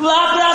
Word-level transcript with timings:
La. 0.00 0.47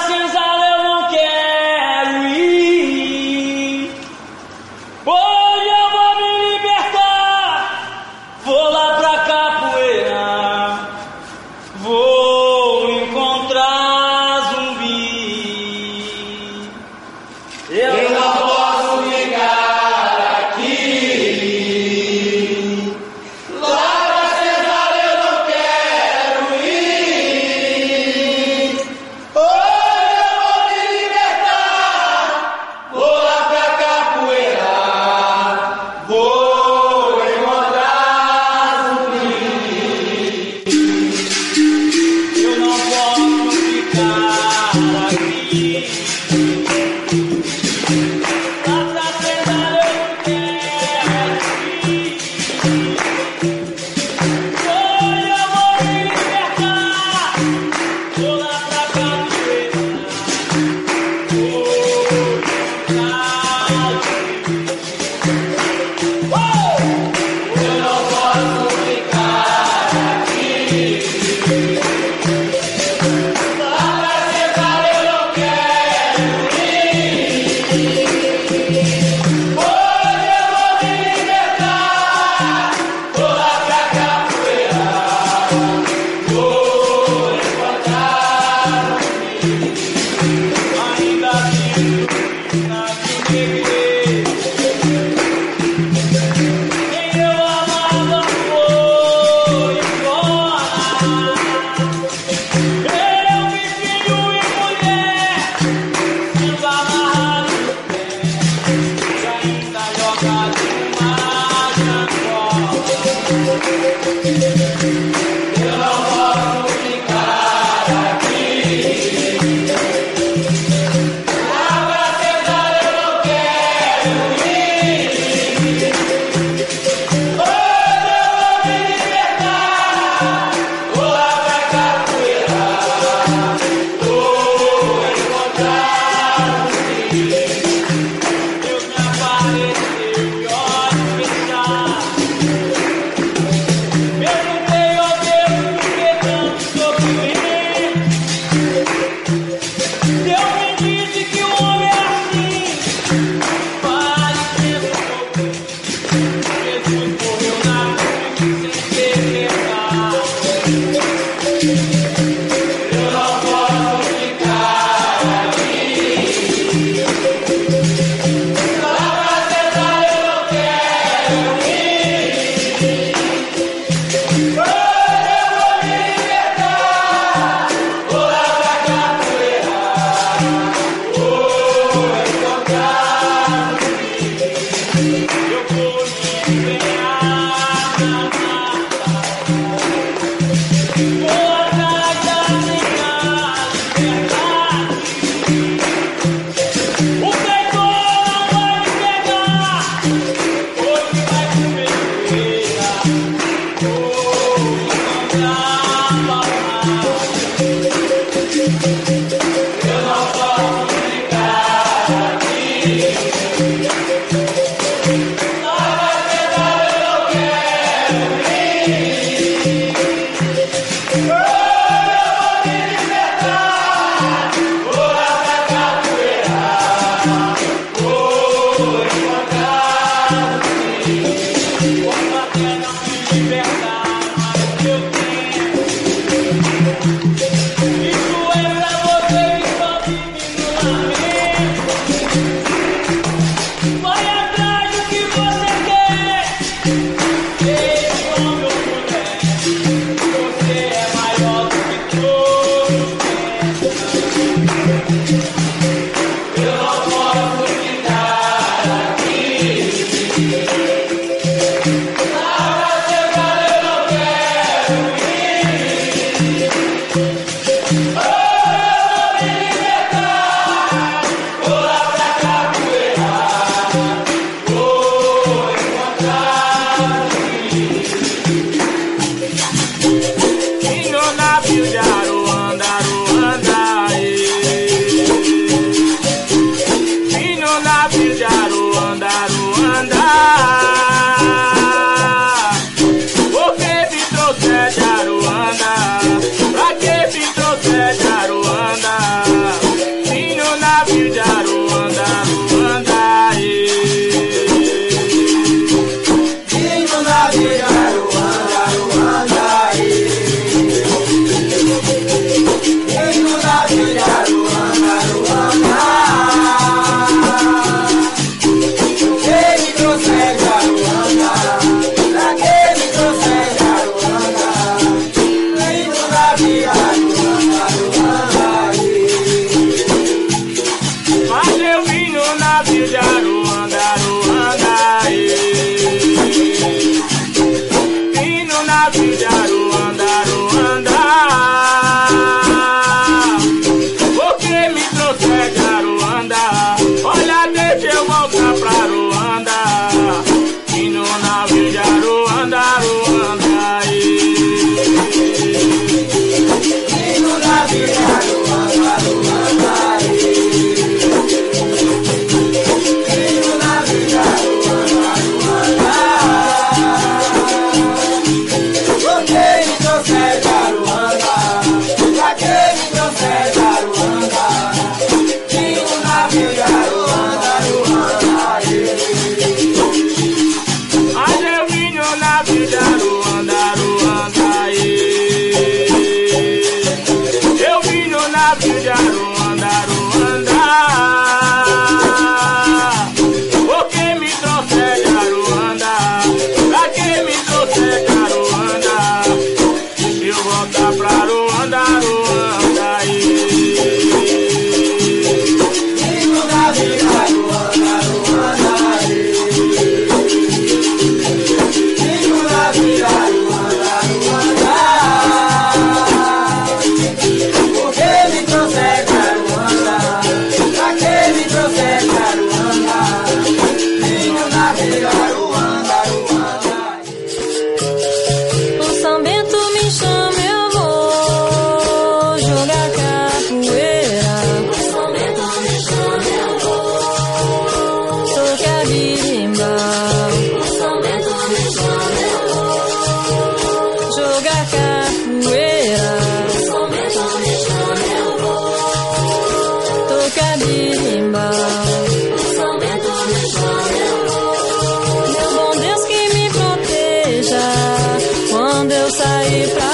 quando 459.04 459.12
eu 459.12 459.30
saí 459.32 459.88
pra 459.90 460.13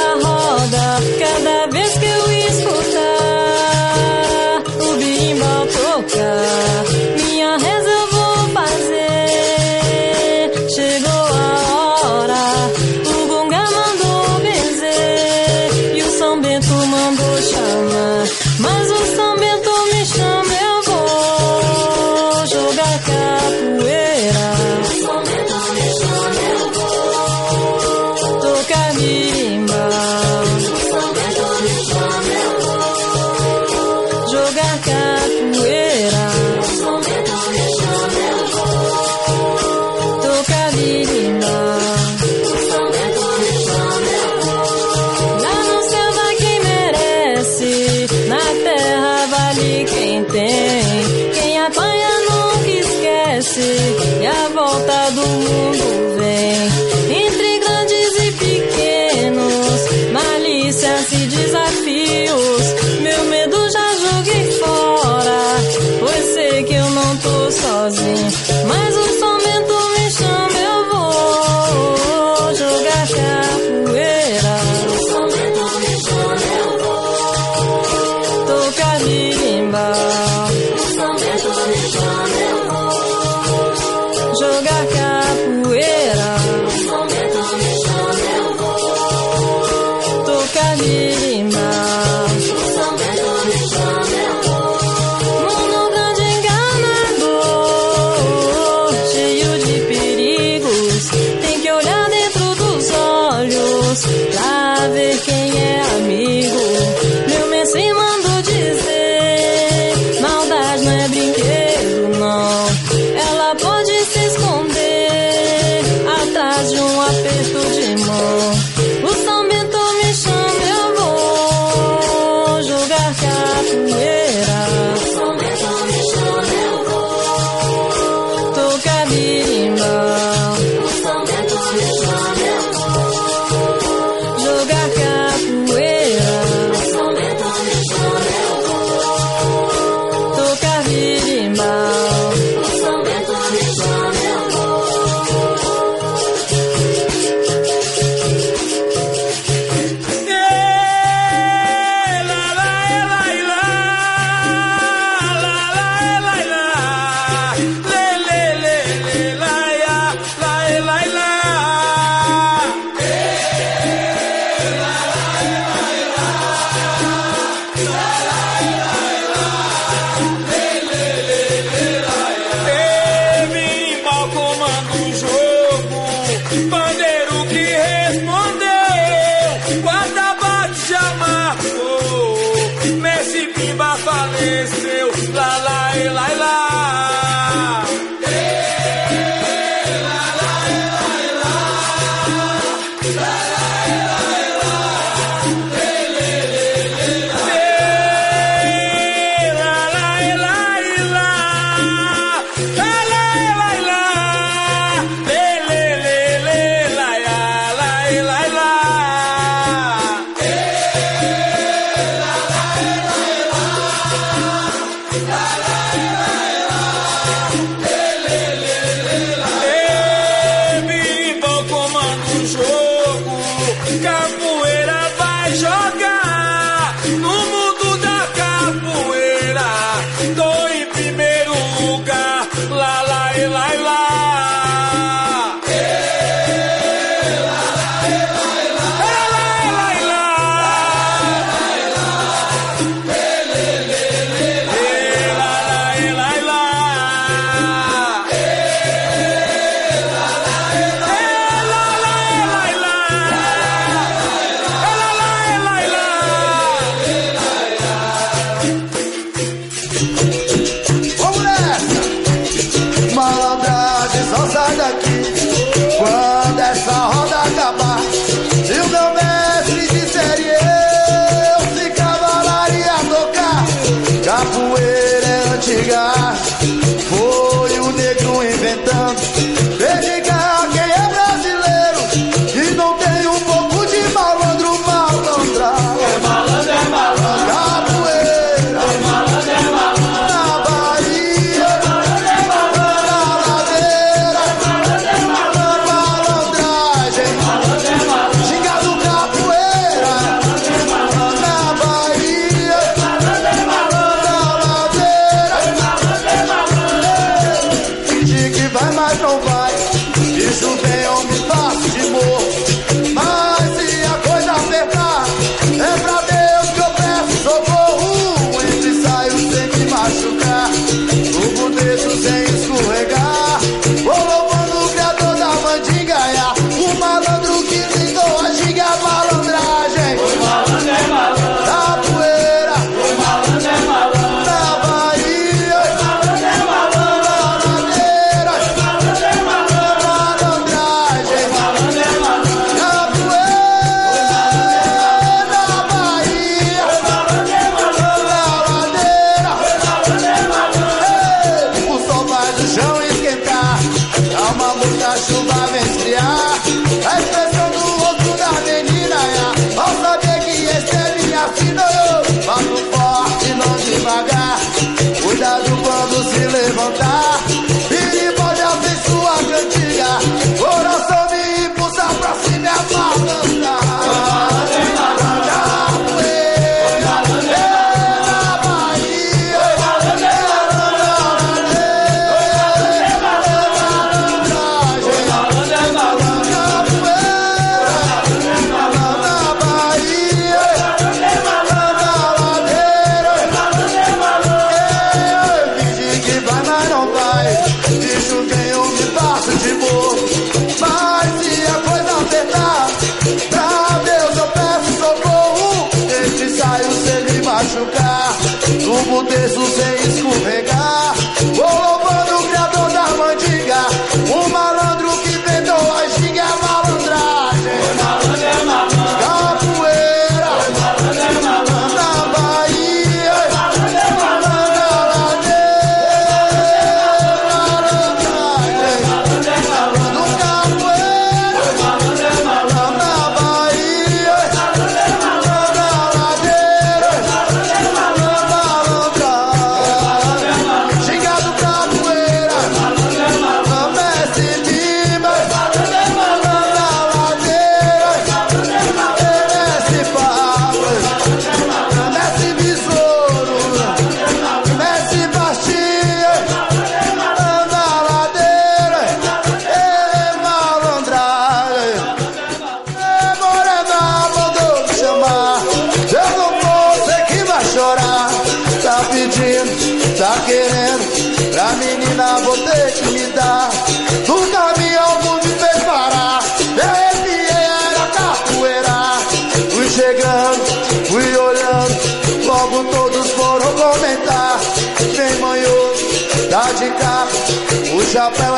up 488.16 488.49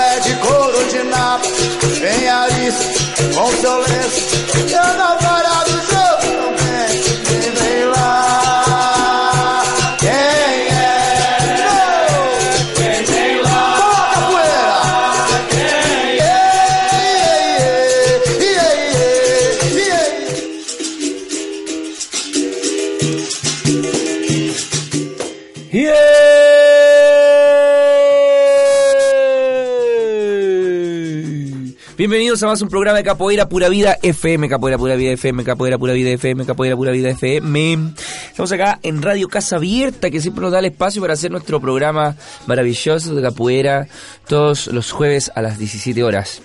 Bienvenidos 32.31 32.43
a 32.43 32.47
más 32.47 32.61
un 32.61 32.69
programa 32.69 32.97
de 32.97 33.03
Capoeira 33.03 33.49
Pura 33.49 33.67
Vida 33.67 33.97
FM, 34.01 34.47
Capoeira 34.47 34.77
Pura 34.77 34.95
Vida 34.95 35.11
FM, 35.11 35.43
Capoeira 35.43 35.77
Pura 35.77 35.91
Vida 35.91 36.11
FM, 36.11 36.45
Capoeira 36.45 36.77
Pura 36.77 36.91
Vida 36.93 37.09
FM. 37.09 37.93
Estamos 38.29 38.49
acá 38.53 38.79
en 38.83 39.01
Radio 39.01 39.27
Casa 39.27 39.57
Abierta, 39.57 40.09
que 40.09 40.21
siempre 40.21 40.41
nos 40.41 40.53
da 40.53 40.59
el 40.59 40.65
espacio 40.65 41.01
para 41.01 41.15
hacer 41.15 41.29
nuestro 41.29 41.59
programa 41.59 42.15
maravilloso 42.47 43.13
de 43.15 43.21
capoeira 43.21 43.89
todos 44.29 44.67
los 44.67 44.93
jueves 44.93 45.29
a 45.35 45.41
las 45.41 45.59
17 45.59 46.01
horas. 46.05 46.41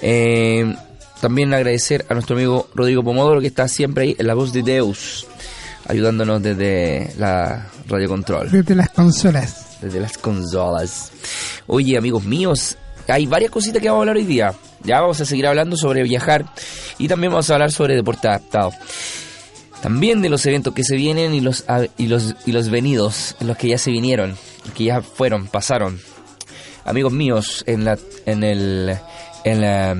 Eh, 0.00 0.76
también 1.20 1.52
agradecer 1.54 2.06
a 2.08 2.14
nuestro 2.14 2.36
amigo 2.36 2.70
Rodrigo 2.76 3.02
Pomodoro, 3.02 3.40
que 3.40 3.48
está 3.48 3.66
siempre 3.66 4.04
ahí 4.04 4.16
en 4.16 4.28
la 4.28 4.34
voz 4.34 4.52
de 4.52 4.62
Deus, 4.62 5.26
ayudándonos 5.88 6.40
desde 6.40 7.12
la 7.18 7.66
radio 7.88 8.08
control 8.08 8.48
Desde 8.48 8.76
las 8.76 8.90
consolas. 8.90 9.78
desde 9.82 9.98
las 9.98 10.16
consolas. 10.18 11.10
Oye, 11.66 11.98
amigos 11.98 12.22
míos, 12.22 12.76
hay 13.10 13.26
varias 13.26 13.50
cositas 13.50 13.82
que 13.82 13.88
vamos 13.88 14.00
a 14.00 14.02
hablar 14.02 14.16
hoy 14.16 14.24
día. 14.24 14.54
Ya 14.82 15.00
vamos 15.00 15.20
a 15.20 15.24
seguir 15.24 15.46
hablando 15.46 15.76
sobre 15.76 16.02
viajar 16.02 16.46
y 16.98 17.08
también 17.08 17.32
vamos 17.32 17.50
a 17.50 17.54
hablar 17.54 17.72
sobre 17.72 17.96
deporte 17.96 18.28
adaptado. 18.28 18.72
También 19.82 20.20
de 20.20 20.28
los 20.28 20.44
eventos 20.46 20.74
que 20.74 20.84
se 20.84 20.96
vienen 20.96 21.34
y 21.34 21.40
los 21.40 21.64
y 21.96 22.06
los 22.06 22.36
y 22.44 22.52
los 22.52 22.68
venidos, 22.68 23.36
los 23.40 23.56
que 23.56 23.68
ya 23.68 23.78
se 23.78 23.90
vinieron, 23.90 24.36
que 24.74 24.84
ya 24.84 25.00
fueron, 25.00 25.46
pasaron. 25.46 26.00
Amigos 26.84 27.12
míos, 27.12 27.64
en 27.66 27.84
la 27.84 27.98
en 28.26 28.44
el 28.44 28.96
en 29.44 29.60
la 29.60 29.96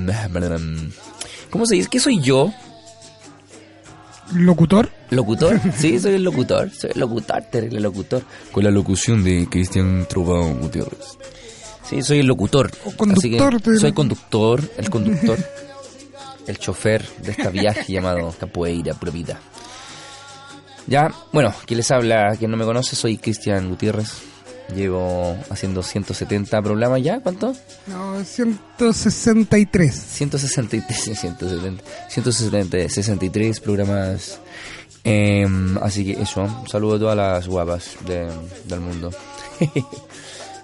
¿Cómo 1.49 1.65
se 1.65 1.75
dice? 1.75 1.89
¿Qué 1.89 1.99
soy 1.99 2.21
yo? 2.21 2.53
Locutor. 4.33 4.89
¿Locutor? 5.09 5.59
Sí, 5.77 5.99
soy 5.99 6.13
el 6.13 6.23
locutor. 6.23 6.69
Soy 6.71 6.91
el 6.93 6.99
locutor, 6.99 7.41
terrible 7.51 7.79
locutor. 7.79 8.23
Con 8.51 8.63
la 8.63 8.71
locución 8.71 9.23
de 9.23 9.47
Cristian 9.49 10.05
Trubao 10.07 10.53
Gutiérrez. 10.55 11.17
Sí, 11.91 12.01
soy 12.01 12.19
el 12.19 12.25
locutor. 12.25 12.71
O 12.85 12.91
conductor, 12.95 13.53
Así 13.55 13.69
que 13.73 13.77
soy 13.79 13.91
conductor, 13.93 14.63
el 14.77 14.89
conductor, 14.89 15.37
el 16.47 16.57
chofer 16.57 17.05
de 17.21 17.31
este 17.31 17.49
viaje 17.49 17.85
llamado 17.93 18.33
Capoeira 18.39 18.93
Pura 18.95 19.11
Vida. 19.11 19.39
Ya, 20.87 21.13
bueno, 21.31 21.53
quien 21.65 21.77
les 21.77 21.91
habla, 21.91 22.35
quien 22.39 22.49
no 22.49 22.57
me 22.57 22.65
conoce, 22.65 22.95
soy 22.95 23.17
Cristian 23.17 23.69
Gutiérrez. 23.69 24.09
Llevo 24.75 25.37
haciendo 25.49 25.83
170 25.83 26.61
programas 26.61 27.03
ya, 27.03 27.19
¿cuánto? 27.19 27.53
No, 27.87 28.23
163. 28.23 29.93
163, 29.93 30.97
170, 31.19 31.83
170, 32.09 32.89
63 32.89 33.59
programas. 33.59 34.39
Em, 35.03 35.77
así 35.79 36.05
que 36.05 36.21
eso, 36.21 36.41
un 36.43 36.67
saludo 36.69 36.95
a 36.95 36.99
todas 36.99 37.17
las 37.17 37.47
guapas 37.47 37.95
de- 38.07 38.31
del 38.65 38.79
mundo. 38.79 39.11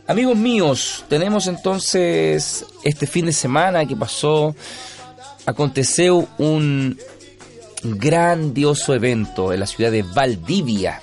Amigos 0.07 0.37
míos, 0.37 1.03
tenemos 1.09 1.47
entonces 1.47 2.65
este 2.83 3.05
fin 3.05 3.25
de 3.25 3.33
semana 3.33 3.85
que 3.85 3.95
pasó, 3.97 4.55
aconteció 5.45 6.25
un 6.37 6.97
grandioso 7.83 8.93
evento 8.93 9.51
en 9.51 9.59
la 9.59 9.67
ciudad 9.67 9.91
de 9.91 10.03
Valdivia. 10.03 11.01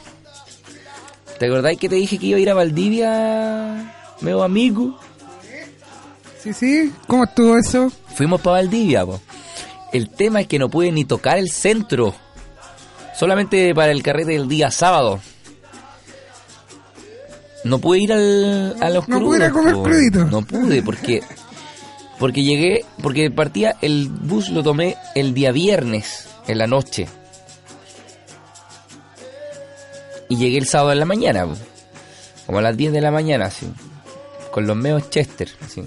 ¿Te 1.38 1.46
acordáis 1.46 1.78
que 1.78 1.90
te 1.90 1.96
dije 1.96 2.16
que 2.16 2.26
iba 2.26 2.38
a 2.38 2.40
ir 2.40 2.50
a 2.50 2.54
Valdivia, 2.54 3.94
meu 4.22 4.42
amigo? 4.42 4.98
Sí, 6.42 6.54
sí. 6.54 6.92
¿Cómo 7.06 7.24
estuvo 7.24 7.58
eso? 7.58 7.92
Fuimos 8.14 8.40
para 8.40 8.56
Valdivia, 8.56 9.04
po. 9.04 9.20
El 9.92 10.08
tema 10.08 10.40
es 10.40 10.46
que 10.46 10.58
no 10.58 10.70
pude 10.70 10.90
ni 10.92 11.04
tocar 11.04 11.36
el 11.36 11.50
centro. 11.50 12.14
Solamente 13.14 13.74
para 13.74 13.92
el 13.92 14.02
carrete 14.02 14.32
del 14.32 14.48
día 14.48 14.70
sábado. 14.70 15.20
No 17.64 17.79
pude 17.79 17.98
ir 18.00 18.12
al, 18.12 18.77
a 18.81 18.90
los 18.90 19.09
No 19.09 19.16
crudos, 19.18 19.29
pude 19.29 19.37
ir 19.38 19.44
a 19.44 19.50
comer 19.50 19.74
po. 19.74 19.83
crudito. 19.83 20.24
No 20.27 20.42
pude 20.42 20.83
porque 20.83 21.22
porque 22.18 22.42
llegué 22.42 22.85
porque 23.03 23.31
partía 23.31 23.77
el 23.83 24.09
bus 24.09 24.50
lo 24.50 24.62
tomé 24.62 24.96
el 25.14 25.35
día 25.35 25.50
viernes 25.53 26.29
en 26.46 26.59
la 26.59 26.66
noche. 26.66 27.09
Y 30.29 30.37
llegué 30.37 30.59
el 30.59 30.66
sábado 30.66 30.92
en 30.92 31.00
la 31.00 31.05
mañana, 31.05 31.46
como 32.46 32.59
a 32.59 32.62
las 32.62 32.77
10 32.77 32.92
de 32.92 33.00
la 33.00 33.11
mañana, 33.11 33.46
así, 33.46 33.66
con 34.50 34.66
los 34.66 34.77
meos 34.77 35.11
Chester, 35.11 35.48
así, 35.62 35.83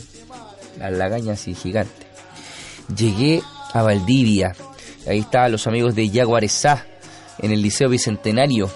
la 0.78 0.92
lagaña 0.92 1.34
así 1.34 1.56
gigante. 1.56 2.06
Llegué 2.96 3.42
a 3.74 3.82
Valdivia, 3.82 4.56
ahí 5.08 5.20
estaban 5.20 5.52
los 5.52 5.66
amigos 5.66 5.96
de 5.96 6.10
Yaguarezá, 6.10 6.86
en 7.40 7.52
el 7.52 7.62
Liceo 7.62 7.90
Bicentenario. 7.90 8.70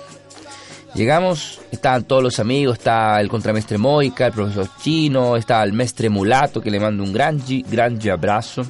Llegamos, 0.93 1.61
estaban 1.71 2.03
todos 2.03 2.21
los 2.21 2.39
amigos, 2.39 2.77
está 2.77 3.21
el 3.21 3.29
contramestre 3.29 3.77
Moica, 3.77 4.27
el 4.27 4.33
profesor 4.33 4.67
Chino, 4.81 5.37
estaba 5.37 5.63
el 5.63 5.71
mestre 5.71 6.09
Mulato, 6.09 6.59
que 6.61 6.69
le 6.69 6.81
mando 6.81 7.03
un 7.03 7.13
gran, 7.13 7.41
gran 7.69 7.97
abrazo. 8.09 8.63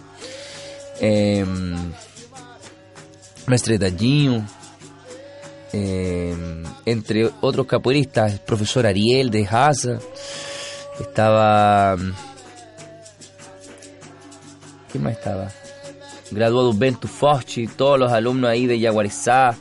Em, 0.99 1.91
mestre 3.47 3.79
Dallinho, 3.79 4.45
em, 5.73 6.63
entre 6.85 7.27
otros 7.41 7.65
capoeiristas, 7.65 8.33
el 8.33 8.39
profesor 8.41 8.85
Ariel 8.85 9.31
de 9.31 9.47
Haza, 9.49 9.97
estaba... 10.99 11.97
¿Quién 14.91 15.03
más 15.03 15.13
estaba? 15.13 15.49
Graduado 16.29 16.71
Bento 16.71 17.07
Forte, 17.07 17.67
todos 17.75 17.97
los 17.97 18.11
alumnos 18.11 18.51
ahí 18.51 18.67
de 18.67 18.79
Yaguarezá, 18.79 19.55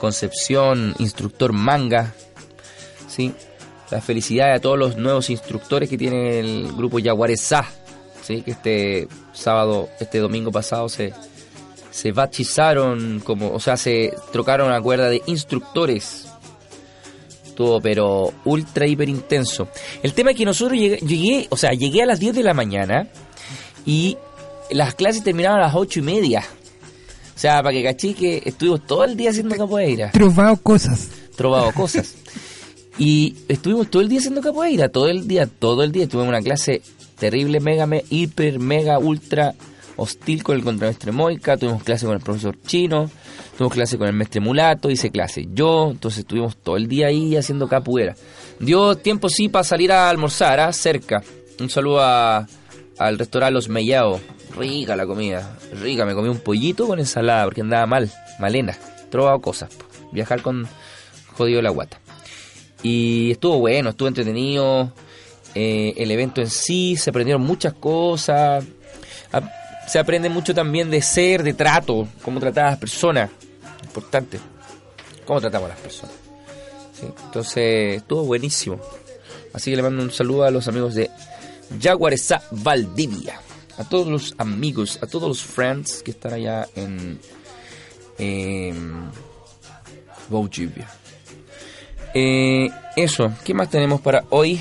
Concepción, 0.00 0.94
instructor 0.98 1.52
Manga, 1.52 2.14
¿sí? 3.06 3.32
La 3.90 4.00
felicidad 4.00 4.52
a 4.52 4.60
todos 4.60 4.78
los 4.78 4.96
nuevos 4.96 5.30
instructores 5.30 5.88
que 5.88 5.98
tiene 5.98 6.38
el 6.40 6.72
grupo 6.72 6.98
Yaguarezá, 6.98 7.66
¿sí? 8.22 8.42
Que 8.42 8.52
este 8.52 9.08
sábado, 9.32 9.88
este 10.00 10.18
domingo 10.18 10.50
pasado 10.50 10.88
se, 10.88 11.12
se 11.90 12.12
bautizaron 12.12 13.20
como, 13.20 13.52
o 13.52 13.60
sea, 13.60 13.76
se 13.76 14.14
trocaron 14.32 14.72
a 14.72 14.80
cuerda 14.80 15.08
de 15.08 15.22
instructores. 15.26 16.26
Todo, 17.54 17.78
pero 17.80 18.32
ultra 18.46 18.86
hiper 18.86 19.08
intenso. 19.08 19.68
El 20.02 20.14
tema 20.14 20.30
es 20.30 20.36
que 20.36 20.46
nosotros 20.46 20.78
llegué, 20.78 20.96
llegué, 20.96 21.46
o 21.50 21.56
sea, 21.58 21.72
llegué 21.72 22.02
a 22.02 22.06
las 22.06 22.18
10 22.18 22.34
de 22.36 22.42
la 22.42 22.54
mañana 22.54 23.08
y 23.84 24.16
las 24.70 24.94
clases 24.94 25.22
terminaban 25.22 25.60
a 25.60 25.64
las 25.64 25.74
ocho 25.74 25.98
y 25.98 26.02
media. 26.02 26.42
O 27.40 27.42
sea, 27.42 27.62
para 27.62 27.72
que 27.72 27.82
cachí 27.82 28.12
que 28.12 28.42
estuvimos 28.44 28.86
todo 28.86 29.02
el 29.04 29.16
día 29.16 29.30
haciendo 29.30 29.56
capoeira, 29.56 30.10
Trovado 30.10 30.56
cosas. 30.58 31.08
trovado 31.36 31.72
cosas. 31.72 32.14
Y 32.98 33.34
estuvimos 33.48 33.88
todo 33.88 34.02
el 34.02 34.10
día 34.10 34.18
haciendo 34.18 34.42
capoeira, 34.42 34.90
todo 34.90 35.08
el 35.08 35.26
día, 35.26 35.46
todo 35.46 35.82
el 35.82 35.90
día. 35.90 36.06
Tuvimos 36.06 36.28
una 36.28 36.42
clase 36.42 36.82
terrible, 37.18 37.58
mega, 37.60 37.86
me- 37.86 38.04
hiper, 38.10 38.58
mega, 38.58 38.98
ultra 38.98 39.54
hostil 39.96 40.42
con 40.42 40.54
el 40.56 40.62
contramestre 40.62 41.12
Moica, 41.12 41.56
tuvimos 41.56 41.82
clase 41.82 42.04
con 42.04 42.14
el 42.14 42.20
profesor 42.20 42.58
Chino, 42.66 43.10
tuvimos 43.56 43.72
clase 43.72 43.96
con 43.96 44.06
el 44.06 44.12
mestre 44.12 44.40
Mulato, 44.42 44.90
hice 44.90 45.10
clase 45.10 45.48
yo, 45.54 45.92
entonces 45.92 46.18
estuvimos 46.20 46.58
todo 46.58 46.76
el 46.76 46.88
día 46.88 47.06
ahí 47.06 47.36
haciendo 47.36 47.68
capoeira. 47.68 48.14
Dio 48.58 48.96
tiempo 48.98 49.30
sí 49.30 49.48
para 49.48 49.64
salir 49.64 49.92
a 49.92 50.10
almorzar, 50.10 50.60
¿ah? 50.60 50.72
cerca. 50.74 51.22
Un 51.58 51.70
saludo 51.70 52.00
a- 52.02 52.46
al 53.00 53.18
restaurante 53.18 53.54
Los 53.54 53.68
Mellao. 53.68 54.20
Rica 54.56 54.94
la 54.94 55.06
comida, 55.06 55.56
rica. 55.72 56.04
Me 56.04 56.14
comí 56.14 56.28
un 56.28 56.40
pollito 56.40 56.86
con 56.86 56.98
ensalada 56.98 57.44
porque 57.44 57.62
andaba 57.62 57.86
mal, 57.86 58.12
malena. 58.38 58.76
Trovado 59.10 59.40
cosas. 59.40 59.70
Viajar 60.12 60.42
con 60.42 60.68
jodido 61.32 61.62
la 61.62 61.70
guata. 61.70 61.98
Y 62.82 63.30
estuvo 63.32 63.58
bueno, 63.58 63.90
estuvo 63.90 64.08
entretenido. 64.08 64.92
eh, 65.54 65.94
el 65.96 66.10
evento 66.10 66.40
en 66.40 66.50
sí, 66.50 66.96
se 66.96 67.10
aprendieron 67.10 67.42
muchas 67.42 67.72
cosas. 67.72 68.64
Se 69.88 69.98
aprende 69.98 70.28
mucho 70.28 70.54
también 70.54 70.90
de 70.90 71.02
ser, 71.02 71.42
de 71.42 71.54
trato, 71.54 72.06
cómo 72.22 72.38
tratar 72.38 72.66
a 72.66 72.70
las 72.70 72.78
personas. 72.78 73.30
Importante. 73.82 74.38
Cómo 75.24 75.40
tratamos 75.40 75.66
a 75.70 75.74
las 75.74 75.80
personas. 75.80 76.14
Entonces, 77.02 77.96
estuvo 77.96 78.24
buenísimo. 78.24 78.78
Así 79.52 79.70
que 79.70 79.76
le 79.76 79.82
mando 79.82 80.02
un 80.02 80.12
saludo 80.12 80.44
a 80.44 80.50
los 80.50 80.68
amigos 80.68 80.94
de 80.94 81.10
Jaguaresa 81.78 82.42
Valdivia. 82.50 83.40
A 83.78 83.84
todos 83.84 84.08
los 84.08 84.34
amigos, 84.38 84.98
a 85.02 85.06
todos 85.06 85.28
los 85.28 85.42
friends 85.42 86.02
que 86.02 86.10
están 86.10 86.34
allá 86.34 86.66
en, 86.74 87.18
Valdivia. 90.28 90.88
Eh, 92.12 92.68
eso, 92.96 93.32
¿qué 93.44 93.54
más 93.54 93.70
tenemos 93.70 94.00
para 94.00 94.24
hoy? 94.30 94.60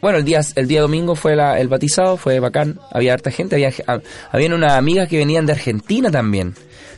Bueno, 0.00 0.18
el 0.18 0.24
día, 0.24 0.40
el 0.54 0.68
día 0.68 0.82
domingo 0.82 1.14
fue 1.14 1.32
el 1.32 1.68
batizado, 1.68 2.18
fue 2.18 2.38
bacán, 2.38 2.78
había 2.92 3.14
harta 3.14 3.30
gente, 3.30 3.56
había, 3.56 3.72
ah, 3.86 4.00
habían 4.30 4.52
unas 4.52 4.74
amigas 4.74 5.08
que 5.08 5.16
venían 5.16 5.46
de 5.46 5.52
Argentina 5.54 6.10
también, 6.10 6.54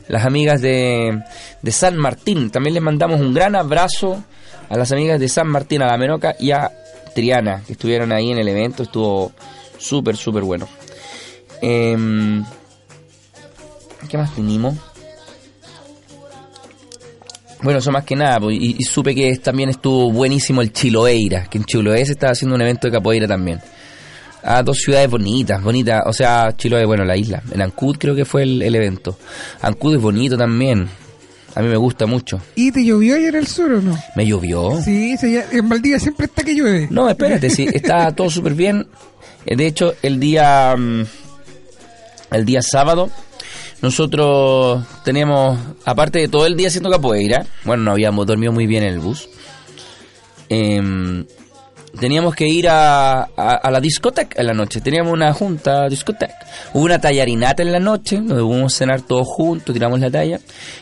las 0.09 0.27
amigas 0.27 0.61
de, 0.61 1.23
de 1.63 1.73
San 1.73 1.97
Martín, 1.97 2.51
también 2.51 2.75
les 2.75 2.83
mandamos 2.83 3.21
un 3.21 3.33
gran 3.33 3.55
abrazo 3.55 4.25
a 4.69 4.77
las 4.77 4.91
amigas 4.91 5.21
de 5.21 5.29
San 5.29 5.47
Martín, 5.47 5.83
a 5.83 5.87
la 5.87 5.97
Menoca 5.97 6.35
y 6.41 6.51
a 6.51 6.73
Triana, 7.17 7.63
que 7.67 7.73
estuvieron 7.73 8.13
ahí 8.13 8.31
en 8.31 8.37
el 8.37 8.47
evento, 8.47 8.83
estuvo 8.83 9.33
súper, 9.79 10.17
súper 10.17 10.43
bueno. 10.43 10.69
Em, 11.63 12.45
¿Qué 14.07 14.19
más 14.19 14.35
tenemos? 14.35 14.77
Bueno, 17.63 17.79
eso 17.79 17.91
más 17.91 18.05
que 18.05 18.15
nada, 18.15 18.39
pues, 18.39 18.59
y, 18.61 18.77
y 18.79 18.85
supe 18.85 19.15
que 19.15 19.35
también 19.39 19.71
estuvo 19.71 20.13
buenísimo 20.13 20.61
el 20.61 20.75
Chiloeira, 20.75 21.47
que 21.47 21.57
en 21.57 21.65
Chiloé 21.65 22.05
se 22.05 22.13
estaba 22.13 22.33
haciendo 22.33 22.55
un 22.55 22.61
evento 22.61 22.87
de 22.87 22.93
capoeira 22.93 23.27
también. 23.27 23.61
A 24.43 24.63
dos 24.63 24.77
ciudades 24.77 25.11
bonitas, 25.11 25.63
bonitas, 25.63 26.03
o 26.05 26.13
sea, 26.13 26.55
Chiloé, 26.55 26.85
bueno, 26.85 27.03
la 27.07 27.17
isla. 27.17 27.43
En 27.51 27.63
Ancud 27.63 27.97
creo 27.97 28.15
que 28.15 28.27
fue 28.27 28.43
el, 28.43 28.61
el 28.61 28.75
evento. 28.75 29.17
Ancud 29.63 29.97
es 29.97 30.03
bonito 30.03 30.37
también, 30.37 30.87
a 31.57 31.63
mí 31.63 31.69
me 31.69 31.77
gusta 31.77 32.07
mucho. 32.07 32.41
¿Y 32.55 32.71
te 32.71 32.85
llovió 32.85 33.17
ayer 33.17 33.31
en 33.35 33.41
el 33.41 33.47
sur 33.49 33.73
o 33.73 33.81
no? 33.81 33.99
¿Me 34.15 34.25
llovió? 34.27 34.81
Sí, 34.83 35.17
se- 35.17 35.45
en 35.57 35.69
Valdivia 35.69 35.99
siempre 35.99 36.27
está 36.27 36.45
que 36.45 36.55
llueve. 36.55 36.87
No, 36.91 37.09
espérate, 37.09 37.51
sí, 37.51 37.67
está 37.73 38.13
todo 38.15 38.31
súper 38.31 38.55
bien. 38.55 38.87
Eh, 39.47 39.57
De 39.57 39.67
hecho, 39.67 39.95
el 40.03 40.21
día 40.21 40.77
mm, 40.77 41.03
el 42.33 42.45
día 42.45 42.61
sábado 42.63 43.11
nosotros 43.83 44.85
teníamos, 45.05 45.59
aparte 45.85 46.19
de 46.19 46.29
todo 46.29 46.47
el 46.47 46.57
día 46.57 46.69
haciendo 46.69 46.91
capoeira, 46.91 47.47
bueno, 47.65 47.83
no 47.85 47.91
habíamos 47.93 48.27
dormido 48.27 48.53
muy 48.53 48.67
bien 48.67 48.83
en 48.85 48.95
el 48.95 49.01
bus, 49.01 49.29
em, 50.49 51.25
teníamos 51.99 52.35
que 52.35 52.47
ir 52.49 52.69
a, 52.69 53.23
a, 53.23 53.27
a 53.63 53.71
la 53.71 53.81
discoteca 53.81 54.41
en 54.41 54.47
la 54.47 54.53
noche, 54.55 54.81
teníamos 54.81 55.13
una 55.13 55.33
junta 55.33 55.89
discoteca, 55.89 56.39
hubo 56.75 56.85
una 56.85 57.01
tallarinata 57.01 57.63
en 57.63 57.73
la 57.73 57.81
noche, 57.81 58.17
donde 58.17 58.43
pudimos 58.43 58.75
cenar 58.75 59.03
todos 59.03 59.27
juntos, 59.27 59.73
tiramos 59.73 59.99
la 60.01 60.11
talla, 60.11 60.39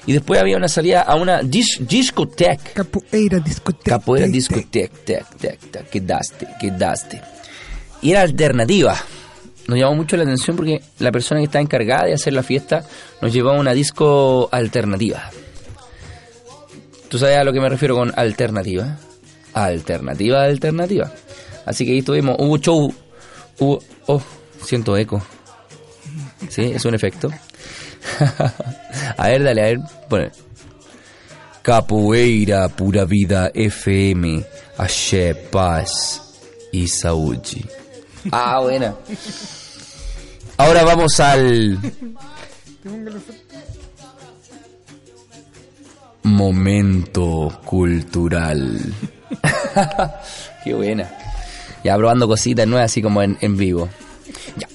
y 0.06 0.12
después 0.12 0.40
había 0.40 0.56
una 0.56 0.68
salida 0.68 1.02
a 1.02 1.14
una 1.16 1.40
dis- 1.42 1.78
discoteca. 1.86 2.70
Capoeira, 2.74 3.38
discoteca. 3.38 3.98
Capoeira 3.98 4.26
tec, 4.26 4.34
discoteca, 4.34 4.94
tec, 5.04 5.26
tec, 5.36 5.60
tec, 5.70 5.88
quedaste, 5.90 6.48
quedaste. 6.60 7.20
Y 8.02 8.10
era 8.10 8.20
alternativa. 8.22 8.96
Nos 9.66 9.78
llamó 9.78 9.94
mucho 9.94 10.16
la 10.18 10.24
atención 10.24 10.56
porque 10.56 10.82
la 10.98 11.10
persona 11.10 11.40
que 11.40 11.46
estaba 11.46 11.62
encargada 11.62 12.04
de 12.04 12.12
hacer 12.14 12.34
la 12.34 12.42
fiesta 12.42 12.84
nos 13.22 13.32
llevó 13.32 13.50
a 13.50 13.58
una 13.58 13.72
disco 13.72 14.48
alternativa. 14.52 15.30
¿Tú 17.08 17.18
sabes 17.18 17.36
a 17.38 17.44
lo 17.44 17.52
que 17.52 17.60
me 17.60 17.68
refiero 17.68 17.94
con 17.94 18.12
alternativa? 18.14 18.98
Alternativa, 19.54 20.42
alternativa. 20.42 21.10
Así 21.64 21.86
que 21.86 21.92
ahí 21.92 21.98
estuvimos, 21.98 22.36
hubo 22.38 22.58
show, 22.58 22.94
hubo... 23.58 23.78
Oh, 24.06 24.20
siento 24.62 24.96
eco. 24.96 25.22
Sí, 26.48 26.72
es 26.74 26.84
un 26.84 26.94
efecto. 26.94 27.30
a 29.16 29.28
ver, 29.28 29.42
dale, 29.42 29.62
a 29.62 29.64
ver, 29.64 29.78
pone. 30.08 30.30
Capoeira 31.62 32.68
Pura 32.68 33.06
Vida 33.06 33.50
FM, 33.54 34.44
Axé, 34.76 35.34
Paz 35.34 36.20
y 36.72 36.86
Saúde. 36.86 37.64
Ah, 38.30 38.60
buena. 38.60 38.94
Ahora 40.58 40.84
vamos 40.84 41.18
al 41.20 41.78
momento 46.22 47.60
cultural. 47.64 48.78
Qué 50.64 50.74
buena. 50.74 51.10
Ya 51.82 51.96
probando 51.96 52.26
cositas 52.26 52.66
nuevas 52.66 52.90
así 52.90 53.02
como 53.02 53.22
en, 53.22 53.36
en 53.40 53.56
vivo. 53.56 53.88
Ya, 54.56 54.68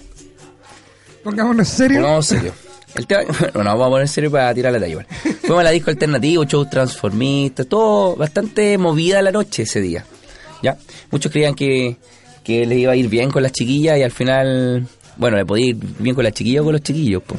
Pongámonos 1.24 1.68
serio. 1.68 2.02
Pongamos 2.02 2.26
serio. 2.26 2.54
El 2.96 3.06
tema, 3.06 3.22
bueno, 3.40 3.64
no, 3.64 3.78
vamos 3.78 3.88
a 3.88 3.90
poner 3.90 4.08
serio 4.08 4.32
para 4.32 4.54
tirar 4.54 4.74
la 4.74 4.80
talla. 4.80 4.92
igual. 4.92 5.08
Fuimos 5.42 5.60
a 5.60 5.64
la 5.64 5.72
disco 5.72 5.92
alternativo, 5.92 6.44
shows 6.46 6.70
transformistas, 6.70 7.68
todo 7.68 8.16
bastante 8.16 8.78
movida 8.78 9.22
la 9.22 9.32
noche 9.32 9.64
ese 9.64 9.82
día. 9.82 10.06
¿Ya? 10.62 10.78
Muchos 11.12 11.32
creían 11.32 11.56
que, 11.56 11.98
que 12.44 12.66
les 12.66 12.80
iba 12.80 12.92
a 12.92 12.96
ir 12.96 13.08
bien 13.08 13.32
con 13.32 13.44
las 13.44 13.52
chiquillas 13.52 13.98
y 13.98 14.04
al 14.04 14.12
final, 14.12 14.88
bueno, 15.20 15.36
le 15.36 15.46
podía 15.46 15.68
ir 15.68 15.76
bien 16.00 16.16
con 16.16 16.24
las 16.24 16.34
chiquillas 16.34 16.62
o 16.62 16.64
con 16.64 16.74
los 16.74 16.82
chiquillos. 16.82 17.22
po. 17.22 17.36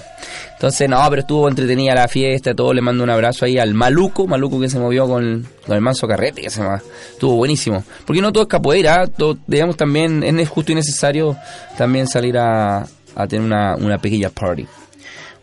Entonces, 0.52 0.88
no, 0.88 1.02
pero 1.08 1.22
estuvo 1.22 1.48
entretenida 1.48 1.94
la 1.94 2.08
fiesta, 2.08 2.54
todo. 2.54 2.74
Le 2.74 2.82
mando 2.82 3.02
un 3.02 3.08
abrazo 3.08 3.46
ahí 3.46 3.58
al 3.58 3.72
Maluco, 3.72 4.26
Maluco 4.26 4.60
que 4.60 4.68
se 4.68 4.78
movió 4.78 5.08
con, 5.08 5.46
con 5.66 5.74
el 5.74 5.80
manso 5.80 6.06
carrete, 6.06 6.42
que 6.42 6.50
se 6.50 6.60
llama. 6.60 6.82
Estuvo 7.12 7.36
buenísimo. 7.36 7.82
Porque 8.06 8.20
no 8.20 8.32
todo 8.32 8.42
es 8.42 8.48
capoeira, 8.48 9.06
todo, 9.06 9.38
digamos 9.46 9.78
también, 9.78 10.22
es 10.22 10.48
justo 10.50 10.72
y 10.72 10.74
necesario 10.74 11.36
también 11.78 12.06
salir 12.06 12.36
a, 12.36 12.86
a 13.14 13.26
tener 13.26 13.46
una, 13.46 13.74
una 13.76 13.96
pequeña 13.96 14.28
party. 14.28 14.66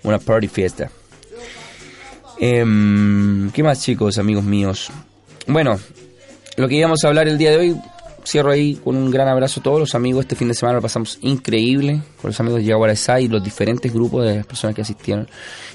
Una 0.03 0.19
party 0.19 0.47
fiesta. 0.47 0.91
Em, 2.39 3.49
¿Qué 3.51 3.63
más, 3.63 3.81
chicos, 3.81 4.19
amigos 4.19 4.43
míos? 4.43 4.91
Bueno, 5.47 5.79
lo 6.55 6.67
que 6.67 6.75
íbamos 6.75 7.03
a 7.03 7.07
hablar 7.07 7.27
el 7.27 7.39
día 7.39 7.49
de 7.49 7.57
hoy, 7.57 7.81
cierro 8.27 8.51
ahí 8.51 8.75
con 8.75 8.95
un 8.97 9.09
gran 9.09 9.27
abrazo 9.27 9.59
a 9.59 9.63
todos 9.63 9.79
los 9.79 9.95
amigos. 9.95 10.21
Este 10.25 10.35
fin 10.35 10.47
de 10.49 10.53
semana 10.53 10.75
lo 10.77 10.81
pasamos 10.81 11.17
increíble 11.21 12.01
con 12.21 12.29
los 12.29 12.39
amigos 12.39 12.59
de 12.59 12.65
Yaguarasá 12.65 13.19
y 13.21 13.27
los 13.27 13.43
diferentes 13.43 13.91
grupos 13.93 14.25
de 14.25 14.35
las 14.37 14.45
personas 14.45 14.75
que 14.75 14.81
asistieron. 14.81 15.27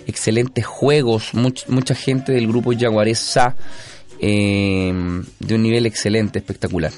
Excelentes 0.07 0.67
juegos, 0.67 1.33
much- 1.35 1.67
mucha 1.69 1.95
gente 1.95 2.33
del 2.33 2.47
grupo 2.47 2.73
Yaguaresa 2.73 3.57
em, 4.21 5.25
de 5.41 5.55
un 5.55 5.63
nivel 5.63 5.87
excelente, 5.87 6.39
espectacular. 6.39 6.93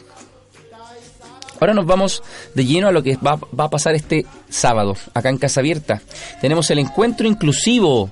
Ahora 1.60 1.72
nos 1.72 1.86
vamos 1.86 2.22
de 2.54 2.64
lleno 2.66 2.88
a 2.88 2.92
lo 2.92 3.02
que 3.02 3.16
va 3.16 3.38
a 3.64 3.70
pasar 3.70 3.94
este 3.94 4.26
sábado, 4.50 4.96
acá 5.14 5.30
en 5.30 5.38
Casa 5.38 5.60
Abierta. 5.60 6.02
Tenemos 6.40 6.68
el 6.70 6.80
encuentro 6.80 7.26
inclusivo 7.26 8.10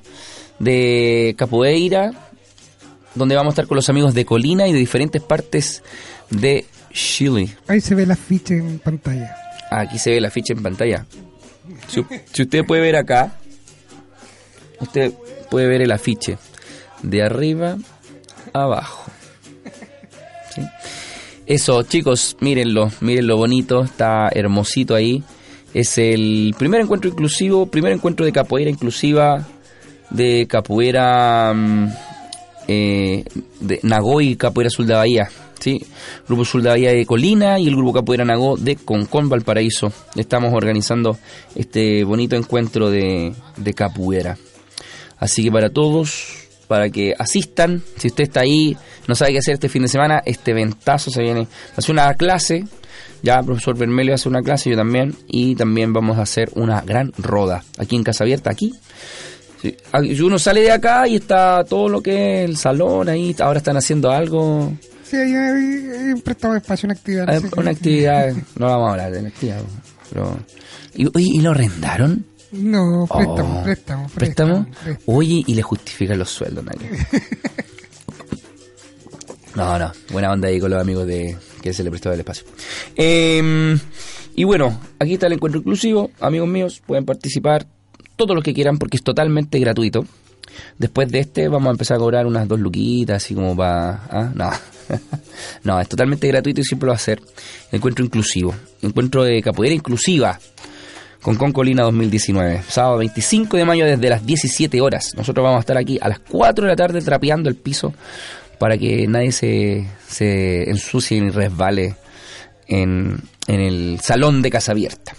de 0.59 1.35
Capoeira, 1.37 2.13
donde 3.15 3.35
vamos 3.35 3.51
a 3.51 3.55
estar 3.55 3.67
con 3.67 3.77
los 3.77 3.89
amigos 3.91 4.15
de 4.15 4.25
Colina 4.25 4.67
y 4.69 4.73
de 4.73 4.79
diferentes 4.79 5.21
partes 5.21 5.83
de 6.31 6.65
Chile. 6.93 7.49
Ahí 7.67 7.81
se 7.81 7.95
ve 7.95 8.07
la 8.07 8.17
ficha 8.17 8.55
en 8.55 8.79
pantalla. 8.79 9.37
Aquí 9.71 9.99
se 9.99 10.11
ve 10.11 10.21
la 10.21 10.31
ficha 10.31 10.53
en 10.53 10.63
pantalla. 10.63 11.07
Si, 11.89 12.05
si 12.33 12.43
usted 12.43 12.65
puede 12.65 12.83
ver 12.83 12.97
acá, 12.97 13.37
usted 14.81 15.13
puede 15.51 15.69
ver 15.69 15.83
el 15.83 15.93
afiche 15.93 16.39
de 17.03 17.23
arriba 17.23 17.77
a 18.53 18.63
abajo. 18.63 19.11
¿Sí? 20.55 20.63
Eso, 21.47 21.83
chicos, 21.83 22.37
mírenlo, 22.41 22.91
miren 23.01 23.27
lo 23.27 23.37
bonito, 23.37 23.83
está 23.83 24.29
hermosito 24.33 24.95
ahí. 24.95 25.23
Es 25.75 25.99
el 25.99 26.55
primer 26.57 26.81
encuentro 26.81 27.11
inclusivo, 27.11 27.67
primer 27.67 27.93
encuentro 27.93 28.25
de 28.25 28.33
capoeira 28.33 28.71
inclusiva, 28.71 29.47
de 30.11 30.47
capoeira 30.49 31.53
mm, 31.55 31.89
eh, 32.69 33.25
de 33.61 33.81
Nagoy 33.83 34.37
Capoeira 34.37 34.71
Sul 34.71 34.87
de 34.87 34.95
Bahía. 34.95 35.29
¿Sí? 35.63 35.85
Grupo 36.27 36.45
Sul 36.45 36.63
de 36.63 36.73
de 36.73 37.07
Colina 37.07 37.59
y 37.59 37.69
el 37.69 37.77
Grupo 37.77 37.93
Capoeira 37.93 38.25
Nagó 38.25 38.57
de 38.57 38.77
Concón 38.77 39.29
Valparaíso. 39.29 39.93
Estamos 40.17 40.53
organizando 40.53 41.19
este 41.55 42.03
bonito 42.05 42.35
encuentro 42.35 42.91
de, 42.91 43.33
de 43.57 43.75
capoeira. 43.75 44.37
Así 45.19 45.45
que 45.45 45.53
para 45.53 45.71
todos, 45.71 46.49
para 46.67 46.91
que 46.91 47.15
asistan, 47.17 47.81
si 47.97 48.09
usted 48.09 48.25
está 48.25 48.41
ahí, 48.41 48.77
no 49.07 49.15
sabe 49.15 49.33
qué 49.33 49.39
hacer 49.39 49.55
este 49.55 49.69
fin 49.69 49.83
de 49.83 49.89
semana, 49.89 50.21
este 50.27 50.53
ventazo 50.53 51.11
se 51.11 51.23
viene. 51.23 51.47
Hace 51.77 51.93
una 51.93 52.13
clase, 52.15 52.65
ya 53.23 53.39
el 53.39 53.45
profesor 53.45 53.79
Vermelio 53.79 54.15
hace 54.15 54.29
una 54.29 54.43
clase, 54.43 54.71
yo 54.71 54.77
también, 54.77 55.15
y 55.29 55.55
también 55.55 55.93
vamos 55.93 56.19
a 56.19 56.23
hacer 56.23 56.51
una 56.55 56.81
gran 56.81 57.13
roda 57.19 57.63
aquí 57.79 57.95
en 57.95 58.03
Casa 58.03 58.25
Abierta, 58.25 58.51
aquí. 58.51 58.73
Sí, 59.61 59.77
aquí 59.93 60.21
Uno 60.21 60.41
sale 60.41 60.63
de 60.63 60.73
acá 60.73 61.07
y 61.07 61.15
está 61.15 61.63
todo 61.63 61.89
lo 61.89 62.03
que 62.03 62.43
es 62.43 62.51
el 62.51 62.57
salón 62.57 63.09
ahí, 63.09 63.37
ahora 63.39 63.59
están 63.59 63.77
haciendo 63.77 64.11
algo, 64.11 64.73
Sí, 65.13 65.19
ahí 65.19 65.35
hay, 65.35 66.15
prestado 66.23 66.57
espacio, 66.57 66.87
una 66.87 66.95
actividad. 66.95 67.27
no 67.27 67.41
sé 67.51 67.61
una 67.61 67.71
actividad, 67.71 68.33
no 68.59 68.67
vamos 68.67 68.89
a 68.89 68.91
hablar 68.93 69.13
de 69.13 69.21
la 69.21 69.29
actividad, 69.29 69.61
pero... 70.11 70.39
¿Y, 70.95 71.05
oye, 71.07 71.27
¿y 71.35 71.41
lo 71.43 71.51
arrendaron? 71.51 72.25
No, 72.51 73.07
préstamo, 73.07 73.61
Oh, 73.61 73.63
préstamo, 73.63 74.07
¿Préstamo? 74.15 74.67
préstamo. 74.71 74.99
Oye, 75.05 75.45
y 75.47 75.55
le 75.55 75.61
justifican 75.61 76.19
los 76.19 76.31
sueldos, 76.31 76.65
Naki. 76.65 76.87
No, 79.55 79.79
no, 79.79 79.93
buena 80.11 80.33
onda 80.33 80.49
ahí 80.49 80.59
con 80.59 80.71
los 80.71 80.81
amigos 80.81 81.07
de 81.07 81.37
que 81.61 81.75
se 81.75 81.85
le 81.85 81.91
prestó 81.91 82.11
el 82.11 82.21
espacio. 82.21 82.47
Eh, 82.97 83.77
y 84.35 84.45
bueno, 84.45 84.81
aquí 84.99 85.13
está 85.13 85.27
el 85.27 85.35
encuentro 85.35 85.61
inclusivo, 85.61 86.11
amigos 86.21 86.49
míos, 86.49 86.83
pueden 86.87 87.05
participar 87.05 87.67
todo 88.17 88.35
lo 88.35 88.41
que 88.41 88.55
quieran 88.55 88.79
porque 88.79 88.97
es 88.97 89.03
totalmente 89.03 89.59
gratuito. 89.59 90.07
Después 90.79 91.11
de 91.11 91.21
este 91.21 91.49
vamos 91.49 91.69
a 91.69 91.73
empezar 91.73 91.97
a 91.97 92.01
cobrar 92.01 92.27
unas 92.27 92.49
dos 92.49 92.61
luquitas, 92.61 93.23
así 93.23 93.35
como 93.35 93.57
para... 93.57 94.05
¿ah? 94.11 94.33
No. 94.35 94.51
no, 95.65 95.81
es 95.81 95.89
totalmente 95.89 96.29
gratuito 96.29 96.61
y 96.61 96.65
siempre 96.65 96.87
lo 96.87 96.93
va 96.93 96.97
a 96.97 96.99
ser. 96.99 97.21
Encuentro 97.71 98.05
inclusivo. 98.05 98.55
Encuentro 98.83 99.25
de 99.25 99.43
capoeira 99.43 99.75
inclusiva 99.75 100.39
con 101.23 101.37
Concolina 101.37 101.85
2019. 101.85 102.63
Sábado 102.69 102.99
25 102.99 103.57
de 103.57 103.65
mayo 103.65 103.87
desde 103.87 104.09
las 104.09 104.27
17 104.27 104.81
horas. 104.81 105.13
Nosotros 105.17 105.45
vamos 105.45 105.59
a 105.59 105.61
estar 105.61 105.79
aquí 105.79 105.99
a 106.03 106.09
las 106.09 106.19
4 106.19 106.65
de 106.65 106.71
la 106.71 106.77
tarde 106.77 107.01
trapeando 107.01 107.49
el 107.49 107.57
piso 107.57 107.95
para 108.59 108.77
que 108.77 109.07
nadie 109.07 109.33
se, 109.33 109.89
se 110.07 110.69
ensucie 110.69 111.21
ni 111.21 111.31
resbale 111.31 111.97
en, 112.69 113.21
en 113.47 113.61
el 113.61 114.01
salón 114.01 114.43
de 114.43 114.51
Casa 114.51 114.73
Abierta. 114.73 115.15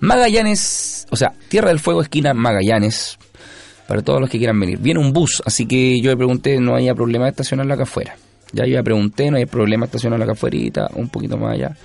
Magallanes, 0.00 1.06
o 1.10 1.16
sea, 1.16 1.32
Tierra 1.48 1.68
del 1.68 1.80
Fuego, 1.80 2.02
esquina 2.02 2.34
Magallanes, 2.34 3.18
para 3.86 4.02
todos 4.02 4.20
los 4.20 4.30
que 4.30 4.38
quieran 4.38 4.58
venir. 4.58 4.78
Viene 4.78 5.00
un 5.00 5.12
bus, 5.12 5.42
así 5.44 5.66
que 5.66 6.00
yo 6.00 6.10
le 6.10 6.16
pregunté, 6.16 6.58
no 6.60 6.74
haya 6.74 6.94
problema 6.94 7.24
de 7.24 7.30
estacionarlo 7.30 7.74
acá 7.74 7.82
afuera. 7.84 8.16
Ya 8.52 8.64
yo 8.66 8.76
le 8.76 8.82
pregunté, 8.82 9.30
no 9.30 9.36
hay 9.38 9.46
problema 9.46 9.86
de 9.86 9.88
estacionarlo 9.88 10.24
acá 10.24 10.32
afuera, 10.32 10.88
un 10.94 11.08
poquito 11.08 11.36
más 11.38 11.54
allá. 11.54 11.76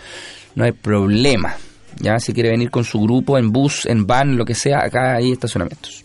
No 0.55 0.63
hay 0.65 0.71
problema. 0.73 1.55
Ya, 1.99 2.19
si 2.19 2.33
quiere 2.33 2.49
venir 2.49 2.69
con 2.69 2.83
su 2.83 2.99
grupo 3.01 3.37
en 3.37 3.51
bus, 3.51 3.85
en 3.85 4.05
van, 4.05 4.37
lo 4.37 4.45
que 4.45 4.53
sea, 4.53 4.79
acá 4.83 5.15
hay 5.15 5.31
estacionamientos. 5.31 6.03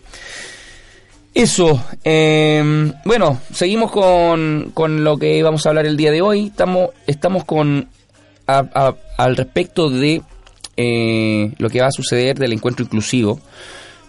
Eso, 1.34 1.82
eh, 2.04 2.92
bueno, 3.06 3.40
seguimos 3.52 3.90
con, 3.90 4.70
con 4.74 5.02
lo 5.02 5.16
que 5.16 5.42
vamos 5.42 5.64
a 5.64 5.70
hablar 5.70 5.86
el 5.86 5.96
día 5.96 6.10
de 6.10 6.20
hoy. 6.20 6.46
Estamos, 6.48 6.90
estamos 7.06 7.44
con 7.44 7.88
a- 8.46 8.94
al 9.16 9.36
respecto 9.36 9.88
de 9.88 10.20
eh, 10.76 11.52
lo 11.58 11.70
que 11.70 11.80
va 11.80 11.86
a 11.86 11.92
suceder 11.92 12.38
del 12.38 12.52
encuentro 12.52 12.84
inclusivo. 12.84 13.40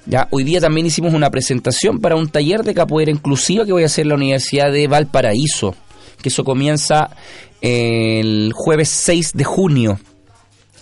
Ya, 0.06 0.28
hoy 0.32 0.44
día 0.44 0.60
también 0.60 0.86
hicimos 0.86 1.14
una 1.14 1.30
presentación 1.30 2.00
para 2.00 2.16
un 2.16 2.30
taller 2.30 2.64
de 2.64 2.74
capoeira 2.74 3.12
inclusiva 3.12 3.66
que 3.66 3.72
voy 3.72 3.84
a 3.84 3.86
hacer 3.86 4.04
en 4.04 4.10
la 4.10 4.16
Universidad 4.16 4.72
de 4.72 4.88
Valparaíso, 4.88 5.76
que 6.22 6.30
eso 6.30 6.44
comienza 6.44 7.10
el 7.62 8.52
jueves 8.54 8.90
6 8.90 9.32
de 9.34 9.44
junio, 9.46 10.00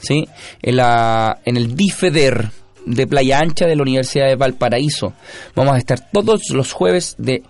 ¿sí? 0.02 0.28
En, 0.64 0.78
la, 0.78 1.40
en 1.46 1.58
el 1.58 1.76
DIFEDER 1.76 2.50
de 2.88 3.08
Playa 3.08 3.40
Ancha 3.40 3.68
de 3.68 3.76
la 3.76 3.84
Universidad 3.84 4.28
de 4.28 4.36
Valparaíso. 4.36 5.14
Vamos 5.56 5.76
a 5.76 5.78
estar 5.78 6.10
todos 6.12 6.50
los 6.50 6.74
jueves 6.74 7.16
de 7.20 7.44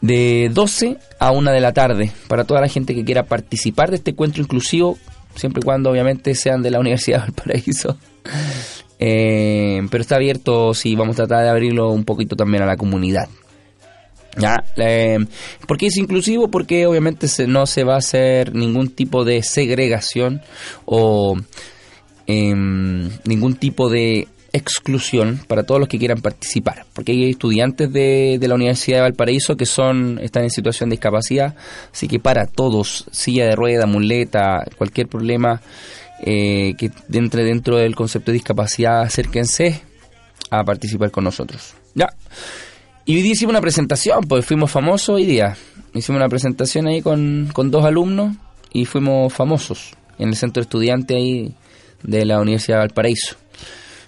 de 0.00 0.50
12 0.52 0.96
a 1.18 1.30
1 1.30 1.52
de 1.52 1.60
la 1.60 1.72
tarde 1.72 2.10
para 2.28 2.44
toda 2.44 2.60
la 2.60 2.68
gente 2.68 2.94
que 2.94 3.04
quiera 3.04 3.24
participar 3.24 3.90
de 3.90 3.96
este 3.96 4.12
encuentro 4.12 4.42
inclusivo, 4.42 4.98
siempre 5.34 5.60
y 5.60 5.64
cuando 5.64 5.90
obviamente 5.90 6.34
sean 6.34 6.62
de 6.62 6.70
la 6.70 6.80
Universidad 6.80 7.18
de 7.18 7.24
Valparaíso. 7.26 7.98
Eh, 9.02 9.80
pero 9.90 10.02
está 10.02 10.16
abierto, 10.16 10.74
sí, 10.74 10.94
vamos 10.94 11.16
a 11.18 11.26
tratar 11.26 11.42
de 11.44 11.48
abrirlo 11.50 11.90
un 11.90 12.04
poquito 12.04 12.36
también 12.36 12.62
a 12.62 12.66
la 12.66 12.76
comunidad. 12.76 13.28
¿Ya? 14.36 14.62
Eh, 14.76 15.18
¿Por 15.66 15.76
qué 15.78 15.86
es 15.86 15.96
inclusivo? 15.96 16.48
Porque 16.48 16.86
obviamente 16.86 17.26
se- 17.26 17.46
no 17.48 17.66
se 17.66 17.82
va 17.82 17.94
a 17.94 17.98
hacer 17.98 18.54
ningún 18.54 18.90
tipo 18.90 19.24
de 19.24 19.42
segregación 19.42 20.40
o 20.84 21.36
em, 22.26 23.10
ningún 23.24 23.54
tipo 23.56 23.88
de 23.88 24.28
exclusión 24.52 25.40
para 25.48 25.62
todos 25.62 25.80
los 25.80 25.88
que 25.88 25.98
quieran 25.98 26.20
participar, 26.20 26.84
porque 26.92 27.12
hay 27.12 27.30
estudiantes 27.30 27.92
de, 27.92 28.36
de 28.40 28.48
la 28.48 28.56
Universidad 28.56 28.98
de 28.98 29.02
Valparaíso 29.02 29.56
que 29.56 29.66
son 29.66 30.18
están 30.22 30.42
en 30.44 30.50
situación 30.50 30.90
de 30.90 30.94
discapacidad, 30.94 31.54
así 31.92 32.08
que 32.08 32.18
para 32.18 32.46
todos, 32.46 33.06
silla 33.12 33.46
de 33.46 33.54
rueda, 33.56 33.86
muleta, 33.86 34.64
cualquier 34.76 35.06
problema 35.08 35.60
eh, 36.22 36.74
que 36.76 36.90
entre 37.12 37.44
dentro 37.44 37.76
del 37.76 37.94
concepto 37.94 38.30
de 38.30 38.34
discapacidad, 38.34 39.02
acérquense 39.02 39.82
a 40.50 40.64
participar 40.64 41.10
con 41.10 41.24
nosotros. 41.24 41.74
Ya. 41.94 42.08
Y 43.04 43.16
hoy 43.16 43.22
día 43.22 43.32
hicimos 43.32 43.52
una 43.52 43.60
presentación, 43.60 44.24
pues 44.28 44.44
fuimos 44.44 44.70
famosos 44.70 45.16
hoy 45.16 45.26
día. 45.26 45.56
Hicimos 45.94 46.18
una 46.20 46.28
presentación 46.28 46.86
ahí 46.86 47.02
con, 47.02 47.50
con 47.52 47.70
dos 47.70 47.84
alumnos 47.84 48.36
y 48.72 48.84
fuimos 48.84 49.32
famosos 49.32 49.92
en 50.18 50.28
el 50.28 50.36
centro 50.36 50.60
de 50.60 50.64
estudiantes 50.64 51.16
ahí 51.16 51.54
de 52.02 52.24
la 52.24 52.40
Universidad 52.40 52.76
de 52.76 52.80
Valparaíso. 52.80 53.36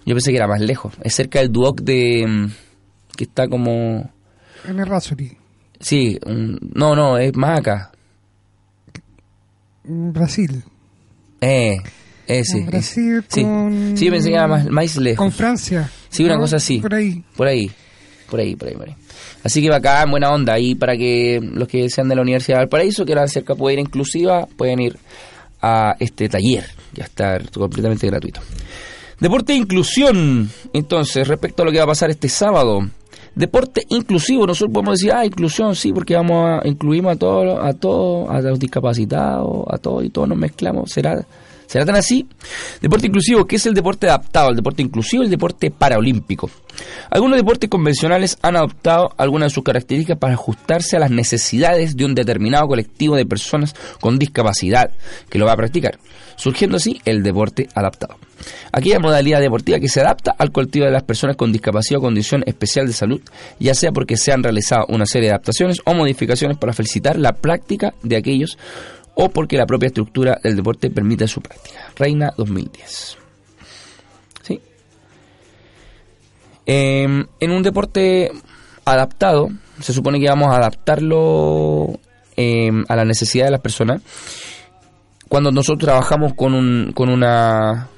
Yo 0.05 0.15
pensé 0.15 0.31
que 0.31 0.37
era 0.37 0.47
más 0.47 0.61
lejos. 0.61 0.95
Es 1.03 1.15
cerca 1.15 1.41
del 1.41 1.51
Duoc 1.51 1.81
de... 1.81 2.27
mm, 2.27 2.47
que 3.17 3.25
está 3.25 3.49
como... 3.49 4.11
En 4.67 4.79
el 4.79 4.87
Rasuri, 4.87 5.37
Sí, 5.81 6.19
no, 6.25 6.95
no, 6.95 7.19
es 7.19 7.37
más 7.37 7.59
acá. 7.59 7.91
Brasil. 9.85 10.63
Eh, 11.41 11.77
ese. 12.27 12.59
En 12.59 12.67
Brasil 12.67 13.19
ese. 13.19 13.27
Sí. 13.29 13.43
con- 13.43 13.93
sí, 13.97 14.05
yo 14.07 14.13
pensé 14.13 14.29
que 14.29 14.35
era 14.35 14.47
más, 14.49 14.67
más 14.71 14.97
lejos. 14.97 15.19
Con 15.19 15.33
Francia. 15.33 15.91
Sí, 16.09 16.25
una 16.25 16.35
¿no? 16.35 16.41
cosa 16.41 16.57
así. 16.57 16.79
Por 16.79 16.95
ahí. 16.95 17.23
Por 17.37 17.47
ahí, 17.49 17.71
por 18.31 18.41
ahí, 18.41 18.57
por 18.57 18.69
ahí, 18.69 18.75
por 18.75 18.89
ahí. 18.89 18.95
Así 19.45 19.61
que 19.61 19.69
bacán, 19.71 20.11
buena 20.11 20.31
onda. 20.31 20.59
Y 20.59 20.75
para 20.75 20.97
que 20.97 21.41
los 21.43 21.67
que 21.69 21.89
sean 21.91 22.09
de 22.09 22.15
la 22.15 22.23
Universidad 22.23 22.59
de 22.59 22.65
Valparaíso, 22.65 23.05
quieran 23.05 23.25
hacer 23.25 23.45
capoeira 23.45 23.81
inclusiva, 23.83 24.47
pueden 24.57 24.81
ir 24.81 24.97
a 25.61 25.97
este 25.99 26.29
taller. 26.29 26.65
Ya 26.95 27.05
está 27.05 27.39
completamente 27.53 28.07
gratuito. 28.07 28.41
Deporte 29.21 29.53
e 29.53 29.57
inclusión. 29.57 30.51
Entonces, 30.73 31.27
respecto 31.29 31.63
a 31.63 31.67
lo 31.67 31.73
que 31.73 31.79
va 31.79 31.85
a 31.85 31.89
pasar 31.89 32.11
este 32.11 32.29
sábado. 32.29 32.81
Deporte 33.35 33.83
inclusivo, 33.89 34.47
nosotros 34.47 34.75
podemos 34.75 34.99
decir, 34.99 35.13
ah, 35.13 35.25
inclusión, 35.25 35.75
sí, 35.75 35.91
porque 35.93 36.15
vamos 36.15 36.61
a 36.63 36.69
incluimos 36.69 37.15
a 37.15 37.17
todos, 37.17 37.65
a 37.65 37.73
todos, 37.73 38.29
a 38.29 38.41
los 38.43 38.59
discapacitados, 38.59 39.65
a 39.71 39.79
todos 39.79 40.05
y 40.05 40.11
todos 40.11 40.29
nos 40.29 40.37
mezclamos. 40.37 40.91
¿Será, 40.91 41.25
será 41.73 41.87
tan 41.87 41.97
así? 41.97 42.27
Deporte 42.83 43.07
inclusivo, 43.07 43.47
¿qué 43.47 43.57
es 43.57 43.65
el 43.65 43.73
deporte 43.73 44.07
adaptado? 44.07 44.51
El 44.51 44.57
deporte 44.57 44.83
inclusivo 44.83 45.23
y 45.23 45.27
el 45.27 45.31
deporte 45.31 45.71
paraolímpico. 45.71 46.51
Algunos 47.11 47.39
deportes 47.39 47.71
convencionales 47.71 48.37
han 48.43 48.57
adoptado 48.57 49.15
algunas 49.17 49.51
de 49.51 49.55
sus 49.55 49.65
características 49.65 50.19
para 50.19 50.35
ajustarse 50.35 50.97
a 50.97 51.01
las 51.01 51.11
necesidades 51.11 51.97
de 51.97 52.05
un 52.05 52.15
determinado 52.15 52.67
colectivo 52.67 53.17
de 53.17 53.25
personas 53.25 53.75
con 54.03 54.19
discapacidad 54.19 54.91
que 55.31 55.39
lo 55.39 55.47
va 55.47 55.53
a 55.53 55.57
practicar, 55.57 55.99
surgiendo 56.37 56.77
así 56.77 57.01
el 57.07 57.23
deporte 57.23 57.67
adaptado. 57.75 58.17
Aquella 58.71 58.99
modalidad 58.99 59.41
deportiva 59.41 59.81
que 59.81 59.89
se 59.89 60.01
adapta 60.01 60.35
al 60.37 60.53
colectivo 60.53 60.85
de 60.85 60.93
las 60.93 61.05
personas 61.05 61.37
con 61.37 61.53
discapacidad 61.53 62.01
o 62.01 62.03
condición 62.03 62.43
especial 62.45 62.87
de 62.87 62.93
salud, 62.93 63.21
ya 63.59 63.75
sea 63.75 63.93
porque 63.93 64.19
se 64.19 64.31
han 64.31 64.43
realizado 64.43 64.85
una 64.91 65.07
serie 65.07 65.29
de 65.29 65.35
adaptaciones 65.35 65.79
o 65.87 65.95
modificaciones 65.95 66.59
para 66.59 66.75
felicitar 66.75 67.19
la 67.19 67.33
práctica 67.33 67.95
de 68.03 68.17
aquellos 68.17 68.59
o 69.15 69.29
porque 69.29 69.57
la 69.57 69.67
propia 69.67 69.89
estructura 69.89 70.39
del 70.43 70.57
deporte 70.57 70.91
permite 70.91 71.29
su 71.29 71.41
práctica. 71.41 71.91
Reina 71.97 72.33
2010. 72.37 73.19
¿Sí? 74.43 74.61
Eh, 76.67 77.25
en 77.41 77.51
un 77.51 77.63
deporte 77.63 78.31
adaptado, 78.85 79.51
se 79.81 79.93
supone 79.93 80.19
que 80.21 80.29
vamos 80.29 80.49
a 80.49 80.57
adaptarlo 80.57 81.99
eh, 82.37 82.71
a 82.89 82.97
la 82.97 83.05
necesidad 83.05 83.47
de 83.47 83.51
las 83.53 83.61
personas. 83.61 84.03
Cuando 85.29 85.51
nosotros 85.51 85.85
trabajamos 85.85 86.35
con, 86.35 86.55
un, 86.55 86.93
con, 86.95 87.09
una, 87.09 87.89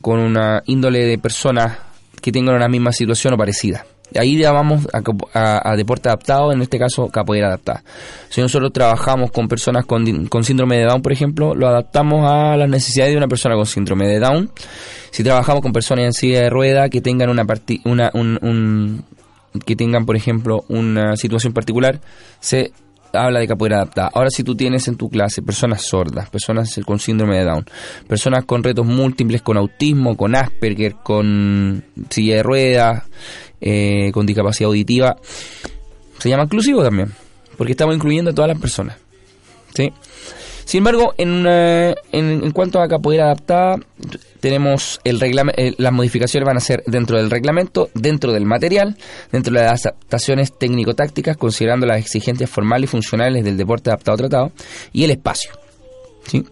con 0.00 0.20
una 0.20 0.62
índole 0.66 1.06
de 1.06 1.18
personas 1.18 1.78
que 2.20 2.32
tengan 2.32 2.56
una 2.56 2.68
misma 2.68 2.92
situación 2.92 3.34
o 3.34 3.36
parecida. 3.36 3.86
Ahí 4.18 4.38
ya 4.38 4.52
vamos 4.52 4.86
a, 4.92 5.00
a- 5.38 5.72
a 5.72 5.76
deporte 5.76 6.08
adaptado, 6.08 6.52
en 6.52 6.62
este 6.62 6.78
caso 6.78 7.08
capoeira 7.08 7.48
adaptada. 7.48 7.82
Si 8.28 8.40
nosotros 8.40 8.72
trabajamos 8.72 9.30
con 9.30 9.48
personas 9.48 9.84
con 9.86 10.04
síndrome 10.44 10.76
de 10.78 10.84
Down, 10.84 11.02
por 11.02 11.12
ejemplo, 11.12 11.54
lo 11.54 11.68
adaptamos 11.68 12.28
a 12.30 12.56
las 12.56 12.68
necesidades 12.68 13.12
de 13.12 13.18
una 13.18 13.28
persona 13.28 13.54
con 13.54 13.66
síndrome 13.66 14.06
de 14.08 14.18
Down. 14.20 14.50
Si 15.10 15.22
trabajamos 15.22 15.62
con 15.62 15.72
personas 15.72 16.04
en 16.06 16.12
silla 16.12 16.40
de 16.42 16.50
rueda 16.50 16.88
que 16.88 17.00
tengan 17.00 17.30
una, 17.30 17.44
parti- 17.44 17.80
una 17.84 18.10
un, 18.14 18.38
un- 18.42 19.04
que 19.64 19.76
tengan, 19.76 20.04
por 20.06 20.16
ejemplo, 20.16 20.64
una 20.68 21.16
situación 21.16 21.52
particular, 21.52 22.00
se 22.40 22.72
habla 23.12 23.38
de 23.38 23.46
capoeira 23.46 23.76
adaptada. 23.76 24.10
Ahora, 24.12 24.28
si 24.30 24.42
tú 24.42 24.56
tienes 24.56 24.88
en 24.88 24.96
tu 24.96 25.08
clase 25.08 25.40
personas 25.42 25.82
sordas, 25.82 26.28
personas 26.30 26.76
con 26.84 26.98
síndrome 26.98 27.38
de 27.38 27.44
Down, 27.44 27.64
personas 28.08 28.44
con 28.44 28.64
retos 28.64 28.84
múltiples, 28.84 29.40
con 29.42 29.56
autismo, 29.56 30.16
con 30.16 30.34
Asperger, 30.34 30.96
con 31.04 31.84
silla 32.10 32.36
de 32.38 32.42
ruedas, 32.42 33.04
eh, 33.66 34.10
con 34.12 34.26
discapacidad 34.26 34.68
auditiva, 34.68 35.16
se 36.18 36.28
llama 36.28 36.44
inclusivo 36.44 36.82
también, 36.82 37.10
porque 37.56 37.72
estamos 37.72 37.94
incluyendo 37.96 38.30
a 38.30 38.34
todas 38.34 38.50
las 38.50 38.60
personas. 38.60 38.96
¿sí? 39.74 39.90
Sin 40.66 40.78
embargo, 40.78 41.14
en, 41.18 41.30
una- 41.30 41.94
en, 42.12 42.50
cuanto 42.52 42.80
a 42.80 42.88
capoeira 42.88 43.24
adaptada, 43.26 43.76
tenemos 44.40 45.00
el 45.04 45.20
reglame- 45.20 45.52
eh, 45.56 45.74
las 45.78 45.92
modificaciones 45.92 46.46
van 46.46 46.56
a 46.56 46.60
ser 46.60 46.82
dentro 46.86 47.18
del 47.18 47.30
reglamento, 47.30 47.90
dentro 47.94 48.32
del 48.32 48.46
material, 48.46 48.96
dentro 49.32 49.52
de 49.52 49.60
las 49.62 49.84
adaptaciones 49.86 50.56
técnico-tácticas, 50.58 51.36
considerando 51.36 51.86
las 51.86 51.98
exigencias 51.98 52.48
formales 52.50 52.88
y 52.88 52.92
funcionales 52.92 53.44
del 53.44 53.56
deporte 53.56 53.90
adaptado 53.90 54.16
tratado, 54.16 54.52
y 54.92 55.04
el 55.04 55.10
espacio. 55.10 55.50
¿sí? 56.26 56.44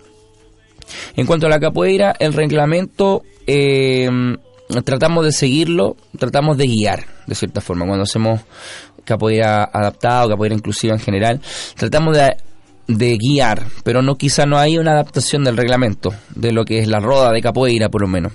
En 1.16 1.24
cuanto 1.26 1.46
a 1.46 1.50
la 1.50 1.58
capoeira, 1.60 2.14
el 2.18 2.34
reglamento 2.34 3.22
eh, 3.46 4.10
tratamos 4.80 5.24
de 5.24 5.32
seguirlo, 5.32 5.96
tratamos 6.18 6.56
de 6.56 6.66
guiar, 6.66 7.04
de 7.26 7.34
cierta 7.34 7.60
forma. 7.60 7.86
Cuando 7.86 8.04
hacemos 8.04 8.40
capoeira 9.04 9.64
adaptada 9.64 10.26
o 10.26 10.28
capoeira 10.30 10.54
inclusiva 10.54 10.94
en 10.94 11.00
general, 11.00 11.40
tratamos 11.76 12.16
de, 12.16 12.36
de 12.88 13.18
guiar, 13.18 13.66
pero 13.84 14.02
no 14.02 14.16
quizá 14.16 14.46
no 14.46 14.58
hay 14.58 14.78
una 14.78 14.92
adaptación 14.92 15.44
del 15.44 15.56
reglamento, 15.56 16.14
de 16.34 16.52
lo 16.52 16.64
que 16.64 16.78
es 16.78 16.88
la 16.88 17.00
roda 17.00 17.30
de 17.32 17.42
capoeira 17.42 17.88
por 17.88 18.02
lo 18.02 18.08
menos. 18.08 18.32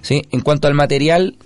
¿sí? 0.00 0.22
En 0.30 0.40
cuanto 0.40 0.68
al 0.68 0.74
material, 0.74 1.36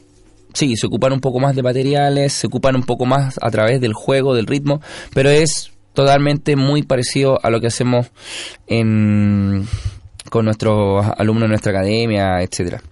sí, 0.53 0.77
se 0.77 0.87
ocupan 0.87 1.13
un 1.13 1.21
poco 1.21 1.41
más 1.41 1.55
de 1.55 1.63
materiales, 1.63 2.33
se 2.33 2.47
ocupan 2.47 2.77
un 2.77 2.83
poco 2.83 3.07
más 3.07 3.39
a 3.41 3.51
través 3.51 3.81
del 3.81 3.95
juego, 3.95 4.35
del 4.35 4.47
ritmo, 4.47 4.81
pero 5.15 5.31
es 5.31 5.71
totalmente 5.93 6.57
muy 6.57 6.83
parecido 6.83 7.39
a 7.43 7.51
lo 7.51 7.61
que 7.61 7.69
hacemos 7.69 8.09
en, 8.67 9.67
con 10.31 10.45
nuestros 10.45 11.07
alumnos 11.17 11.45
en 11.45 11.51
nuestra 11.51 11.73
academia, 11.73 12.43
etcétera, 12.43 12.83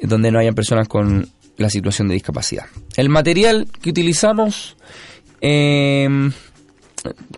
donde 0.00 0.30
no 0.30 0.38
hayan 0.38 0.54
personas 0.54 0.88
con 0.88 1.28
la 1.56 1.70
situación 1.70 2.08
de 2.08 2.14
discapacidad. 2.14 2.64
El 2.96 3.08
material 3.08 3.66
que 3.80 3.90
utilizamos 3.90 4.76
eh, 5.40 6.08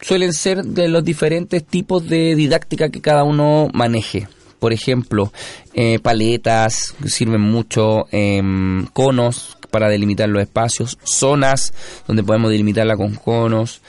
suelen 0.01 0.33
ser 0.33 0.65
de 0.65 0.89
los 0.89 1.05
diferentes 1.05 1.65
tipos 1.65 2.09
de 2.09 2.35
didáctica 2.35 2.89
que 2.89 3.01
cada 3.01 3.25
uno 3.25 3.69
maneje. 3.73 4.29
Por 4.59 4.73
ejemplo, 4.73 5.33
eh, 5.75 5.99
paletas 5.99 6.95
sirven 7.07 7.41
mucho, 7.43 8.07
em, 8.11 8.87
conos 8.87 9.57
para 9.71 9.89
delimitar 9.89 10.29
los 10.29 10.41
espacios, 10.43 10.99
zonas 11.05 11.75
donde 12.07 12.23
podemos 12.23 12.51
delimitarla 12.51 12.97
con 12.97 13.15
conos, 13.17 13.83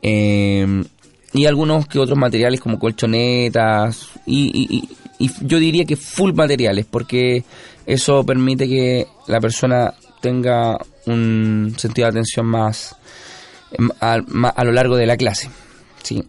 em, 0.00 0.84
y 1.34 1.46
algunos 1.46 1.86
que 1.86 1.98
otros 1.98 2.16
materiales 2.18 2.60
como 2.60 2.78
colchonetas, 2.78 4.08
y, 4.24 4.66
y- 5.18 5.28
yo 5.42 5.58
diría 5.58 5.84
que 5.84 5.96
full 5.96 6.32
materiales, 6.32 6.86
porque 6.90 7.44
eso 7.86 8.24
permite 8.24 8.68
que 8.68 9.06
la 9.26 9.40
persona 9.40 9.94
tenga 10.20 10.78
un 11.06 11.74
sentido 11.76 12.06
de 12.06 12.10
atención 12.10 12.46
más 12.46 12.96
em, 13.72 13.90
a, 14.00 14.14
a 14.14 14.64
lo 14.64 14.72
largo 14.72 14.96
de 14.96 15.06
la 15.06 15.16
clase. 15.16 15.50
¿sí? 16.02 16.22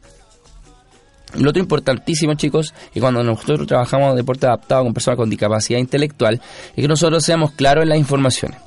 Lo 1.37 1.49
otro 1.49 1.61
importantísimo, 1.61 2.35
chicos, 2.35 2.73
que 2.93 2.99
cuando 2.99 3.23
nosotros 3.23 3.67
trabajamos 3.67 4.15
deporte 4.15 4.45
adaptado 4.45 4.83
con 4.83 4.93
personas 4.93 5.17
con 5.17 5.29
discapacidad 5.29 5.79
intelectual, 5.79 6.41
es 6.75 6.81
que 6.81 6.87
nosotros 6.87 7.23
seamos 7.23 7.51
claros 7.51 7.83
en 7.83 7.89
las 7.89 7.97
informaciones. 7.97 8.57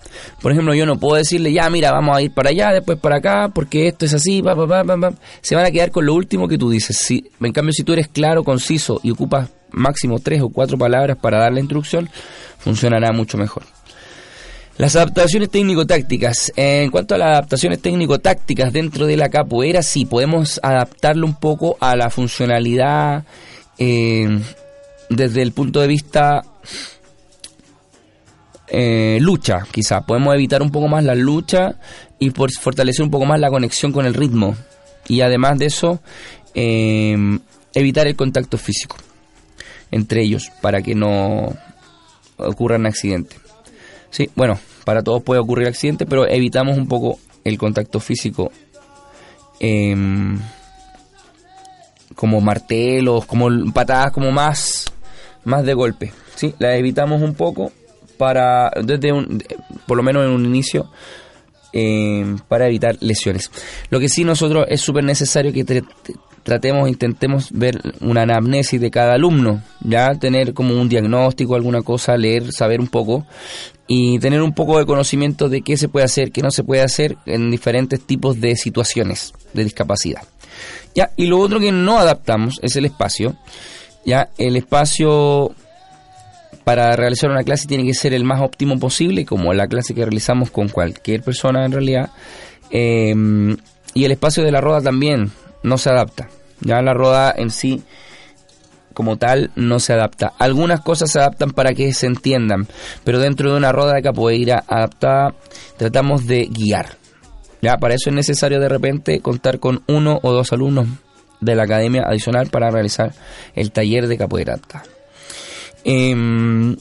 Por 0.40 0.52
ejemplo, 0.52 0.74
yo 0.74 0.84
no 0.84 0.98
puedo 0.98 1.16
decirle, 1.16 1.52
ya, 1.52 1.68
mira, 1.70 1.92
vamos 1.92 2.16
a 2.16 2.22
ir 2.22 2.32
para 2.32 2.50
allá, 2.50 2.72
después 2.72 2.98
para 2.98 3.16
acá, 3.16 3.50
porque 3.54 3.88
esto 3.88 4.04
es 4.04 4.14
así, 4.14 4.42
pa, 4.42 4.54
pa, 4.54 4.66
pa, 4.66 4.84
pa". 4.84 5.12
se 5.40 5.54
van 5.54 5.64
a 5.64 5.70
quedar 5.70 5.90
con 5.90 6.04
lo 6.04 6.14
último 6.14 6.48
que 6.48 6.58
tú 6.58 6.70
dices. 6.70 6.96
Si, 6.96 7.30
en 7.40 7.52
cambio, 7.52 7.72
si 7.72 7.84
tú 7.84 7.92
eres 7.92 8.08
claro, 8.08 8.44
conciso 8.44 9.00
y 9.02 9.12
ocupas 9.12 9.50
máximo 9.70 10.18
tres 10.18 10.42
o 10.42 10.48
cuatro 10.48 10.78
palabras 10.78 11.16
para 11.16 11.38
dar 11.38 11.52
la 11.52 11.60
instrucción, 11.60 12.08
funcionará 12.58 13.12
mucho 13.12 13.38
mejor. 13.38 13.64
Las 14.78 14.94
adaptaciones 14.94 15.50
técnico-tácticas. 15.50 16.52
En 16.54 16.92
cuanto 16.92 17.16
a 17.16 17.18
las 17.18 17.30
adaptaciones 17.30 17.82
técnico-tácticas 17.82 18.72
dentro 18.72 19.06
de 19.06 19.16
la 19.16 19.28
capoeira, 19.28 19.82
sí, 19.82 20.04
podemos 20.04 20.60
adaptarlo 20.62 21.26
un 21.26 21.34
poco 21.34 21.76
a 21.80 21.96
la 21.96 22.10
funcionalidad 22.10 23.24
eh, 23.76 24.40
desde 25.10 25.42
el 25.42 25.50
punto 25.50 25.80
de 25.80 25.88
vista 25.88 26.42
eh, 28.68 29.18
lucha, 29.20 29.64
quizá. 29.68 30.02
Podemos 30.02 30.32
evitar 30.36 30.62
un 30.62 30.70
poco 30.70 30.86
más 30.86 31.02
la 31.02 31.16
lucha 31.16 31.74
y 32.20 32.30
por 32.30 32.52
fortalecer 32.52 33.02
un 33.02 33.10
poco 33.10 33.24
más 33.24 33.40
la 33.40 33.50
conexión 33.50 33.90
con 33.90 34.06
el 34.06 34.14
ritmo. 34.14 34.54
Y 35.08 35.22
además 35.22 35.58
de 35.58 35.66
eso, 35.66 36.00
eh, 36.54 37.16
evitar 37.74 38.06
el 38.06 38.14
contacto 38.14 38.56
físico 38.58 38.96
entre 39.90 40.22
ellos 40.22 40.50
para 40.60 40.82
que 40.82 40.94
no 40.94 41.54
ocurran 42.36 42.86
accidentes. 42.86 43.40
Sí, 44.10 44.30
bueno, 44.34 44.58
para 44.84 45.02
todos 45.02 45.22
puede 45.22 45.40
ocurrir 45.40 45.68
accidente, 45.68 46.06
pero 46.06 46.26
evitamos 46.26 46.78
un 46.78 46.88
poco 46.88 47.18
el 47.44 47.58
contacto 47.58 48.00
físico. 48.00 48.52
em, 49.60 50.38
como 52.14 52.40
martelos, 52.40 53.26
como 53.26 53.48
patadas, 53.72 54.12
como 54.12 54.32
más, 54.32 54.86
más 55.44 55.64
de 55.64 55.74
golpe. 55.74 56.12
Sí, 56.34 56.52
las 56.58 56.76
evitamos 56.76 57.22
un 57.22 57.34
poco 57.34 57.70
para, 58.16 58.72
desde 58.82 59.12
un, 59.12 59.42
por 59.86 59.96
lo 59.96 60.02
menos 60.02 60.24
en 60.24 60.30
un 60.30 60.44
inicio, 60.44 60.90
em, 61.72 62.38
para 62.48 62.66
evitar 62.66 62.96
lesiones. 63.00 63.50
Lo 63.90 64.00
que 64.00 64.08
sí 64.08 64.24
nosotros 64.24 64.66
es 64.68 64.80
súper 64.80 65.04
necesario 65.04 65.52
que 65.52 65.64
tratemos, 66.48 66.88
intentemos 66.88 67.52
ver 67.52 67.78
una 68.00 68.22
anamnesis 68.22 68.80
de 68.80 68.90
cada 68.90 69.14
alumno, 69.14 69.62
ya 69.80 70.14
tener 70.14 70.54
como 70.54 70.80
un 70.80 70.88
diagnóstico, 70.88 71.54
alguna 71.54 71.82
cosa, 71.82 72.16
leer, 72.16 72.52
saber 72.52 72.80
un 72.80 72.88
poco 72.88 73.26
y 73.86 74.18
tener 74.18 74.40
un 74.40 74.54
poco 74.54 74.78
de 74.78 74.86
conocimiento 74.86 75.50
de 75.50 75.60
qué 75.60 75.76
se 75.76 75.88
puede 75.88 76.06
hacer, 76.06 76.32
qué 76.32 76.40
no 76.40 76.50
se 76.50 76.64
puede 76.64 76.82
hacer 76.82 77.16
en 77.26 77.50
diferentes 77.50 78.00
tipos 78.00 78.40
de 78.40 78.56
situaciones 78.56 79.34
de 79.52 79.64
discapacidad. 79.64 80.22
Ya, 80.94 81.10
y 81.16 81.26
lo 81.26 81.38
otro 81.38 81.60
que 81.60 81.70
no 81.70 81.98
adaptamos 81.98 82.58
es 82.62 82.76
el 82.76 82.86
espacio. 82.86 83.36
Ya, 84.06 84.30
el 84.38 84.56
espacio 84.56 85.54
para 86.64 86.96
realizar 86.96 87.30
una 87.30 87.44
clase 87.44 87.68
tiene 87.68 87.84
que 87.84 87.94
ser 87.94 88.14
el 88.14 88.24
más 88.24 88.40
óptimo 88.40 88.78
posible, 88.78 89.26
como 89.26 89.52
la 89.52 89.68
clase 89.68 89.94
que 89.94 90.04
realizamos 90.04 90.50
con 90.50 90.68
cualquier 90.68 91.22
persona 91.22 91.66
en 91.66 91.72
realidad. 91.72 92.10
Eh, 92.70 93.14
y 93.92 94.04
el 94.04 94.12
espacio 94.12 94.44
de 94.44 94.50
la 94.50 94.60
roda 94.60 94.80
también 94.80 95.30
no 95.62 95.78
se 95.78 95.90
adapta. 95.90 96.28
Ya 96.60 96.82
la 96.82 96.94
roda 96.94 97.32
en 97.36 97.50
sí, 97.50 97.82
como 98.94 99.16
tal, 99.16 99.50
no 99.54 99.78
se 99.78 99.92
adapta. 99.92 100.32
Algunas 100.38 100.80
cosas 100.80 101.12
se 101.12 101.20
adaptan 101.20 101.50
para 101.52 101.72
que 101.72 101.92
se 101.92 102.06
entiendan, 102.06 102.66
pero 103.04 103.20
dentro 103.20 103.50
de 103.50 103.56
una 103.56 103.72
roda 103.72 103.94
de 103.94 104.02
capoeira 104.02 104.64
adaptada, 104.66 105.34
tratamos 105.76 106.26
de 106.26 106.46
guiar. 106.46 106.96
Ya, 107.60 107.76
para 107.76 107.94
eso 107.94 108.10
es 108.10 108.16
necesario 108.16 108.60
de 108.60 108.68
repente 108.68 109.20
contar 109.20 109.58
con 109.58 109.82
uno 109.86 110.18
o 110.22 110.32
dos 110.32 110.52
alumnos 110.52 110.88
de 111.40 111.54
la 111.54 111.64
academia 111.64 112.02
adicional 112.06 112.48
para 112.48 112.70
realizar 112.70 113.12
el 113.54 113.70
taller 113.72 114.06
de 114.06 114.18
capoeira 114.18 114.54
adaptada. 114.54 114.84
Em, 115.84 116.76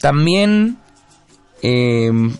también 0.00 0.78
em, 1.62 2.36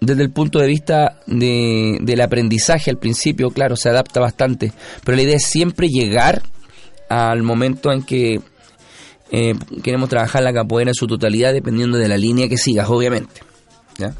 desde 0.00 0.22
el 0.22 0.30
punto 0.30 0.58
de 0.58 0.66
vista 0.66 1.20
de, 1.26 1.98
del 2.00 2.20
aprendizaje 2.20 2.90
al 2.90 2.98
principio, 2.98 3.50
claro, 3.50 3.76
se 3.76 3.88
adapta 3.88 4.20
bastante, 4.20 4.72
pero 5.04 5.16
la 5.16 5.22
idea 5.22 5.36
es 5.36 5.44
siempre 5.44 5.88
llegar 5.88 6.42
al 7.08 7.42
momento 7.42 7.92
en 7.92 8.02
que 8.02 8.40
eh, 9.30 9.54
queremos 9.82 10.08
trabajar 10.08 10.42
la 10.42 10.52
capoeira 10.52 10.90
en 10.90 10.94
su 10.94 11.06
totalidad 11.06 11.52
dependiendo 11.52 11.98
de 11.98 12.08
la 12.08 12.16
línea 12.16 12.48
que 12.48 12.56
sigas, 12.56 12.88
obviamente. 12.88 13.40
¿ya? 13.98 14.14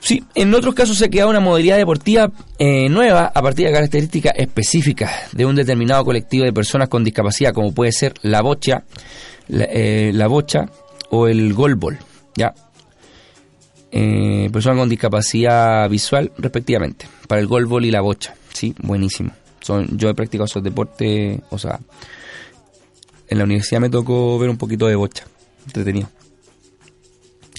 Sí, 0.00 0.22
en 0.34 0.54
otros 0.54 0.74
casos 0.74 0.96
se 0.98 1.10
crea 1.10 1.26
una 1.26 1.40
modalidad 1.40 1.76
deportiva 1.76 2.30
eh, 2.58 2.88
nueva 2.88 3.32
a 3.34 3.42
partir 3.42 3.66
de 3.66 3.72
características 3.72 4.34
específicas 4.36 5.10
de 5.32 5.44
un 5.44 5.56
determinado 5.56 6.04
colectivo 6.04 6.44
de 6.44 6.52
personas 6.52 6.88
con 6.88 7.02
discapacidad, 7.02 7.52
como 7.52 7.74
puede 7.74 7.92
ser 7.92 8.14
la 8.22 8.40
bocha, 8.40 8.84
la, 9.48 9.64
eh, 9.64 10.12
la 10.14 10.28
bocha 10.28 10.66
o 11.10 11.26
el 11.26 11.52
golbol, 11.54 11.98
¿ya? 12.36 12.54
Eh, 13.92 14.50
personas 14.52 14.78
con 14.78 14.88
discapacidad 14.88 15.88
visual, 15.88 16.32
respectivamente, 16.38 17.06
para 17.28 17.40
el 17.40 17.46
golbol 17.46 17.84
y 17.84 17.90
la 17.90 18.00
bocha, 18.00 18.34
sí, 18.52 18.74
buenísimo. 18.82 19.30
Son, 19.60 19.96
yo 19.96 20.08
he 20.08 20.14
practicado 20.14 20.46
esos 20.46 20.62
deportes, 20.62 21.40
o 21.50 21.58
sea, 21.58 21.80
en 23.28 23.38
la 23.38 23.44
universidad 23.44 23.80
me 23.80 23.90
tocó 23.90 24.38
ver 24.38 24.50
un 24.50 24.56
poquito 24.56 24.86
de 24.86 24.96
bocha, 24.96 25.24
entretenido. 25.66 26.08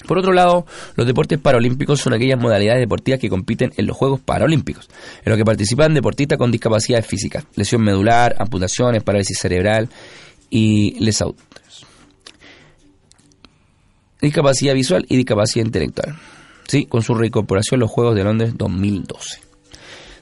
Por 0.06 0.18
otro 0.18 0.32
lado, 0.32 0.64
los 0.96 1.06
deportes 1.06 1.38
paralímpicos 1.38 2.00
son 2.00 2.14
aquellas 2.14 2.40
modalidades 2.40 2.80
deportivas 2.80 3.20
que 3.20 3.28
compiten 3.28 3.72
en 3.76 3.86
los 3.86 3.96
Juegos 3.96 4.20
Paralímpicos, 4.20 4.88
en 5.24 5.30
los 5.30 5.36
que 5.36 5.44
participan 5.44 5.92
deportistas 5.92 6.38
con 6.38 6.50
discapacidades 6.50 7.06
físicas, 7.06 7.44
lesión 7.56 7.82
medular, 7.82 8.36
amputaciones, 8.38 9.02
parálisis 9.02 9.38
cerebral 9.38 9.88
y 10.50 10.98
lesautos. 11.04 11.44
Discapacidad 14.20 14.74
visual 14.74 15.06
y 15.08 15.16
discapacidad 15.16 15.64
intelectual. 15.66 16.16
Sí, 16.66 16.86
con 16.86 17.02
su 17.02 17.14
reincorporación 17.14 17.76
en 17.78 17.80
los 17.80 17.90
Juegos 17.90 18.14
de 18.14 18.24
Londres 18.24 18.52
2012. 18.56 19.40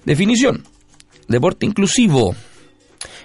Definición. 0.05 0.63
Deporte 1.29 1.67
inclusivo. 1.67 2.35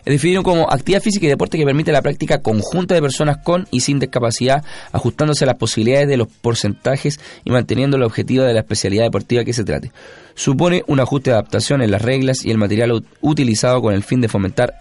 Es 0.03 0.13
definido 0.13 0.41
como 0.41 0.71
actividad 0.71 1.01
física 1.03 1.27
y 1.27 1.29
deporte 1.29 1.59
que 1.59 1.63
permite 1.65 1.91
la 1.91 2.01
práctica 2.01 2.41
conjunta 2.41 2.95
de 2.95 3.01
personas 3.01 3.37
con 3.43 3.67
y 3.69 3.81
sin 3.81 3.99
discapacidad, 3.99 4.63
ajustándose 4.91 5.43
a 5.43 5.47
las 5.47 5.57
posibilidades 5.57 6.07
de 6.07 6.17
los 6.17 6.27
porcentajes 6.27 7.19
y 7.43 7.51
manteniendo 7.51 7.97
el 7.97 8.03
objetivo 8.03 8.43
de 8.43 8.53
la 8.53 8.61
especialidad 8.61 9.03
deportiva 9.03 9.43
que 9.43 9.53
se 9.53 9.63
trate. 9.63 9.91
Supone 10.33 10.81
un 10.87 10.99
ajuste 10.99 11.29
de 11.29 11.35
adaptación 11.35 11.83
en 11.83 11.91
las 11.91 12.01
reglas 12.01 12.43
y 12.43 12.49
el 12.49 12.57
material 12.57 12.91
ut- 12.91 13.05
utilizado 13.21 13.79
con 13.83 13.93
el 13.93 14.01
fin 14.01 14.21
de 14.21 14.27
fomentar 14.27 14.73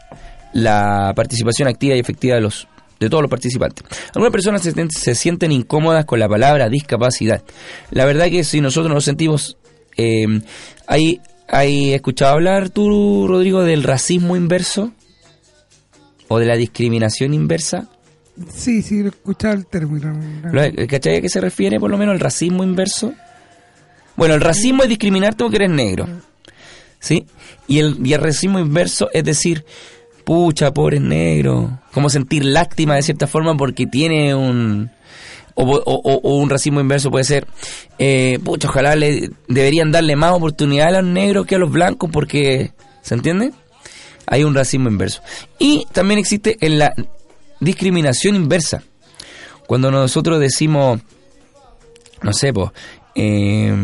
la 0.55 1.13
participación 1.15 1.69
activa 1.69 1.95
y 1.95 1.99
efectiva 2.01 2.37
de 2.37 2.41
los 2.41 2.67
de 3.01 3.09
todos 3.11 3.23
los 3.23 3.31
participantes. 3.31 3.83
Algunas 4.15 4.31
personas 4.31 4.63
se, 4.63 4.73
se 4.91 5.15
sienten 5.15 5.51
incómodas 5.53 6.05
con 6.05 6.21
la 6.21 6.29
palabra 6.29 6.69
discapacidad. 6.69 7.43
La 7.91 8.05
verdad 8.05 8.29
que 8.29 8.45
si 8.45 8.61
nosotros 8.61 8.93
nos 8.95 9.05
sentimos... 9.05 9.57
Eh, 9.97 10.41
¿hay, 10.87 11.21
¿Hay 11.49 11.95
escuchado 11.95 12.33
hablar 12.35 12.71
tú, 12.71 13.27
Rodrigo, 13.27 13.63
del 13.65 13.83
racismo 13.83 14.37
inverso? 14.37 14.93
¿O 16.29 16.39
de 16.39 16.47
la 16.47 16.57
discriminación 16.57 17.35
inversa? 17.35 17.89
Sí, 18.55 18.83
sí, 18.83 19.01
he 19.01 19.09
escuchado 19.09 19.55
el 19.55 19.67
término. 19.67 20.17
¿Lo- 20.53 20.87
¿Cachai 20.87 21.17
a 21.17 21.21
qué 21.21 21.29
se 21.29 21.41
refiere 21.41 21.81
por 21.81 21.91
lo 21.91 21.99
menos 21.99 22.15
el 22.15 22.21
racismo 22.21 22.63
inverso? 22.63 23.13
Bueno, 24.17 24.35
el 24.35 24.41
racismo 24.41 24.83
es 24.85 24.89
discriminarte 24.89 25.43
porque 25.43 25.57
eres 25.57 25.71
negro. 25.71 26.07
¿Sí? 27.01 27.27
Y 27.67 27.79
el, 27.81 27.97
y 28.07 28.13
el 28.13 28.21
racismo 28.21 28.59
inverso 28.59 29.09
es 29.13 29.25
decir, 29.25 29.65
pucha, 30.31 30.73
pobre 30.73 31.01
negro. 31.01 31.81
Como 31.91 32.09
sentir 32.09 32.45
lástima 32.45 32.95
de 32.95 33.03
cierta 33.03 33.27
forma 33.27 33.57
porque 33.57 33.89
tiene 33.89 34.33
un, 34.33 34.89
o 35.57 36.37
un 36.37 36.49
racismo 36.49 36.79
inverso 36.79 37.11
puede 37.11 37.25
ser, 37.25 37.49
eh, 37.99 38.39
pucha, 38.45 38.69
ojalá 38.69 38.95
le, 38.95 39.31
deberían 39.49 39.91
darle 39.91 40.15
más 40.15 40.31
oportunidad 40.31 40.87
a 40.95 41.03
los 41.03 41.11
negros 41.11 41.47
que 41.47 41.57
a 41.57 41.59
los 41.59 41.73
blancos 41.73 42.11
porque, 42.13 42.71
¿se 43.03 43.15
entiende? 43.15 43.51
Hay 44.29 44.45
un 44.45 44.55
racismo 44.55 44.89
inverso. 44.89 45.21
Y 45.59 45.85
también 45.91 46.21
existe 46.21 46.57
en 46.61 46.79
la 46.79 46.95
discriminación 47.59 48.37
inversa. 48.37 48.85
Cuando 49.67 49.91
nosotros 49.91 50.39
decimos, 50.39 51.01
no 52.23 52.33
sé, 52.33 52.53
pues, 52.53 52.71
eh, 53.17 53.75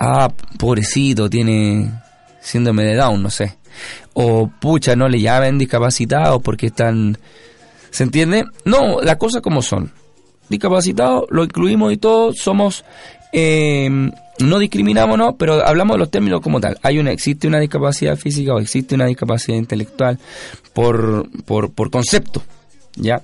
ah, 0.00 0.32
pobrecito, 0.58 1.30
tiene 1.30 1.92
síndrome 2.40 2.82
de 2.82 2.96
Down, 2.96 3.22
no 3.22 3.30
sé. 3.30 3.56
O 4.14 4.50
pucha, 4.60 4.96
no 4.96 5.08
le 5.08 5.20
llamen 5.20 5.58
discapacitados 5.58 6.42
porque 6.42 6.66
están... 6.66 7.18
¿Se 7.90 8.02
entiende? 8.02 8.44
No, 8.64 9.00
las 9.00 9.16
cosas 9.16 9.42
como 9.42 9.62
son. 9.62 9.92
Discapacitados, 10.48 11.24
lo 11.30 11.44
incluimos 11.44 11.92
y 11.92 11.96
todos 11.96 12.38
somos... 12.38 12.84
eh, 13.32 14.10
no 14.38 14.58
discriminamos, 14.58 15.16
no, 15.16 15.36
pero 15.36 15.66
hablamos 15.66 15.94
de 15.94 15.98
los 15.98 16.10
términos 16.10 16.40
como 16.40 16.60
tal. 16.60 16.78
Hay 16.82 16.98
una, 16.98 17.10
existe 17.10 17.48
una 17.48 17.58
discapacidad 17.58 18.16
física 18.16 18.54
o 18.54 18.58
existe 18.58 18.94
una 18.94 19.06
discapacidad 19.06 19.56
intelectual 19.56 20.18
por, 20.74 21.28
por, 21.44 21.72
por 21.72 21.90
concepto, 21.90 22.42
¿ya? 22.96 23.22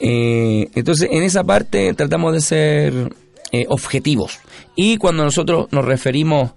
Eh, 0.00 0.68
entonces, 0.74 1.08
en 1.10 1.22
esa 1.22 1.44
parte 1.44 1.94
tratamos 1.94 2.32
de 2.34 2.40
ser 2.40 3.14
eh, 3.52 3.66
objetivos. 3.68 4.38
Y 4.74 4.96
cuando 4.98 5.24
nosotros 5.24 5.68
nos 5.70 5.84
referimos 5.84 6.52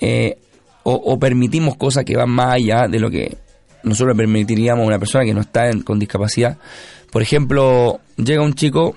eh, 0.00 0.38
o, 0.84 1.18
permitimos 1.18 1.76
cosas 1.76 2.04
que 2.04 2.16
van 2.16 2.30
más 2.30 2.54
allá 2.54 2.86
de 2.88 2.98
lo 2.98 3.10
que 3.10 3.36
nosotros 3.82 4.16
permitiríamos 4.16 4.84
a 4.84 4.86
una 4.86 4.98
persona 4.98 5.24
que 5.24 5.34
no 5.34 5.40
está 5.40 5.68
en- 5.68 5.82
con 5.82 5.98
discapacidad, 5.98 6.58
por 7.10 7.22
ejemplo, 7.22 8.00
llega 8.16 8.42
un 8.42 8.54
chico, 8.54 8.96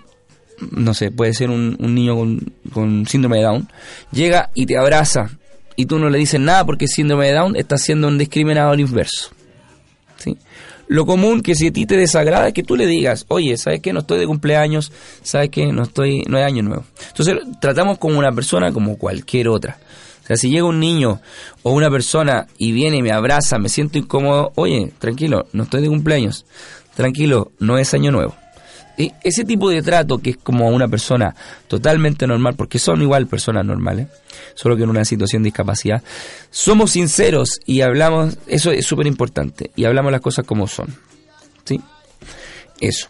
no 0.71 0.93
sé, 0.93 1.11
puede 1.11 1.33
ser 1.33 1.49
un, 1.49 1.77
niño 1.79 2.15
con, 2.73 3.05
síndrome 3.05 3.37
de 3.37 3.43
Down, 3.43 3.69
llega 4.11 4.49
y 4.53 4.65
te 4.65 4.77
abraza 4.77 5.29
y 5.75 5.85
tú 5.85 5.99
no 5.99 6.09
le 6.09 6.17
dices 6.17 6.39
nada 6.39 6.65
porque 6.65 6.87
síndrome 6.87 7.27
de 7.27 7.33
Down 7.33 7.55
está 7.55 7.77
siendo 7.77 8.07
un 8.07 8.17
discriminador 8.17 8.79
inverso. 8.79 9.29
¿sí? 10.17 10.35
Lo 10.87 11.05
común 11.05 11.41
que 11.41 11.53
si 11.53 11.67
a 11.67 11.73
ti 11.73 11.85
te 11.85 11.97
desagrada 11.97 12.47
es 12.47 12.53
que 12.53 12.63
tú 12.63 12.75
le 12.75 12.87
digas, 12.87 13.25
oye, 13.27 13.57
¿sabes 13.57 13.81
qué? 13.81 13.91
No 13.93 13.99
estoy 13.99 14.19
de 14.19 14.25
cumpleaños, 14.25 14.91
¿sabes 15.21 15.49
qué? 15.49 15.67
No 15.67 15.83
estoy, 15.83 16.23
no 16.27 16.39
es 16.39 16.45
año 16.45 16.63
nuevo. 16.63 16.85
Entonces 17.09 17.35
tratamos 17.59 17.97
como 17.97 18.17
una 18.17 18.31
persona 18.31 18.71
como 18.71 18.97
cualquier 18.97 19.49
otra. 19.49 19.77
O 20.27 20.31
sea, 20.35 20.35
si 20.35 20.49
llega 20.49 20.65
un 20.65 20.81
niño 20.81 21.21
o 21.63 21.71
una 21.71 21.89
persona 21.89 22.47
y 22.57 22.73
viene 22.73 22.97
y 22.97 23.01
me 23.01 23.13
abraza, 23.13 23.57
me 23.59 23.69
siento 23.69 23.97
incómodo, 23.97 24.51
oye, 24.55 24.91
tranquilo, 24.99 25.47
no 25.53 25.63
estoy 25.63 25.81
de 25.81 25.87
cumpleaños, 25.87 26.45
tranquilo, 26.95 27.53
no 27.59 27.77
es 27.77 27.93
año 27.93 28.11
nuevo. 28.11 28.35
Ese 29.23 29.45
tipo 29.45 29.69
de 29.69 29.81
trato 29.81 30.17
que 30.17 30.31
es 30.31 30.37
como 30.37 30.67
a 30.67 30.71
una 30.71 30.89
persona 30.89 31.33
totalmente 31.69 32.27
normal, 32.27 32.55
porque 32.57 32.77
son 32.77 33.01
igual 33.01 33.27
personas 33.27 33.63
normales, 33.63 34.09
solo 34.53 34.75
que 34.75 34.83
en 34.83 34.89
una 34.89 35.05
situación 35.05 35.43
de 35.43 35.47
discapacidad, 35.47 36.03
somos 36.49 36.91
sinceros 36.91 37.61
y 37.65 37.79
hablamos, 37.79 38.37
eso 38.47 38.71
es 38.71 38.85
súper 38.85 39.07
importante, 39.07 39.71
y 39.77 39.85
hablamos 39.85 40.11
las 40.11 40.19
cosas 40.19 40.45
como 40.45 40.67
son. 40.67 40.93
¿Sí? 41.63 41.79
Eso. 42.81 43.07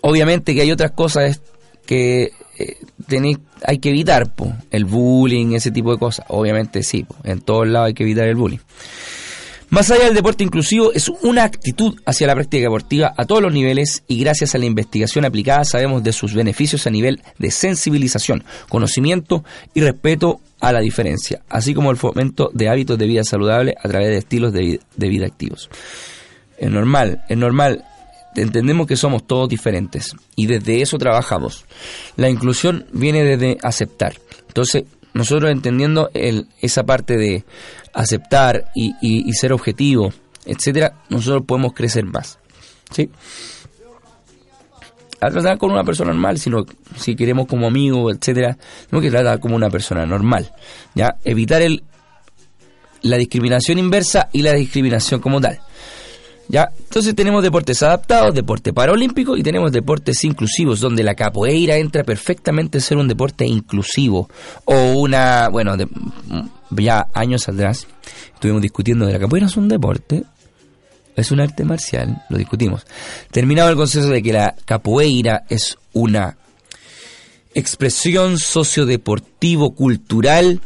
Obviamente 0.00 0.54
que 0.54 0.62
hay 0.62 0.72
otras 0.72 0.92
cosas 0.92 1.42
que 1.84 2.32
eh, 2.60 3.36
hay 3.64 3.78
que 3.78 3.90
evitar, 3.90 4.32
el 4.70 4.84
bullying, 4.84 5.52
ese 5.52 5.70
tipo 5.70 5.92
de 5.92 5.98
cosas. 5.98 6.24
Obviamente 6.28 6.82
sí, 6.82 7.04
po, 7.04 7.16
en 7.24 7.40
todos 7.40 7.68
lados 7.68 7.88
hay 7.88 7.94
que 7.94 8.04
evitar 8.04 8.28
el 8.28 8.36
bullying. 8.36 8.58
Más 9.70 9.88
allá 9.92 10.06
del 10.06 10.14
deporte 10.14 10.42
inclusivo, 10.42 10.92
es 10.92 11.08
una 11.22 11.44
actitud 11.44 11.96
hacia 12.04 12.26
la 12.26 12.34
práctica 12.34 12.64
deportiva 12.64 13.14
a 13.16 13.24
todos 13.24 13.40
los 13.40 13.52
niveles 13.52 14.02
y 14.08 14.18
gracias 14.18 14.56
a 14.56 14.58
la 14.58 14.66
investigación 14.66 15.24
aplicada 15.24 15.64
sabemos 15.64 16.02
de 16.02 16.12
sus 16.12 16.34
beneficios 16.34 16.88
a 16.88 16.90
nivel 16.90 17.22
de 17.38 17.52
sensibilización, 17.52 18.42
conocimiento 18.68 19.44
y 19.72 19.80
respeto 19.80 20.40
a 20.58 20.72
la 20.72 20.80
diferencia, 20.80 21.42
así 21.48 21.72
como 21.72 21.92
el 21.92 21.98
fomento 21.98 22.50
de 22.52 22.68
hábitos 22.68 22.98
de 22.98 23.06
vida 23.06 23.22
saludable 23.22 23.76
a 23.80 23.88
través 23.88 24.08
de 24.08 24.18
estilos 24.18 24.52
de, 24.52 24.80
de 24.96 25.08
vida 25.08 25.26
activos. 25.26 25.70
Es 26.58 26.68
normal, 26.68 27.22
es 27.28 27.38
normal. 27.38 27.84
Entendemos 28.36 28.86
que 28.86 28.96
somos 28.96 29.26
todos 29.26 29.48
diferentes 29.48 30.14
y 30.36 30.46
desde 30.46 30.82
eso 30.82 30.98
trabajamos. 30.98 31.64
La 32.16 32.28
inclusión 32.30 32.86
viene 32.92 33.24
desde 33.24 33.58
aceptar. 33.62 34.14
Entonces, 34.48 34.84
nosotros 35.14 35.50
entendiendo 35.50 36.10
el, 36.14 36.46
esa 36.60 36.84
parte 36.84 37.16
de 37.16 37.44
aceptar 37.92 38.66
y, 38.74 38.92
y- 39.00 39.28
y 39.28 39.32
ser 39.32 39.52
objetivo, 39.52 40.12
etcétera, 40.46 41.02
nosotros 41.08 41.42
podemos 41.46 41.72
crecer 41.72 42.04
más. 42.04 42.38
¿Sí? 42.92 43.10
A 45.20 45.28
tratar 45.30 45.58
con 45.58 45.70
una 45.70 45.84
persona 45.84 46.12
normal, 46.12 46.38
sino 46.38 46.64
si 46.96 47.14
queremos 47.14 47.46
como 47.46 47.66
amigo, 47.66 48.10
etcétera, 48.10 48.56
tenemos 48.88 49.02
que 49.04 49.10
tratar 49.10 49.38
como 49.38 49.54
una 49.54 49.68
persona 49.68 50.06
normal. 50.06 50.50
¿Ya? 50.94 51.16
Evitar 51.24 51.60
el, 51.60 51.82
la 53.02 53.16
discriminación 53.18 53.78
inversa 53.78 54.28
y 54.32 54.40
la 54.42 54.52
discriminación 54.54 55.20
como 55.20 55.40
tal. 55.40 55.60
¿Ya? 56.50 56.72
Entonces 56.78 57.14
tenemos 57.14 57.44
deportes 57.44 57.80
adaptados, 57.84 58.34
deporte 58.34 58.72
paralímpico 58.72 59.36
y 59.36 59.42
tenemos 59.44 59.70
deportes 59.70 60.24
inclusivos, 60.24 60.80
donde 60.80 61.04
la 61.04 61.14
capoeira 61.14 61.76
entra 61.76 62.02
perfectamente 62.02 62.78
a 62.78 62.80
ser 62.80 62.96
un 62.96 63.06
deporte 63.06 63.46
inclusivo. 63.46 64.28
O 64.64 64.94
una, 64.94 65.48
bueno, 65.48 65.76
de- 65.76 65.86
ya 66.70 67.06
años 67.14 67.48
atrás 67.48 67.86
estuvimos 68.34 68.62
discutiendo 68.62 69.06
de 69.06 69.12
la 69.12 69.20
capoeira 69.20 69.46
es 69.46 69.56
un 69.56 69.68
deporte, 69.68 70.24
es 71.14 71.30
un 71.30 71.38
arte 71.40 71.62
marcial, 71.64 72.20
lo 72.28 72.36
discutimos. 72.36 72.84
Terminado 73.30 73.70
el 73.70 73.76
consenso 73.76 74.08
de 74.08 74.20
que 74.22 74.32
la 74.32 74.56
capoeira 74.64 75.44
es 75.48 75.78
una 75.92 76.36
expresión 77.54 78.38
sociodeportivo-cultural, 78.38 80.60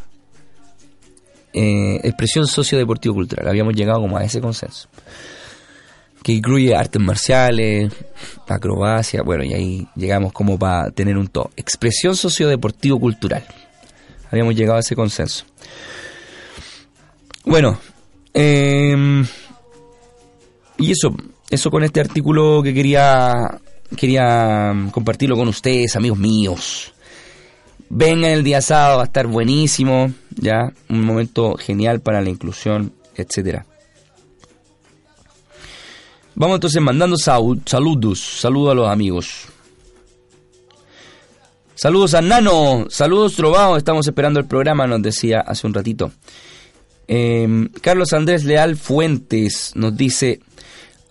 eh, 1.53 2.01
expresión 2.05 2.47
sociodeportivo-cultural, 2.47 3.47
habíamos 3.49 3.75
llegado 3.75 4.01
como 4.01 4.17
a 4.17 4.25
ese 4.25 4.41
consenso 4.41 4.89
que 6.25 6.33
incluye 6.33 6.75
artes 6.75 7.01
marciales, 7.03 7.93
acrobacia, 8.49 9.23
bueno, 9.23 9.45
y 9.45 9.53
ahí 9.53 9.89
llegamos 9.95 10.33
como 10.33 10.59
para 10.59 10.91
tener 10.91 11.19
un 11.19 11.29
todo. 11.29 11.51
Expresión 11.55 12.17
sociodeportivo-cultural. 12.17 13.45
Habíamos 14.31 14.55
llegado 14.55 14.79
a 14.79 14.81
ese 14.81 14.97
consenso. 14.97 15.45
Bueno, 17.45 17.79
eh, 18.33 19.23
y 20.79 20.93
eso, 20.93 21.15
eso 21.51 21.71
con 21.71 21.85
este 21.85 22.01
artículo 22.01 22.63
que 22.63 22.73
quería, 22.73 23.61
quería 23.95 24.73
compartirlo 24.93 25.37
con 25.37 25.49
ustedes, 25.49 25.95
amigos 25.95 26.19
míos. 26.19 26.95
Vengan 27.91 28.31
el 28.31 28.43
día 28.43 28.63
sábado, 28.63 28.97
va 28.97 29.03
a 29.03 29.07
estar 29.07 29.27
buenísimo, 29.27 30.11
ya, 30.31 30.73
un 30.89 31.03
momento 31.03 31.57
genial 31.57 32.01
para 32.01 32.23
la 32.23 32.31
inclusión, 32.31 32.95
etcétera. 33.15 33.67
Vamos 36.37 36.57
entonces 36.57 36.83
mandando 36.83 37.17
saludos, 37.17 38.21
saludos 38.21 38.73
a 38.73 38.75
los 38.75 38.89
amigos. 38.89 39.47
Saludos 41.77 42.15
a 42.15 42.23
Nano, 42.23 42.87
saludos 42.89 43.35
Trovao, 43.35 43.77
estamos 43.77 44.07
esperando 44.07 44.41
el 44.41 44.47
programa, 44.47 44.87
nos 44.87 45.03
decía 45.03 45.41
hace 45.41 45.67
un 45.67 45.75
ratito. 45.75 46.13
Eh, 47.07 47.69
Carlos 47.81 48.13
Andrés 48.13 48.45
Leal 48.45 48.77
Fuentes 48.77 49.73
nos 49.75 49.97
dice, 49.97 50.41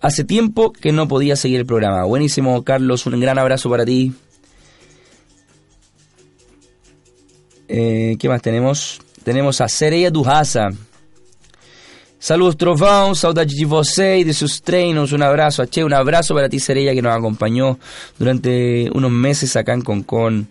hace 0.00 0.24
tiempo 0.24 0.72
que 0.72 0.92
no 0.92 1.08
podía 1.08 1.36
seguir 1.36 1.60
el 1.60 1.66
programa. 1.66 2.04
Buenísimo, 2.04 2.62
Carlos, 2.64 3.06
un 3.06 3.20
gran 3.20 3.38
abrazo 3.38 3.70
para 3.70 3.84
ti. 3.84 4.12
Eh, 7.68 8.16
¿Qué 8.18 8.28
más 8.28 8.42
tenemos? 8.42 9.00
Tenemos 9.22 9.60
a 9.60 9.68
Sereia 9.68 10.10
do 10.10 10.22
Raza. 10.22 10.68
Saludos, 12.24 12.56
Trovão, 12.56 13.14
saudade 13.14 13.54
de 13.54 13.66
você 13.66 14.24
de 14.24 14.32
sus 14.32 14.62
treinos. 14.62 15.12
Un 15.12 15.22
abrazo, 15.22 15.62
Che, 15.66 15.84
un 15.84 15.92
abrazo 15.92 16.32
para 16.32 16.48
ti, 16.48 16.58
Sereia, 16.58 16.94
que 16.94 17.02
nos 17.02 17.14
acompañó 17.14 17.78
durante 18.18 18.88
unos 18.94 19.10
meses 19.10 19.54
acá 19.56 19.74
en 19.74 19.82
Concón, 19.82 20.48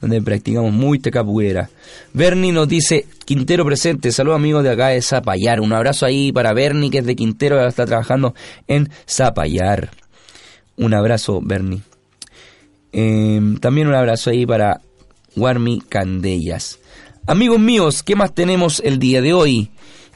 donde 0.00 0.20
practicamos 0.20 0.72
mucha 0.72 1.12
capoeira. 1.12 1.70
Bernie 2.12 2.50
nos 2.50 2.66
dice, 2.66 3.06
Quintero 3.24 3.64
presente, 3.64 4.10
saludos 4.10 4.34
amigos 4.34 4.64
de 4.64 4.70
acá 4.70 4.88
de 4.88 5.00
Zapallar. 5.00 5.60
Un 5.60 5.72
abrazo 5.72 6.06
ahí 6.06 6.32
para 6.32 6.52
Bernie, 6.54 6.90
que 6.90 6.98
es 6.98 7.06
de 7.06 7.14
Quintero, 7.14 7.56
que 7.56 7.68
está 7.68 7.86
trabajando 7.86 8.34
en 8.66 8.90
Zapallar. 9.08 9.90
Un 10.76 10.92
abrazo, 10.92 11.38
Bernie. 11.40 11.82
Eh, 12.92 13.40
también 13.60 13.86
un 13.86 13.94
abrazo 13.94 14.30
ahí 14.30 14.44
para 14.44 14.80
Warmi 15.36 15.82
Candellas. 15.88 16.80
Amigos 17.28 17.60
míos, 17.60 18.02
¿qué 18.02 18.16
más 18.16 18.34
tenemos 18.34 18.82
el 18.84 18.98
día 18.98 19.22
de 19.22 19.32
hoy? 19.32 19.70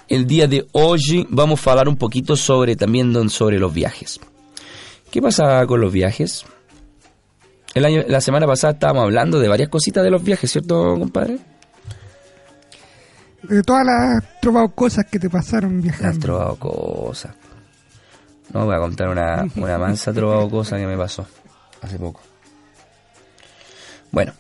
El 0.09 0.27
día 0.27 0.47
de 0.47 0.67
hoy 0.73 1.27
vamos 1.31 1.67
a 1.67 1.71
hablar 1.71 1.89
un 1.89 1.97
poquito 1.97 2.37
sobre 2.37 2.77
también 2.77 3.29
sobre 3.29 3.59
los 3.59 3.75
viajes. 3.75 4.21
¿Qué 5.11 5.21
pasa 5.21 5.67
con 5.67 5.81
los 5.81 5.93
viajes? 5.93 6.45
El 7.75 7.85
año, 7.85 8.05
la 8.07 8.21
semana 8.21 8.47
pasada 8.47 8.75
estábamos 8.75 9.05
hablando 9.05 9.39
de 9.39 9.49
varias 9.49 9.69
cositas 9.69 10.05
de 10.05 10.11
los 10.11 10.23
viajes, 10.23 10.51
¿cierto, 10.51 10.97
compadre? 10.99 11.39
De 13.43 13.63
todas 13.63 13.85
las 13.85 14.41
trovado 14.41 14.69
cosas 14.71 15.07
que 15.11 15.19
te 15.19 15.29
pasaron 15.29 15.81
viajando. 15.81 16.19
trovado 16.21 16.57
cosas. 16.57 17.35
No, 18.53 18.65
voy 18.65 18.77
a 18.77 18.79
contar 18.79 19.09
una, 19.09 19.45
una 19.57 19.79
mansa 19.79 20.13
trovado 20.13 20.49
cosa 20.49 20.77
que 20.77 20.87
me 20.87 20.97
pasó 20.97 21.27
hace 21.83 21.99
poco. 21.99 22.21
Bueno. 24.13 24.33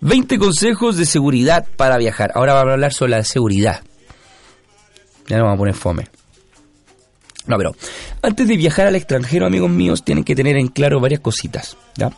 20 0.00 0.38
consejos 0.38 0.96
de 0.96 1.06
seguridad 1.06 1.66
para 1.76 1.96
viajar. 1.98 2.32
Ahora 2.34 2.54
vamos 2.54 2.70
a 2.70 2.74
hablar 2.74 2.92
sobre 2.92 3.12
la 3.12 3.24
seguridad. 3.24 3.82
Ya 5.28 5.38
no 5.38 5.44
vamos 5.44 5.56
a 5.56 5.58
poner 5.58 5.74
fome. 5.74 6.08
No, 7.46 7.56
pero 7.56 7.76
antes 8.22 8.48
de 8.48 8.56
viajar 8.56 8.88
al 8.88 8.96
extranjero, 8.96 9.46
amigos 9.46 9.70
míos, 9.70 10.02
tienen 10.02 10.24
que 10.24 10.34
tener 10.34 10.56
en 10.56 10.68
claro 10.68 11.00
varias 11.00 11.20
cositas. 11.20 11.76
¿ya? 11.96 12.10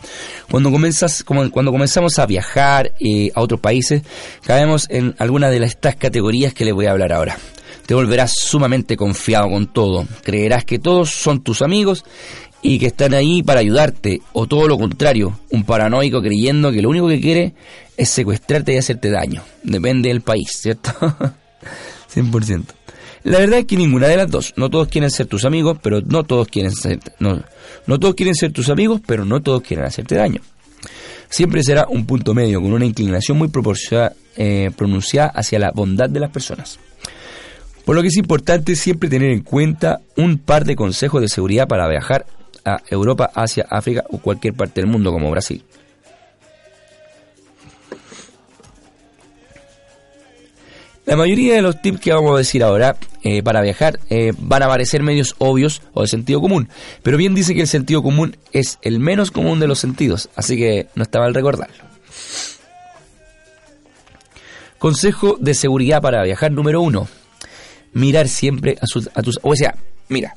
Cuando, 0.50 0.70
comenzas, 0.70 1.22
cuando 1.22 1.70
comenzamos 1.70 2.18
a 2.18 2.26
viajar 2.26 2.92
eh, 2.98 3.30
a 3.34 3.42
otros 3.42 3.60
países, 3.60 4.02
caemos 4.42 4.86
en 4.88 5.14
alguna 5.18 5.50
de 5.50 5.62
estas 5.64 5.96
categorías 5.96 6.54
que 6.54 6.64
les 6.64 6.74
voy 6.74 6.86
a 6.86 6.92
hablar 6.92 7.12
ahora. 7.12 7.36
Te 7.84 7.94
volverás 7.94 8.32
sumamente 8.38 8.96
confiado 8.96 9.48
con 9.48 9.66
todo. 9.72 10.06
Creerás 10.22 10.64
que 10.64 10.78
todos 10.78 11.10
son 11.10 11.42
tus 11.42 11.62
amigos 11.62 12.04
y 12.62 12.78
que 12.78 12.86
están 12.86 13.14
ahí 13.14 13.42
para 13.42 13.60
ayudarte, 13.60 14.20
o 14.32 14.46
todo 14.46 14.66
lo 14.66 14.78
contrario, 14.78 15.38
un 15.50 15.64
paranoico 15.64 16.20
creyendo 16.20 16.72
que 16.72 16.82
lo 16.82 16.90
único 16.90 17.08
que 17.08 17.20
quiere 17.20 17.54
es 17.96 18.08
secuestrarte 18.10 18.74
y 18.74 18.78
hacerte 18.78 19.10
daño. 19.10 19.42
Depende 19.62 20.08
del 20.08 20.20
país, 20.22 20.50
¿cierto? 20.52 20.90
100%. 22.14 22.64
La 23.24 23.38
verdad 23.38 23.58
es 23.60 23.64
que 23.66 23.76
ninguna 23.76 24.06
de 24.08 24.16
las 24.16 24.30
dos. 24.30 24.54
No 24.56 24.70
todos 24.70 24.88
quieren 24.88 25.10
ser 25.10 25.26
tus 25.26 25.44
amigos, 25.44 25.78
pero 25.82 26.00
no 26.00 26.24
todos 26.24 26.48
quieren 26.48 26.72
ser 26.72 27.00
no, 27.18 27.42
no 27.86 27.98
todos 27.98 28.14
quieren 28.14 28.34
ser 28.34 28.52
tus 28.52 28.68
amigos, 28.70 29.00
pero 29.06 29.24
no 29.24 29.40
todos 29.42 29.62
quieren 29.62 29.84
hacerte 29.86 30.14
daño. 30.14 30.40
Siempre 31.28 31.62
será 31.62 31.86
un 31.88 32.06
punto 32.06 32.32
medio 32.32 32.60
con 32.62 32.72
una 32.72 32.86
inclinación 32.86 33.36
muy 33.36 33.48
proporciona- 33.48 34.12
eh, 34.36 34.70
pronunciada 34.76 35.28
hacia 35.28 35.58
la 35.58 35.72
bondad 35.72 36.08
de 36.08 36.20
las 36.20 36.30
personas. 36.30 36.78
Por 37.84 37.96
lo 37.96 38.02
que 38.02 38.08
es 38.08 38.16
importante 38.16 38.76
siempre 38.76 39.08
tener 39.08 39.30
en 39.30 39.40
cuenta 39.42 40.00
un 40.16 40.38
par 40.38 40.64
de 40.64 40.76
consejos 40.76 41.20
de 41.20 41.28
seguridad 41.28 41.66
para 41.68 41.88
viajar 41.88 42.24
Europa, 42.88 43.30
Asia, 43.34 43.66
África 43.68 44.04
o 44.10 44.18
cualquier 44.18 44.54
parte 44.54 44.80
del 44.80 44.90
mundo 44.90 45.12
como 45.12 45.30
Brasil. 45.30 45.64
La 51.08 51.16
mayoría 51.16 51.54
de 51.54 51.62
los 51.62 51.80
tips 51.80 52.00
que 52.00 52.12
vamos 52.12 52.34
a 52.34 52.38
decir 52.38 52.62
ahora 52.62 52.94
eh, 53.22 53.42
para 53.42 53.62
viajar 53.62 53.98
eh, 54.10 54.34
van 54.36 54.62
a 54.62 54.68
parecer 54.68 55.02
medios 55.02 55.34
obvios 55.38 55.80
o 55.94 56.02
de 56.02 56.06
sentido 56.06 56.42
común, 56.42 56.68
pero 57.02 57.16
bien 57.16 57.34
dice 57.34 57.54
que 57.54 57.62
el 57.62 57.66
sentido 57.66 58.02
común 58.02 58.36
es 58.52 58.78
el 58.82 59.00
menos 59.00 59.30
común 59.30 59.58
de 59.58 59.66
los 59.66 59.78
sentidos, 59.78 60.28
así 60.36 60.58
que 60.58 60.88
no 60.94 61.04
está 61.04 61.18
mal 61.18 61.32
recordarlo. 61.32 61.88
Consejo 64.78 65.38
de 65.40 65.54
seguridad 65.54 66.02
para 66.02 66.22
viajar 66.22 66.52
número 66.52 66.80
uno. 66.82 67.08
Mirar 67.94 68.28
siempre 68.28 68.76
a, 68.80 68.84
a 69.18 69.22
tus... 69.22 69.40
O 69.42 69.56
sea, 69.56 69.74
mira. 70.08 70.36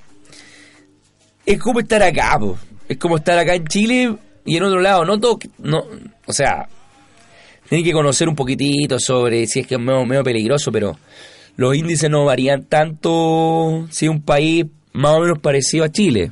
Es 1.45 1.59
como 1.59 1.79
estar 1.79 2.01
acá, 2.03 2.37
po. 2.39 2.57
Es 2.87 2.97
como 2.97 3.17
estar 3.17 3.37
acá 3.37 3.55
en 3.55 3.65
Chile 3.67 4.15
y 4.45 4.57
en 4.57 4.63
otro 4.63 4.79
lado. 4.79 5.05
No 5.05 5.19
todo... 5.19 5.39
No, 5.59 5.83
o 6.25 6.33
sea, 6.33 6.67
tienen 7.69 7.85
que 7.85 7.93
conocer 7.93 8.27
un 8.27 8.35
poquitito 8.35 8.99
sobre 8.99 9.47
si 9.47 9.61
es 9.61 9.67
que 9.67 9.75
es 9.75 9.81
medio, 9.81 10.05
medio 10.05 10.23
peligroso, 10.23 10.71
pero 10.71 10.97
los 11.55 11.75
índices 11.75 12.09
no 12.09 12.25
varían 12.25 12.65
tanto 12.65 13.87
si 13.89 14.05
es 14.05 14.11
un 14.11 14.21
país 14.21 14.65
más 14.93 15.13
o 15.13 15.21
menos 15.21 15.39
parecido 15.39 15.85
a 15.85 15.89
Chile. 15.89 16.31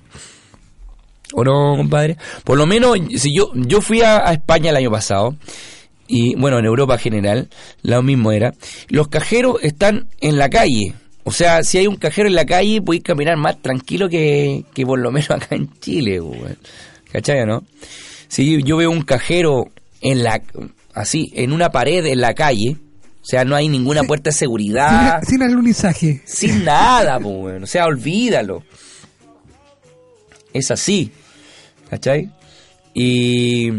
¿O 1.34 1.44
no, 1.44 1.76
compadre? 1.78 2.18
Por 2.44 2.58
lo 2.58 2.66
menos, 2.66 2.98
si 3.16 3.36
yo, 3.36 3.52
yo 3.54 3.82
fui 3.82 4.02
a, 4.02 4.28
a 4.28 4.34
España 4.34 4.72
el 4.72 4.78
año 4.78 4.92
pasado, 4.92 5.36
y 6.10 6.36
bueno, 6.36 6.58
en 6.58 6.66
Europa 6.66 6.96
en 6.96 7.00
general, 7.00 7.50
lo 7.84 8.02
mismo 8.02 8.32
era. 8.32 8.54
Los 8.90 9.10
cajeros 9.10 9.58
están 9.62 10.10
en 10.20 10.40
la 10.40 10.50
calle. 10.50 10.96
O 11.30 11.32
sea, 11.32 11.62
si 11.62 11.78
hay 11.78 11.86
un 11.86 11.98
cajero 11.98 12.28
en 12.28 12.34
la 12.34 12.44
calle, 12.44 12.82
podéis 12.82 13.04
caminar 13.04 13.38
más 13.38 13.62
tranquilo 13.62 14.10
que, 14.10 14.66
que 14.74 14.84
por 14.84 14.98
lo 14.98 15.12
menos 15.12 15.30
acá 15.30 15.56
en 15.56 15.70
Chile, 15.80 16.20
weón. 16.20 16.58
¿Cachai, 17.12 17.46
no? 17.46 17.64
Si 18.28 18.64
yo 18.64 18.78
veo 18.78 18.90
un 18.90 19.04
cajero 19.04 19.66
en 20.02 20.24
la 20.24 20.42
así, 20.96 21.32
en 21.36 21.54
una 21.54 21.70
pared 21.70 22.04
en 22.08 22.20
la 22.20 22.34
calle, 22.34 22.78
o 23.22 23.26
sea, 23.26 23.46
no 23.46 23.56
hay 23.56 23.68
ninguna 23.68 24.06
puerta 24.06 24.32
de 24.32 24.36
seguridad, 24.38 25.20
Sin, 25.22 25.38
sin 25.38 25.44
alunizaje. 25.44 26.22
sin 26.26 26.66
nada, 26.66 27.20
pues, 27.20 27.62
o 27.62 27.68
sea, 27.68 27.86
olvídalo. 27.86 28.64
Es 30.52 30.72
así, 30.72 31.12
¿cachai? 31.92 32.32
Y, 32.96 33.70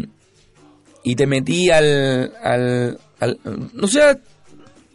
y 1.02 1.16
te 1.16 1.26
metí 1.26 1.68
al, 1.68 2.32
al, 2.44 3.00
al, 3.18 3.40
o 3.82 3.88
sea, 3.88 4.16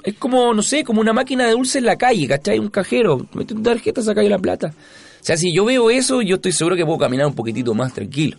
es 0.06 0.14
como, 0.16 0.54
no 0.54 0.62
sé, 0.62 0.84
como 0.84 1.02
una 1.02 1.14
máquina 1.14 1.46
de 1.48 1.54
dulce 1.54 1.80
en 1.80 1.86
la 1.86 1.96
calle, 1.96 2.28
¿cachai? 2.28 2.60
Un 2.60 2.70
cajero, 2.70 3.28
mete 3.34 3.56
tu 3.56 3.62
tarjeta, 3.64 4.04
saca 4.04 4.22
yo 4.22 4.30
la 4.30 4.38
plata. 4.38 4.68
O 4.68 5.26
sea, 5.26 5.36
si 5.36 5.52
yo 5.54 5.66
veo 5.66 5.90
eso, 5.90 6.22
yo 6.22 6.36
estoy 6.36 6.52
seguro 6.52 6.76
que 6.76 6.86
puedo 6.86 7.00
caminar 7.00 7.26
un 7.26 7.34
poquitito 7.34 7.74
más 7.74 7.92
tranquilo, 7.92 8.38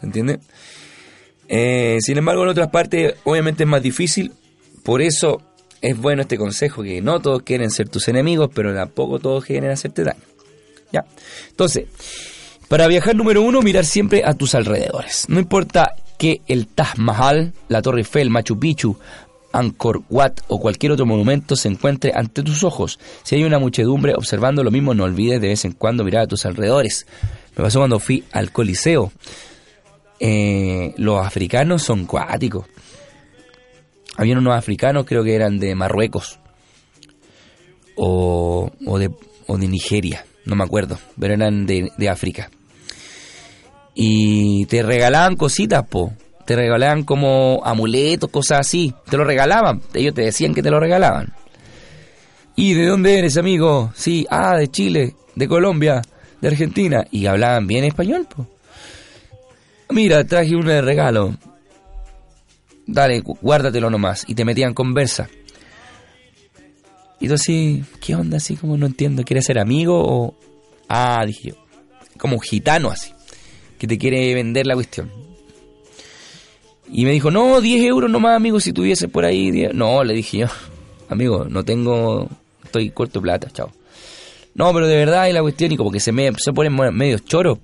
¿se 0.00 0.06
entiende? 0.06 0.40
Eh, 1.48 1.98
sin 2.00 2.16
embargo, 2.16 2.42
en 2.44 2.48
otras 2.48 2.68
partes, 2.68 3.14
obviamente 3.24 3.64
es 3.64 3.68
más 3.68 3.82
difícil, 3.82 4.32
por 4.82 5.02
eso 5.02 5.42
es 5.82 5.98
bueno 5.98 6.22
este 6.22 6.38
consejo, 6.38 6.82
que 6.82 7.02
no 7.02 7.20
todos 7.20 7.42
quieren 7.42 7.70
ser 7.70 7.90
tus 7.90 8.08
enemigos, 8.08 8.48
pero 8.54 8.74
tampoco 8.74 9.18
todos 9.18 9.44
quieren 9.44 9.70
hacerte 9.70 10.02
daño. 10.02 10.22
¿Ya? 10.90 11.04
Entonces, 11.50 11.84
para 12.68 12.88
viajar 12.88 13.14
número 13.14 13.42
uno, 13.42 13.60
mirar 13.60 13.84
siempre 13.84 14.22
a 14.24 14.32
tus 14.32 14.54
alrededores. 14.54 15.26
No 15.28 15.38
importa 15.38 15.94
que 16.18 16.40
el 16.46 16.66
Taj 16.66 16.96
Mahal, 16.96 17.52
la 17.68 17.82
Torre 17.82 17.98
Eiffel, 17.98 18.30
Machu 18.30 18.58
Picchu, 18.58 18.96
Angkor 19.58 20.02
Wat 20.10 20.40
o 20.48 20.60
cualquier 20.60 20.92
otro 20.92 21.06
monumento 21.06 21.56
se 21.56 21.68
encuentre 21.68 22.12
ante 22.14 22.42
tus 22.42 22.62
ojos. 22.64 22.98
Si 23.22 23.34
hay 23.34 23.44
una 23.44 23.58
muchedumbre 23.58 24.14
observando 24.14 24.62
lo 24.62 24.70
mismo, 24.70 24.94
no 24.94 25.04
olvides 25.04 25.40
de 25.40 25.48
vez 25.48 25.64
en 25.64 25.72
cuando 25.72 26.04
mirar 26.04 26.22
a 26.22 26.26
tus 26.26 26.44
alrededores. 26.46 27.06
Me 27.56 27.64
pasó 27.64 27.80
cuando 27.80 27.98
fui 27.98 28.24
al 28.32 28.52
Coliseo. 28.52 29.12
Eh, 30.20 30.94
los 30.96 31.24
africanos 31.24 31.82
son 31.82 32.06
cuáticos. 32.06 32.66
Habían 34.16 34.38
unos 34.38 34.56
africanos, 34.56 35.04
creo 35.06 35.22
que 35.24 35.34
eran 35.34 35.58
de 35.58 35.74
Marruecos 35.74 36.38
o, 37.96 38.70
o, 38.86 38.98
de, 38.98 39.10
o 39.46 39.58
de 39.58 39.68
Nigeria, 39.68 40.24
no 40.44 40.54
me 40.54 40.64
acuerdo, 40.64 40.98
pero 41.18 41.34
eran 41.34 41.66
de, 41.66 41.90
de 41.96 42.08
África. 42.08 42.50
Y 43.94 44.66
te 44.66 44.82
regalaban 44.82 45.36
cositas, 45.36 45.86
po. 45.88 46.12
Te 46.46 46.56
regalaban 46.56 47.02
como 47.04 47.60
amuletos, 47.64 48.30
cosas 48.30 48.60
así. 48.60 48.94
Te 49.10 49.16
lo 49.16 49.24
regalaban. 49.24 49.82
Ellos 49.92 50.14
te 50.14 50.22
decían 50.22 50.54
que 50.54 50.62
te 50.62 50.70
lo 50.70 50.80
regalaban. 50.80 51.34
¿Y 52.54 52.72
de 52.74 52.86
dónde 52.86 53.18
eres, 53.18 53.36
amigo? 53.36 53.92
Sí, 53.94 54.26
ah, 54.30 54.56
de 54.56 54.68
Chile, 54.68 55.14
de 55.34 55.48
Colombia, 55.48 56.00
de 56.40 56.48
Argentina. 56.48 57.04
Y 57.10 57.26
hablaban 57.26 57.66
bien 57.66 57.84
español, 57.84 58.26
po. 58.34 58.46
Mira, 59.90 60.24
traje 60.24 60.56
un 60.56 60.62
regalo. 60.64 61.34
Dale, 62.86 63.22
gu- 63.22 63.36
guárdatelo 63.42 63.90
nomás. 63.90 64.24
Y 64.28 64.34
te 64.34 64.44
metían 64.44 64.72
conversa. 64.72 65.28
Y 67.20 67.28
tú 67.28 67.34
así, 67.34 67.82
¿qué 68.00 68.14
onda? 68.14 68.36
Así 68.36 68.56
como 68.56 68.76
no 68.76 68.86
entiendo, 68.86 69.24
¿quieres 69.24 69.46
ser 69.46 69.58
amigo 69.58 69.98
o...? 69.98 70.34
Ah, 70.88 71.24
dije 71.26 71.48
yo. 71.50 71.54
Como 72.18 72.38
gitano 72.38 72.90
así, 72.90 73.10
que 73.78 73.86
te 73.86 73.98
quiere 73.98 74.32
vender 74.34 74.66
la 74.66 74.74
cuestión. 74.74 75.10
Y 76.90 77.04
me 77.04 77.10
dijo, 77.12 77.30
no, 77.30 77.60
10 77.60 77.84
euros 77.84 78.10
nomás, 78.10 78.36
amigo, 78.36 78.60
si 78.60 78.72
tuviese 78.72 79.08
por 79.08 79.24
ahí. 79.24 79.50
10". 79.50 79.74
No, 79.74 80.04
le 80.04 80.14
dije 80.14 80.38
yo, 80.38 80.46
amigo, 81.08 81.46
no 81.48 81.64
tengo, 81.64 82.28
estoy 82.64 82.90
corto 82.90 83.20
de 83.20 83.24
plata, 83.24 83.50
chao. 83.50 83.72
No, 84.54 84.72
pero 84.72 84.86
de 84.86 84.96
verdad 84.96 85.22
hay 85.22 85.32
la 85.32 85.42
cuestión 85.42 85.72
y 85.72 85.76
como 85.76 85.90
que 85.90 86.00
se 86.00 86.12
me 86.12 86.32
se 86.38 86.52
ponen 86.52 86.74
medio 86.94 87.18
choro. 87.18 87.58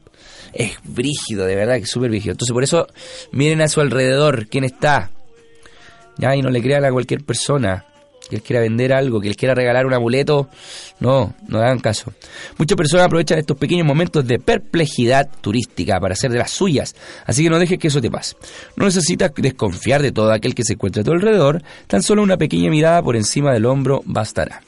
Es 0.53 0.73
brígido, 0.85 1.47
de 1.47 1.57
verdad, 1.57 1.77
que 1.77 1.85
es 1.85 1.91
súper 1.91 2.11
brígido. 2.11 2.33
Entonces 2.33 2.53
por 2.53 2.63
eso 2.63 2.87
miren 3.31 3.63
a 3.63 3.69
su 3.69 3.81
alrededor 3.81 4.47
quién 4.49 4.65
está. 4.65 5.11
Ya, 6.19 6.37
y 6.37 6.43
no 6.43 6.51
le 6.51 6.61
crean 6.61 6.85
a 6.85 6.93
cualquier 6.93 7.25
persona 7.25 7.87
que 8.33 8.37
les 8.37 8.47
quiera 8.47 8.63
vender 8.63 8.95
algo, 8.95 9.21
que 9.21 9.29
les 9.29 9.37
quiera 9.37 9.55
regalar 9.55 9.85
un 9.85 9.93
amuleto. 9.93 10.49
No, 11.01 11.35
no 11.49 11.59
hagan 11.59 11.81
caso. 11.81 12.15
Muchas 12.57 12.77
personas 12.77 13.07
aprovechan 13.07 13.39
estos 13.39 13.59
pequeños 13.59 13.87
momentos 13.87 14.27
de 14.27 14.39
perplejidad 14.39 15.29
turística 15.43 16.01
para 16.01 16.15
hacer 16.15 16.33
de 16.33 16.39
las 16.39 16.51
suyas. 16.51 16.97
Así 17.27 17.45
que 17.45 17.51
no 17.51 17.59
dejes 17.59 17.79
que 17.79 17.89
eso 17.89 18.01
te 18.01 18.11
pase. 18.11 18.37
No 18.77 18.87
necesitas 18.87 19.33
desconfiar 19.37 20.01
de 20.01 20.13
todo 20.13 20.33
aquel 20.33 20.55
que 20.55 20.65
se 20.65 20.75
encuentra 20.75 21.03
a 21.03 21.05
tu 21.05 21.13
alrededor. 21.13 21.63
Tan 21.87 22.03
solo 22.03 22.23
una 22.23 22.39
pequeña 22.39 22.71
mirada 22.71 23.03
por 23.03 23.17
encima 23.17 23.53
del 23.53 23.67
hombro 23.67 24.03
bastará. 24.07 24.63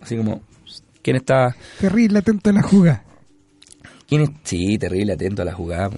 Así 0.00 0.16
como, 0.16 0.42
¿quién 1.02 1.16
está 1.16 1.56
Terrible 1.80 2.20
atento 2.20 2.50
a 2.50 2.52
la 2.52 2.62
jugada. 2.62 3.04
¿Quién 4.06 4.22
es? 4.22 4.30
Sí, 4.44 4.78
terrible, 4.78 5.14
atento 5.14 5.42
a 5.42 5.44
la 5.46 5.52
jugada. 5.52 5.90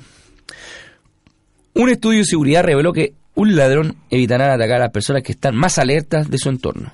Un 1.75 1.91
estudio 1.91 2.21
de 2.21 2.25
seguridad 2.25 2.65
reveló 2.65 2.95
que 2.95 3.13
un 3.37 3.55
ladrón 3.55 3.97
evitará 4.11 4.53
atacar 4.53 4.77
a 4.77 4.85
las 4.85 4.93
personas 4.93 5.23
que 5.23 5.33
están 5.33 5.55
más 5.55 5.79
alertas 5.79 6.29
de 6.29 6.39
su 6.39 6.49
entorno. 6.49 6.93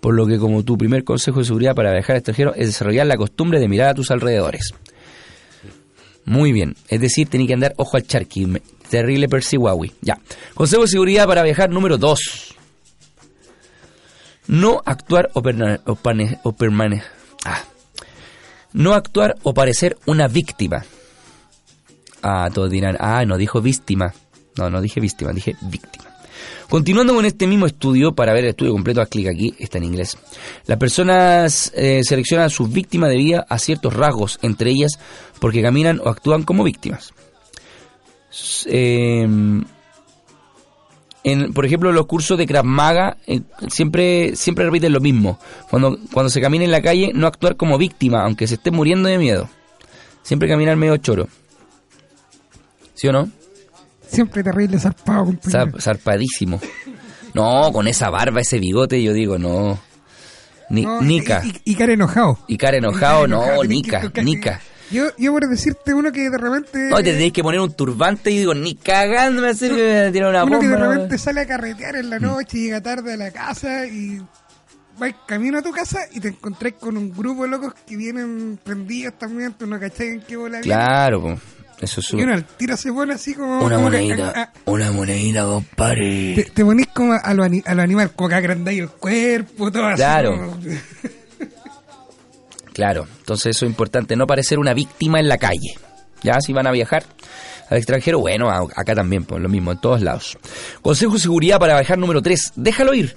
Por 0.00 0.14
lo 0.14 0.26
que 0.26 0.38
como 0.38 0.64
tu 0.64 0.76
primer 0.76 1.04
consejo 1.04 1.38
de 1.38 1.44
seguridad 1.44 1.74
para 1.74 1.92
viajar 1.92 2.16
extranjero 2.16 2.54
es 2.54 2.66
desarrollar 2.66 3.06
la 3.06 3.16
costumbre 3.16 3.60
de 3.60 3.68
mirar 3.68 3.90
a 3.90 3.94
tus 3.94 4.10
alrededores. 4.10 4.74
Muy 6.24 6.52
bien, 6.52 6.74
es 6.88 7.00
decir, 7.00 7.28
tenés 7.28 7.46
que 7.46 7.54
andar 7.54 7.74
ojo 7.76 7.98
al 7.98 8.06
charqui. 8.06 8.46
Terrible 8.88 9.28
persihuawi. 9.28 9.92
Ya. 10.00 10.18
Consejo 10.54 10.82
de 10.82 10.88
seguridad 10.88 11.26
para 11.26 11.42
viajar 11.42 11.70
número 11.70 11.98
2. 11.98 12.54
No 14.46 14.82
actuar 14.84 15.30
o, 15.34 15.42
ah. 17.44 17.64
No 18.72 18.94
actuar 18.94 19.36
o 19.42 19.54
parecer 19.54 19.98
una 20.06 20.28
víctima. 20.28 20.84
Ah, 22.22 22.48
todos 22.52 22.70
dirán, 22.70 22.96
ah, 23.00 23.24
no 23.26 23.36
dijo 23.36 23.60
víctima. 23.60 24.14
No, 24.56 24.70
no 24.70 24.80
dije 24.80 25.00
víctima, 25.00 25.32
dije 25.32 25.56
víctima. 25.62 26.04
Continuando 26.68 27.14
con 27.14 27.24
este 27.24 27.46
mismo 27.46 27.66
estudio, 27.66 28.14
para 28.14 28.32
ver 28.32 28.44
el 28.44 28.50
estudio 28.50 28.72
completo, 28.72 29.00
haz 29.00 29.08
clic 29.08 29.28
aquí, 29.28 29.54
está 29.58 29.78
en 29.78 29.84
inglés. 29.84 30.16
Las 30.66 30.78
personas 30.78 31.72
eh, 31.74 32.02
seleccionan 32.02 32.46
a 32.46 32.50
sus 32.50 32.72
víctimas 32.72 33.10
debido 33.10 33.44
a 33.48 33.58
ciertos 33.58 33.92
rasgos, 33.94 34.38
entre 34.42 34.70
ellas 34.70 34.98
porque 35.38 35.62
caminan 35.62 36.00
o 36.00 36.08
actúan 36.08 36.42
como 36.42 36.64
víctimas. 36.64 37.12
Eh, 38.66 39.28
en, 41.26 41.54
por 41.54 41.64
ejemplo, 41.64 41.90
los 41.92 42.06
cursos 42.06 42.36
de 42.36 42.46
Krav 42.46 42.64
Maga 42.64 43.16
eh, 43.26 43.40
siempre, 43.68 44.36
siempre 44.36 44.66
repiten 44.66 44.92
lo 44.92 45.00
mismo. 45.00 45.38
Cuando, 45.70 45.98
cuando 46.12 46.28
se 46.28 46.40
camina 46.40 46.64
en 46.64 46.70
la 46.70 46.82
calle, 46.82 47.12
no 47.14 47.26
actuar 47.26 47.56
como 47.56 47.78
víctima, 47.78 48.22
aunque 48.24 48.46
se 48.46 48.54
esté 48.54 48.70
muriendo 48.70 49.08
de 49.08 49.18
miedo. 49.18 49.48
Siempre 50.22 50.48
caminar 50.48 50.76
medio 50.76 50.96
choro. 50.98 51.28
¿Sí 52.94 53.08
o 53.08 53.12
no? 53.12 53.30
Siempre 54.08 54.42
terrible 54.42 54.78
zarpado, 54.78 55.24
compañero. 55.26 55.66
Zar- 55.72 55.80
zarpadísimo. 55.80 56.60
No, 57.34 57.72
con 57.72 57.88
esa 57.88 58.10
barba, 58.10 58.40
ese 58.40 58.58
bigote, 58.58 59.02
yo 59.02 59.12
digo, 59.12 59.38
no. 59.38 59.78
Ni, 60.70 60.82
No, 60.82 61.00
Nica. 61.02 61.42
Y, 61.44 61.72
y, 61.72 61.74
cara 61.74 61.92
enojado. 61.92 62.38
Y 62.48 62.56
cara 62.56 62.76
enojado, 62.78 63.26
no, 63.26 63.42
enojado, 63.42 63.64
Nica, 63.64 63.98
tenés 64.00 64.12
que- 64.12 64.22
Nica. 64.22 64.60
Yo, 64.90 65.04
yo 65.18 65.32
por 65.32 65.48
decirte 65.48 65.94
uno 65.94 66.12
que 66.12 66.28
de 66.30 66.38
repente... 66.38 66.78
No, 66.90 66.98
te 66.98 67.04
tenéis 67.12 67.32
que 67.32 67.42
poner 67.42 67.58
un 67.58 67.72
turbante 67.72 68.30
y 68.30 68.38
digo, 68.38 68.54
ni 68.54 68.74
cagando 68.74 69.40
me 69.42 69.48
hacer 69.48 69.70
que 69.74 69.76
me 70.06 70.12
tirar 70.12 70.28
una 70.30 70.44
uno 70.44 70.60
que 70.60 70.68
de 70.68 70.76
repente 70.76 71.18
sale 71.18 71.40
a 71.40 71.46
carretear 71.46 71.94
Mm. 71.94 71.98
en 71.98 72.10
la 72.10 72.18
noche, 72.18 72.58
llega 72.58 72.80
tarde 72.82 73.14
a 73.14 73.16
la 73.16 73.30
casa 73.30 73.86
y 73.86 74.20
vas 74.98 75.14
camino 75.26 75.58
a 75.58 75.62
tu 75.62 75.72
casa 75.72 76.00
y 76.12 76.20
te 76.20 76.28
encontrás 76.28 76.74
con 76.78 76.96
un 76.98 77.10
grupo 77.12 77.42
de 77.44 77.48
locos 77.48 77.74
que 77.86 77.96
vienen 77.96 78.60
prendidos 78.62 79.14
también, 79.18 79.54
tú 79.54 79.66
no 79.66 79.80
cachai 79.80 80.08
en 80.08 80.20
qué 80.20 80.36
bola. 80.36 80.60
Claro, 80.60 81.22
po. 81.22 81.38
Eso 81.84 82.00
es 82.00 82.10
Y 82.12 82.16
uno 82.16 82.24
un- 82.24 82.30
al 82.32 82.44
tiro 82.44 82.76
se 82.76 82.92
pone 82.92 83.14
así 83.14 83.34
como... 83.34 83.60
una 83.64 83.76
como 83.76 83.90
monedita, 83.90 84.30
a- 84.30 84.42
a- 84.42 84.52
una 84.66 84.90
monedita, 84.92 85.44
compadre. 85.44 86.34
te, 86.34 86.44
te 86.44 86.64
ponís 86.64 86.86
como 86.88 87.12
a 87.14 87.34
lo, 87.34 87.44
a 87.44 87.74
lo 87.74 87.82
animal, 87.82 88.12
como 88.12 88.28
que 88.28 88.34
agrandáis 88.34 88.80
el 88.80 88.88
cuerpo, 88.90 89.70
todo 89.70 89.86
así. 89.86 89.96
Claro. 89.96 90.30
como- 90.36 90.58
Claro, 92.72 93.06
entonces 93.20 93.56
eso 93.56 93.66
es 93.66 93.70
importante, 93.70 94.16
no 94.16 94.26
parecer 94.26 94.58
una 94.58 94.74
víctima 94.74 95.20
en 95.20 95.28
la 95.28 95.38
calle. 95.38 95.74
Ya, 96.24 96.40
si 96.40 96.52
van 96.52 96.66
a 96.66 96.72
viajar 96.72 97.04
al 97.70 97.76
extranjero, 97.78 98.18
bueno, 98.18 98.50
acá 98.50 98.94
también, 98.96 99.24
pues 99.24 99.40
lo 99.40 99.48
mismo, 99.48 99.70
en 99.70 99.78
todos 99.80 100.02
lados. 100.02 100.36
Consejo 100.82 101.12
de 101.14 101.20
seguridad 101.20 101.60
para 101.60 101.74
viajar 101.76 101.98
número 101.98 102.20
3, 102.20 102.52
déjalo 102.56 102.92
ir. 102.94 103.16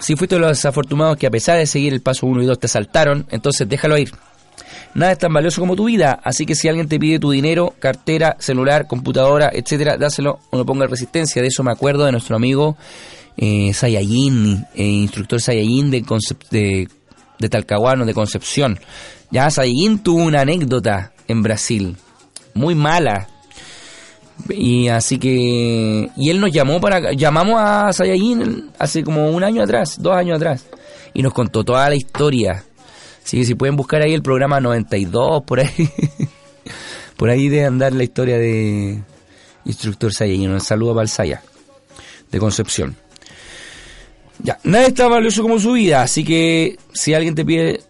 Si 0.00 0.16
fuiste 0.16 0.36
de 0.36 0.40
los 0.40 0.50
desafortunados 0.50 1.16
que 1.16 1.26
a 1.26 1.30
pesar 1.30 1.56
de 1.58 1.66
seguir 1.66 1.92
el 1.94 2.02
paso 2.02 2.26
1 2.26 2.42
y 2.42 2.46
2 2.46 2.58
te 2.60 2.68
saltaron, 2.68 3.26
entonces 3.30 3.68
déjalo 3.68 3.96
ir. 3.98 4.12
Nada 4.98 5.12
es 5.12 5.18
tan 5.18 5.32
valioso 5.32 5.60
como 5.60 5.76
tu 5.76 5.84
vida, 5.84 6.18
así 6.24 6.44
que 6.44 6.56
si 6.56 6.66
alguien 6.66 6.88
te 6.88 6.98
pide 6.98 7.20
tu 7.20 7.30
dinero, 7.30 7.72
cartera, 7.78 8.34
celular, 8.40 8.88
computadora, 8.88 9.48
etcétera, 9.52 9.96
dáselo 9.96 10.40
o 10.50 10.56
no 10.56 10.66
ponga 10.66 10.88
resistencia. 10.88 11.40
De 11.40 11.46
eso 11.46 11.62
me 11.62 11.70
acuerdo 11.70 12.04
de 12.04 12.10
nuestro 12.10 12.34
amigo 12.34 12.76
eh, 13.36 13.72
Sayayin, 13.72 14.66
eh, 14.74 14.82
instructor 14.82 15.40
Sayayin 15.40 15.92
de, 15.92 16.88
Talcahuano, 17.48 18.06
de 18.06 18.12
Concepción. 18.12 18.80
Ya 19.30 19.48
Sayayin 19.48 20.00
tuvo 20.00 20.24
una 20.24 20.40
anécdota 20.40 21.12
en 21.28 21.44
Brasil, 21.44 21.96
muy 22.54 22.74
mala. 22.74 23.28
Y 24.48 24.88
así 24.88 25.20
que. 25.20 26.10
Y 26.16 26.30
él 26.30 26.40
nos 26.40 26.50
llamó 26.50 26.80
para. 26.80 27.12
Llamamos 27.12 27.60
a 27.60 27.92
Sayayin 27.92 28.72
hace 28.80 29.04
como 29.04 29.30
un 29.30 29.44
año 29.44 29.62
atrás, 29.62 30.02
dos 30.02 30.16
años 30.16 30.38
atrás. 30.38 30.66
Y 31.14 31.22
nos 31.22 31.32
contó 31.32 31.62
toda 31.62 31.88
la 31.88 31.94
historia. 31.94 32.64
Así 33.28 33.36
que 33.36 33.44
si 33.44 33.54
pueden 33.54 33.76
buscar 33.76 34.00
ahí 34.00 34.14
el 34.14 34.22
programa 34.22 34.58
92, 34.58 35.42
por 35.44 35.60
ahí. 35.60 35.68
por 37.18 37.28
ahí 37.28 37.50
de 37.50 37.66
andar 37.66 37.92
la 37.92 38.02
historia 38.02 38.38
de 38.38 39.02
Instructor 39.66 40.14
Sayayin. 40.14 40.50
Un 40.50 40.62
saludo 40.62 40.94
para 40.94 41.06
el 41.24 41.38
de 42.32 42.38
Concepción. 42.38 42.96
Ya, 44.42 44.58
nada 44.64 44.86
es 44.86 44.94
tan 44.94 45.10
valioso 45.10 45.42
como 45.42 45.58
su 45.58 45.72
vida, 45.72 46.00
así 46.00 46.24
que 46.24 46.78
si 46.94 47.12
alguien 47.12 47.34
te 47.34 47.44
pide 47.44 47.80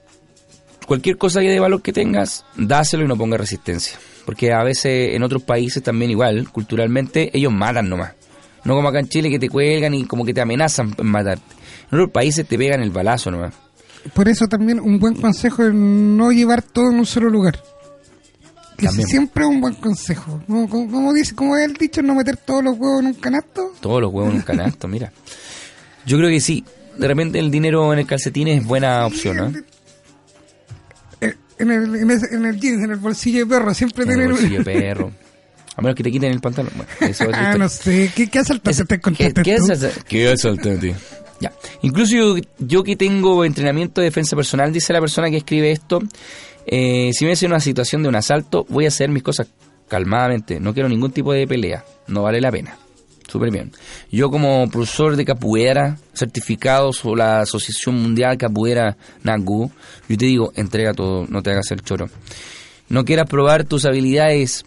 cualquier 0.88 1.16
cosa 1.16 1.38
de 1.38 1.60
valor 1.60 1.82
que 1.82 1.92
tengas, 1.92 2.44
dáselo 2.56 3.04
y 3.04 3.06
no 3.06 3.16
ponga 3.16 3.36
resistencia. 3.36 3.96
Porque 4.26 4.52
a 4.52 4.64
veces 4.64 5.14
en 5.14 5.22
otros 5.22 5.44
países 5.44 5.84
también 5.84 6.10
igual, 6.10 6.50
culturalmente, 6.50 7.30
ellos 7.32 7.52
matan 7.52 7.88
nomás. 7.88 8.14
No 8.64 8.74
como 8.74 8.88
acá 8.88 8.98
en 8.98 9.08
Chile 9.08 9.30
que 9.30 9.38
te 9.38 9.48
cuelgan 9.48 9.94
y 9.94 10.04
como 10.04 10.24
que 10.24 10.34
te 10.34 10.40
amenazan 10.40 10.96
en 10.98 11.06
matarte. 11.06 11.54
En 11.92 11.98
otros 11.98 12.10
países 12.10 12.44
te 12.44 12.58
pegan 12.58 12.82
el 12.82 12.90
balazo 12.90 13.30
nomás. 13.30 13.67
Por 14.14 14.28
eso 14.28 14.46
también 14.48 14.80
un 14.80 14.98
buen 14.98 15.14
consejo 15.14 15.64
es 15.64 15.74
no 15.74 16.30
llevar 16.32 16.62
todo 16.62 16.90
en 16.90 16.98
un 16.98 17.06
solo 17.06 17.28
lugar. 17.30 17.60
Que 18.76 18.86
También. 18.86 19.08
siempre 19.08 19.42
es 19.44 19.50
un 19.50 19.60
buen 19.60 19.74
consejo. 19.74 20.40
Como, 20.46 20.68
como, 20.68 20.90
como 20.90 21.12
dice, 21.12 21.34
como 21.34 21.56
es 21.56 21.64
el 21.64 21.74
dicho, 21.74 22.00
no 22.00 22.14
meter 22.14 22.36
todos 22.36 22.62
los 22.62 22.78
huevos 22.78 23.00
en 23.00 23.06
un 23.08 23.14
canasto. 23.14 23.72
Todos 23.80 24.00
los 24.00 24.12
huevos 24.12 24.30
en 24.30 24.36
un 24.36 24.42
canasto, 24.42 24.86
mira. 24.86 25.12
Yo 26.06 26.16
creo 26.16 26.30
que 26.30 26.40
sí. 26.40 26.64
De 26.96 27.08
repente 27.08 27.38
el 27.40 27.50
dinero 27.50 27.92
en 27.92 27.98
el 27.98 28.06
calcetín 28.06 28.46
es 28.48 28.64
buena 28.64 29.04
opción, 29.06 29.36
¿no? 29.36 29.52
Eh, 31.20 31.34
En 31.58 31.70
el, 31.72 31.94
en, 31.96 32.10
ese- 32.10 32.34
en 32.34 32.44
el 32.46 32.58
jeans, 32.60 32.84
en 32.84 32.90
el 32.92 32.98
bolsillo 32.98 33.40
de 33.40 33.46
perro, 33.46 33.74
siempre 33.74 34.04
En 34.04 34.20
el 34.20 34.28
bolsillo 34.30 34.58
de 34.58 34.64
perro. 34.64 35.10
A 35.76 35.82
menos 35.82 35.96
que 35.96 36.02
te 36.04 36.10
quiten 36.12 36.30
el 36.32 36.40
pantalón. 36.40 36.72
Bueno, 36.76 36.90
eso 37.00 37.24
Ah, 37.32 37.56
no 37.58 37.68
sé. 37.68 38.10
¿Qué, 38.14 38.28
qué 38.28 38.38
asaltaste 38.40 38.84
te 38.84 39.00
¿Qué, 39.00 39.32
qué 39.32 39.56
tú? 39.58 39.72
es 39.72 39.98
¿Qué 40.08 40.28
asaltante? 40.30 40.94
Ya. 41.40 41.52
Incluso 41.82 42.16
yo, 42.16 42.36
yo 42.58 42.82
que 42.82 42.96
tengo 42.96 43.44
entrenamiento 43.44 44.00
de 44.00 44.06
defensa 44.06 44.34
personal, 44.34 44.72
dice 44.72 44.92
la 44.92 45.00
persona 45.00 45.30
que 45.30 45.36
escribe 45.36 45.70
esto, 45.70 46.00
eh, 46.66 47.12
si 47.12 47.24
me 47.24 47.32
en 47.32 47.46
una 47.46 47.60
situación 47.60 48.02
de 48.02 48.08
un 48.08 48.16
asalto, 48.16 48.66
voy 48.68 48.84
a 48.84 48.88
hacer 48.88 49.08
mis 49.10 49.22
cosas 49.22 49.48
calmadamente. 49.88 50.60
No 50.60 50.74
quiero 50.74 50.88
ningún 50.88 51.12
tipo 51.12 51.32
de 51.32 51.46
pelea. 51.46 51.84
No 52.08 52.22
vale 52.22 52.40
la 52.40 52.50
pena. 52.52 52.76
Súper 53.26 53.50
bien. 53.50 53.72
Yo 54.10 54.30
como 54.30 54.68
profesor 54.70 55.16
de 55.16 55.24
capoeira, 55.24 55.98
certificado 56.14 56.90
por 57.02 57.18
la 57.18 57.40
Asociación 57.40 57.94
Mundial 57.96 58.38
Capoeira 58.38 58.96
Nagu, 59.22 59.70
yo 60.08 60.16
te 60.16 60.26
digo, 60.26 60.52
entrega 60.56 60.94
todo, 60.94 61.26
no 61.28 61.42
te 61.42 61.50
hagas 61.50 61.70
el 61.70 61.82
choro. 61.82 62.08
No 62.88 63.04
quieras 63.04 63.28
probar 63.28 63.64
tus 63.64 63.84
habilidades 63.84 64.64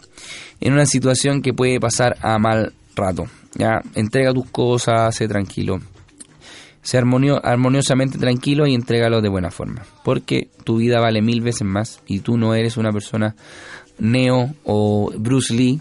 en 0.60 0.74
una 0.74 0.86
situación 0.86 1.42
que 1.42 1.52
puede 1.52 1.80
pasar 1.80 2.16
a 2.20 2.38
mal 2.38 2.72
rato. 2.94 3.26
Ya, 3.54 3.82
entrega 3.94 4.32
tus 4.32 4.48
cosas, 4.50 5.14
sé 5.14 5.26
tranquilo. 5.26 5.80
Sé 6.82 6.98
armonio- 6.98 7.40
armoniosamente 7.42 8.18
tranquilo 8.18 8.66
y 8.66 8.74
entrégalo 8.74 9.20
de 9.20 9.28
buena 9.28 9.50
forma. 9.50 9.82
Porque 10.04 10.48
tu 10.64 10.76
vida 10.78 10.98
vale 11.00 11.22
mil 11.22 11.40
veces 11.40 11.62
más 11.62 12.00
y 12.06 12.20
tú 12.20 12.36
no 12.36 12.54
eres 12.54 12.76
una 12.76 12.92
persona 12.92 13.36
Neo 13.98 14.50
o 14.64 15.12
Bruce 15.16 15.54
Lee 15.54 15.80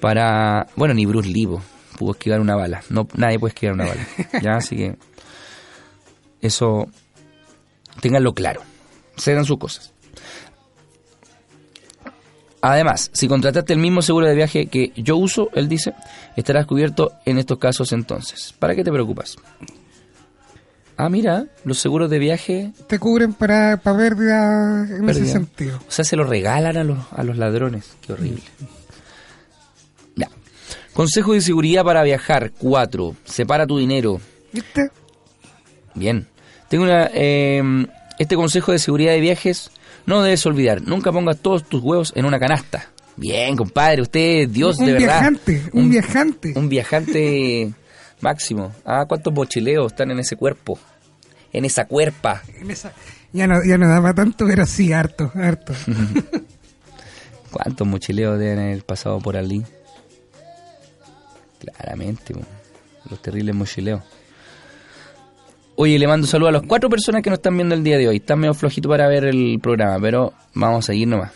para... 0.00 0.66
Bueno, 0.76 0.94
ni 0.94 1.06
Bruce 1.06 1.28
Lee 1.28 1.48
pudo 1.96 2.10
esquivar 2.12 2.40
una 2.40 2.56
bala. 2.56 2.82
No, 2.90 3.06
nadie 3.14 3.38
puede 3.38 3.54
esquivar 3.54 3.74
una 3.74 3.86
bala. 3.86 4.06
Ya, 4.42 4.56
así 4.56 4.76
que... 4.76 4.96
Eso... 6.40 6.88
Ténganlo 8.00 8.34
claro. 8.34 8.62
Cedan 9.16 9.44
sus 9.44 9.58
cosas. 9.58 9.92
Además, 12.60 13.10
si 13.12 13.28
contrataste 13.28 13.72
el 13.74 13.78
mismo 13.78 14.02
seguro 14.02 14.26
de 14.26 14.34
viaje 14.34 14.66
que 14.66 14.92
yo 14.96 15.16
uso, 15.16 15.50
él 15.54 15.68
dice, 15.68 15.94
estarás 16.36 16.66
cubierto 16.66 17.12
en 17.24 17.38
estos 17.38 17.58
casos 17.58 17.92
entonces. 17.92 18.52
¿Para 18.58 18.74
qué 18.74 18.82
te 18.82 18.90
preocupas? 18.90 19.36
Ah, 20.98 21.08
mira, 21.10 21.46
los 21.64 21.78
seguros 21.78 22.08
de 22.08 22.18
viaje, 22.18 22.72
Te 22.86 22.98
cubren 22.98 23.34
para, 23.34 23.76
para 23.76 23.98
pérdida 23.98 24.86
en 24.96 25.08
ese 25.08 25.26
sentido. 25.26 25.78
o 25.86 25.90
sea, 25.90 26.04
se 26.04 26.16
los 26.16 26.28
regalan 26.28 26.76
a 26.78 26.84
los, 26.84 26.98
a 27.12 27.22
los 27.22 27.36
ladrones. 27.36 27.96
Qué 28.06 28.14
horrible. 28.14 28.40
Ya. 30.14 30.30
Consejo 30.94 31.34
de 31.34 31.42
seguridad 31.42 31.84
para 31.84 32.02
viajar. 32.02 32.52
4. 32.58 33.14
Separa 33.24 33.66
tu 33.66 33.76
dinero. 33.78 34.20
¿Viste? 34.52 34.90
Bien. 35.94 36.26
Tengo 36.68 36.84
una, 36.84 37.10
eh, 37.12 37.62
este 38.18 38.34
consejo 38.36 38.72
de 38.72 38.78
seguridad 38.78 39.12
de 39.12 39.20
viajes 39.20 39.70
no 40.06 40.22
debes 40.22 40.46
olvidar. 40.46 40.80
Nunca 40.82 41.12
pongas 41.12 41.38
todos 41.38 41.64
tus 41.64 41.82
huevos 41.82 42.12
en 42.16 42.24
una 42.24 42.38
canasta. 42.38 42.88
Bien, 43.16 43.56
compadre, 43.56 44.02
usted 44.02 44.20
es 44.42 44.52
Dios 44.52 44.78
un 44.78 44.86
de 44.86 44.92
verdad. 44.92 45.06
viajante, 45.20 45.62
un, 45.72 45.90
viajante. 45.90 46.52
Un 46.56 46.68
viajante 46.68 47.72
máximo. 48.20 48.72
Ah, 48.84 49.04
¿cuántos 49.08 49.32
mochileos 49.32 49.92
están 49.92 50.10
en 50.10 50.18
ese 50.20 50.36
cuerpo? 50.36 50.78
En 51.52 51.64
esa 51.64 51.84
cuerpa. 51.86 52.42
En 52.60 52.70
esa- 52.70 52.92
ya, 53.32 53.46
no, 53.46 53.64
ya 53.64 53.76
no 53.78 53.88
daba 53.88 54.14
tanto, 54.14 54.46
pero 54.46 54.66
sí, 54.66 54.92
harto, 54.92 55.30
harto. 55.34 55.72
¿Cuántos 57.50 57.86
mochileos 57.86 58.38
deben 58.38 58.58
haber 58.58 58.84
pasado 58.84 59.18
por 59.20 59.36
allí? 59.36 59.62
Claramente, 61.60 62.34
po. 62.34 62.40
los 63.10 63.20
terribles 63.22 63.54
mochileos. 63.54 64.02
Oye, 65.76 65.98
le 65.98 66.06
mando 66.06 66.26
saludos 66.26 66.50
a 66.50 66.58
las 66.58 66.62
cuatro 66.66 66.88
personas 66.88 67.22
que 67.22 67.28
nos 67.30 67.38
están 67.38 67.54
viendo 67.56 67.74
el 67.74 67.82
día 67.84 67.98
de 67.98 68.08
hoy. 68.08 68.16
Están 68.16 68.38
medio 68.38 68.54
flojito 68.54 68.88
para 68.88 69.08
ver 69.08 69.24
el 69.24 69.58
programa, 69.62 69.98
pero 70.00 70.32
vamos 70.54 70.84
a 70.84 70.86
seguir 70.86 71.08
nomás. 71.08 71.32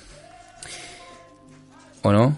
¿O 2.03 2.13
no? 2.13 2.37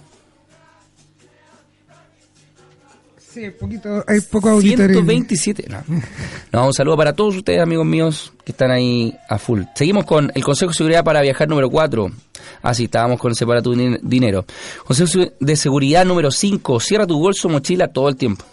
Sí, 3.33 3.49
poquito, 3.51 4.05
hay 4.07 4.21
poco 4.21 4.51
auditorio. 4.51 4.89
127. 5.03 5.67
No. 5.71 5.83
no, 6.53 6.67
un 6.67 6.75
saludo 6.75 6.97
para 6.99 7.15
todos 7.15 7.37
ustedes, 7.37 7.61
amigos 7.63 7.87
míos, 7.87 8.33
que 8.45 8.53
están 8.53 8.71
ahí 8.71 9.17
a 9.29 9.39
full. 9.39 9.63
Seguimos 9.75 10.05
con 10.05 10.31
el 10.35 10.45
Consejo 10.45 10.71
de 10.73 10.77
Seguridad 10.77 11.03
para 11.03 11.23
Viajar 11.23 11.49
número 11.49 11.71
4. 11.71 12.11
Así 12.61 12.85
estábamos 12.85 13.19
con 13.19 13.31
el 13.31 13.37
separa 13.37 13.63
tu 13.63 13.75
din- 13.75 13.99
dinero. 14.03 14.45
Consejo 14.85 15.31
de 15.41 15.57
seguridad 15.57 16.05
número 16.05 16.31
5, 16.31 16.79
cierra 16.81 17.07
tu 17.07 17.19
bolso 17.19 17.49
mochila 17.49 17.89
todo 17.89 18.11
el 18.11 18.17
tiempo. 18.17 18.45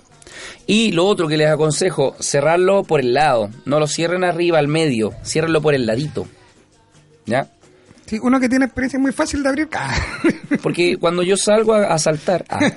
Y 0.66 0.94
lo 0.94 1.06
otro 1.08 1.28
que 1.28 1.36
les 1.36 1.50
aconsejo, 1.50 2.16
cerrarlo 2.20 2.84
por 2.84 3.02
el 3.02 3.14
lado. 3.14 3.50
No 3.66 3.80
lo 3.82 3.88
cierren 3.88 4.24
arriba 4.24 4.60
al 4.60 4.68
medio, 4.70 5.12
ciérrenlo 5.26 5.62
por 5.62 5.74
el 5.74 5.86
ladito. 5.86 6.26
¿Ya? 7.26 7.50
Sí, 8.06 8.18
uno 8.22 8.40
que 8.40 8.48
tiene 8.48 8.66
experiencia 8.66 8.98
es 8.98 9.02
muy 9.02 9.12
fácil 9.12 9.44
de 9.44 9.50
abrir. 9.50 9.68
¡ah! 9.74 9.94
Porque 10.64 10.96
cuando 10.98 11.22
yo 11.22 11.36
salgo 11.36 11.74
a, 11.74 11.94
a 11.94 12.00
saltar... 12.00 12.46
ah. 12.50 12.60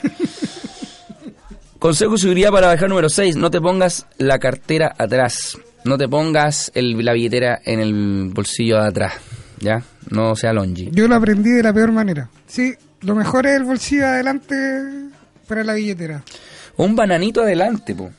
Consejo 1.82 2.12
de 2.12 2.18
seguridad 2.18 2.50
para 2.52 2.68
bajar 2.68 2.88
número 2.88 3.08
6. 3.08 3.34
No 3.34 3.50
te 3.50 3.60
pongas 3.60 4.06
la 4.18 4.38
cartera 4.38 4.94
atrás. 4.96 5.58
No 5.84 5.98
te 5.98 6.06
pongas 6.08 6.70
el- 6.76 7.04
la 7.04 7.12
billetera 7.12 7.60
en 7.64 7.80
el 7.80 8.30
bolsillo 8.32 8.80
de 8.80 8.86
atrás. 8.86 9.14
¿Ya? 9.58 9.82
No 10.08 10.36
sea 10.36 10.52
longi. 10.52 10.90
Yo 10.92 11.08
lo 11.08 11.16
aprendí 11.16 11.50
de 11.50 11.62
la 11.64 11.72
peor 11.72 11.90
manera. 11.90 12.28
Sí, 12.46 12.72
lo 13.00 13.16
mejor 13.16 13.46
es 13.46 13.56
el 13.56 13.64
bolsillo 13.64 14.06
adelante 14.06 14.54
para 15.48 15.64
la 15.64 15.74
billetera. 15.74 16.22
Un 16.76 16.94
bananito 16.94 17.42
adelante, 17.42 17.96
po. 17.96 18.10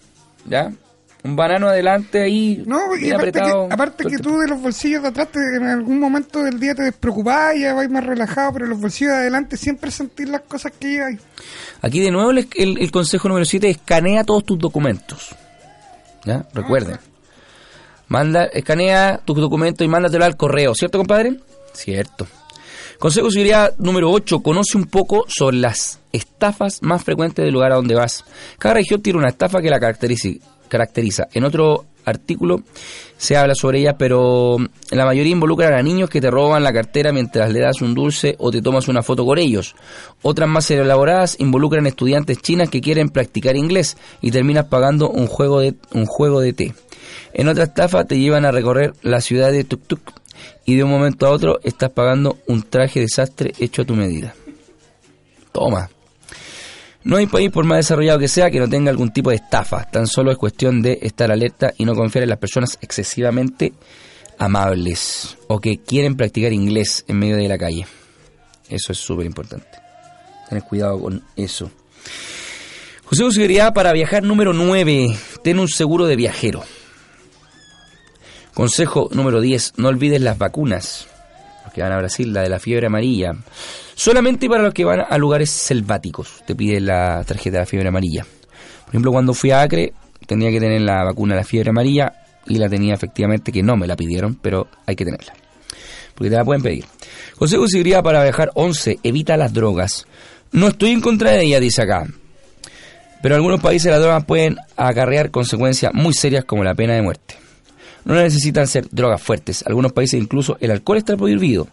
¿Ya? 0.46 0.70
Un 1.24 1.36
banano 1.38 1.70
adelante 1.70 2.22
ahí. 2.22 2.64
No, 2.68 2.80
y 3.00 3.10
aparte, 3.12 3.32
que, 3.32 3.40
apretado. 3.40 3.68
aparte 3.72 4.04
todo 4.04 4.10
que 4.12 4.18
tú 4.18 4.38
de 4.40 4.48
los 4.50 4.62
bolsillos 4.62 5.02
de 5.04 5.08
atrás 5.08 5.30
te- 5.32 5.40
en 5.58 5.64
algún 5.66 5.98
momento 6.00 6.44
del 6.44 6.60
día 6.60 6.76
te 6.76 6.84
despreocupás 6.84 7.56
y 7.56 7.62
ya 7.62 7.74
vais 7.74 7.90
más 7.90 8.06
relajado, 8.06 8.52
pero 8.54 8.66
los 8.66 8.80
bolsillos 8.82 9.14
de 9.14 9.20
adelante 9.20 9.56
siempre 9.56 9.90
sentís 9.90 10.28
las 10.28 10.42
cosas 10.42 10.74
que 10.78 10.90
lleváis. 10.90 11.20
Aquí 11.82 12.02
de 12.02 12.12
nuevo 12.12 12.32
el, 12.32 12.48
el- 12.56 12.78
el 12.78 12.92
consejo 12.92 13.30
número 13.30 13.46
7 13.46 13.70
escanea 13.70 14.26
todos 14.26 14.44
tus 14.44 14.60
documentos. 14.60 15.34
¿Ya? 16.26 16.46
Recuerden. 16.54 16.98
Manda, 18.08 18.46
escanea 18.46 19.20
tus 19.24 19.38
documentos 19.38 19.84
y 19.86 19.88
mándatelo 19.88 20.26
al 20.26 20.36
correo, 20.36 20.76
¿cierto, 20.76 20.98
compadre? 20.98 21.38
Cierto. 21.74 22.28
Consejo 23.00 23.28
de 23.28 23.32
seguridad 23.34 23.74
número 23.80 24.12
8. 24.12 24.40
Conoce 24.42 24.78
un 24.78 24.86
poco 24.86 25.26
sobre 25.28 25.58
las 25.58 26.00
estafas 26.12 26.80
más 26.82 27.04
frecuentes 27.04 27.44
del 27.44 27.54
lugar 27.54 27.72
a 27.72 27.76
donde 27.76 27.96
vas. 27.96 28.24
Cada 28.60 28.76
región 28.76 29.02
tiene 29.02 29.20
una 29.20 29.30
estafa 29.30 29.62
que 29.62 29.70
la 29.70 29.80
caracteriza. 29.80 30.30
Caracteriza. 30.74 31.28
En 31.34 31.44
otro 31.44 31.86
artículo 32.04 32.64
se 33.16 33.38
habla 33.38 33.54
sobre 33.54 33.80
ella, 33.80 33.96
pero 33.96 34.58
la 34.90 35.06
mayoría 35.06 35.32
involucran 35.32 35.74
a 35.74 35.84
niños 35.84 36.10
que 36.10 36.20
te 36.20 36.32
roban 36.32 36.64
la 36.64 36.74
cartera 36.74 37.14
mientras 37.14 37.54
le 37.54 37.60
das 37.60 37.82
un 37.84 37.94
dulce 37.94 38.36
o 38.40 38.50
te 38.50 38.64
tomas 38.64 38.88
una 38.88 39.04
foto 39.04 39.24
con 39.24 39.38
ellos. 39.38 39.76
Otras 40.24 40.50
más 40.50 40.72
elaboradas 40.72 41.36
involucran 41.40 41.86
estudiantes 41.86 42.40
chinas 42.40 42.70
que 42.70 42.82
quieren 42.82 43.10
practicar 43.10 43.56
inglés 43.56 43.98
y 44.20 44.32
terminas 44.32 44.66
pagando 44.66 45.12
un 45.12 45.28
juego 45.28 45.60
de, 45.60 45.76
un 45.92 46.08
juego 46.08 46.42
de 46.42 46.54
té. 46.54 46.74
En 47.34 47.48
otra 47.48 47.66
estafa 47.66 48.04
te 48.06 48.18
llevan 48.18 48.46
a 48.46 48.52
recorrer 48.52 48.94
la 49.04 49.22
ciudad 49.22 49.52
de 49.52 49.64
Tuk 49.64 49.86
Tuk 49.86 50.12
y 50.66 50.76
de 50.76 50.84
un 50.84 50.90
momento 50.90 51.28
a 51.28 51.30
otro 51.30 51.60
estás 51.64 51.92
pagando 51.92 52.40
un 52.48 52.64
traje 52.64 53.00
desastre 53.00 53.54
hecho 53.60 53.84
a 53.84 53.86
tu 53.86 53.94
medida. 53.94 54.34
Toma. 55.52 55.88
No 57.04 57.18
hay 57.18 57.28
país, 57.28 57.52
por 57.52 57.66
más 57.66 57.80
desarrollado 57.80 58.20
que 58.20 58.28
sea, 58.28 58.50
que 58.50 58.60
no 58.60 58.70
tenga 58.70 58.90
algún 58.90 59.12
tipo 59.12 59.30
de 59.30 59.36
estafa. 59.36 59.84
Tan 59.86 60.08
solo 60.08 60.32
es 60.32 60.38
cuestión 60.38 60.82
de 60.82 61.00
estar 61.02 61.32
alerta 61.32 61.74
y 61.78 61.86
no 61.86 61.96
confiar 61.96 62.24
en 62.24 62.30
las 62.30 62.40
personas 62.40 62.78
excesivamente 62.82 63.74
amables 64.38 65.38
o 65.48 65.60
que 65.60 65.80
quieren 65.80 66.16
practicar 66.16 66.54
inglés 66.54 67.04
en 67.08 67.20
medio 67.20 67.36
de 67.36 67.48
la 67.48 67.58
calle. 67.58 67.86
Eso 68.70 68.94
es 68.94 68.98
súper 68.98 69.26
importante. 69.26 69.68
Tener 70.48 70.64
cuidado 70.64 71.00
con 71.00 71.24
eso. 71.36 71.70
Consejo 73.04 73.28
de 73.28 73.34
seguridad 73.34 73.74
para 73.74 73.92
viajar 73.92 74.24
número 74.24 74.54
9. 74.54 75.16
Ten 75.44 75.60
un 75.60 75.68
seguro 75.68 76.06
de 76.06 76.16
viajero. 76.16 76.64
Consejo 78.54 79.10
número 79.12 79.42
10. 79.42 79.74
No 79.78 79.90
olvides 79.90 80.22
las 80.22 80.38
vacunas. 80.38 81.08
Los 81.66 81.74
que 81.74 81.82
van 81.82 81.92
a 81.92 81.98
Brasil, 81.98 82.34
la 82.34 82.42
de 82.42 82.50
la 82.50 82.60
fiebre 82.60 82.88
amarilla. 82.88 83.36
Solamente 83.96 84.48
para 84.50 84.64
los 84.64 84.74
que 84.74 84.86
van 84.86 85.02
a 85.08 85.18
lugares 85.18 85.50
selváticos 85.50 86.44
te 86.46 86.56
pide 86.56 86.80
la 86.80 87.24
tarjeta 87.26 87.58
de 87.58 87.62
la 87.62 87.66
fiebre 87.66 87.90
amarilla. 87.90 88.26
Por 88.86 88.90
ejemplo, 88.90 89.12
cuando 89.12 89.34
fui 89.34 89.52
a 89.52 89.62
Acre 89.62 89.94
tenía 90.28 90.52
que 90.52 90.60
tener 90.60 90.82
la 90.82 91.04
vacuna 91.04 91.36
de 91.36 91.42
la 91.42 91.46
fiebre 91.46 91.70
amarilla 91.70 92.14
y 92.48 92.58
la 92.58 92.70
tenía 92.70 92.94
efectivamente 92.94 93.52
que 93.52 93.64
no 93.64 93.78
me 93.78 93.88
la 93.88 93.96
pidieron, 93.96 94.36
pero 94.36 94.68
hay 94.86 94.96
que 94.96 95.06
tenerla. 95.06 95.34
Porque 96.16 96.30
te 96.30 96.36
la 96.36 96.46
pueden 96.46 96.62
pedir. 96.62 96.86
Consejo 97.38 97.64
de 97.64 97.70
seguridad 97.70 98.04
para 98.04 98.24
viajar 98.24 98.52
11. 98.54 99.00
Evita 99.04 99.38
las 99.38 99.54
drogas. 99.54 100.06
No 100.52 100.68
estoy 100.68 100.92
en 100.92 101.02
contra 101.02 101.32
de 101.32 101.44
ella, 101.44 101.60
dice 101.60 101.82
acá. 101.82 102.06
Pero 103.22 103.36
en 103.36 103.40
algunos 103.40 103.62
países 103.62 103.92
las 103.92 104.02
drogas 104.02 104.26
pueden 104.26 104.58
acarrear 104.76 105.32
consecuencias 105.32 105.94
muy 105.94 106.14
serias 106.14 106.46
como 106.46 106.64
la 106.64 106.76
pena 106.76 106.94
de 106.94 107.02
muerte. 107.02 107.43
No 108.06 108.16
necesitan 108.16 108.68
ser 108.68 108.88
drogas 108.92 109.22
fuertes. 109.22 109.64
Algunos 109.66 109.94
países 109.94 110.22
incluso 110.22 110.58
el 110.60 110.72
alcohol 110.72 110.98
está 110.98 111.16
prohibido. 111.16 111.68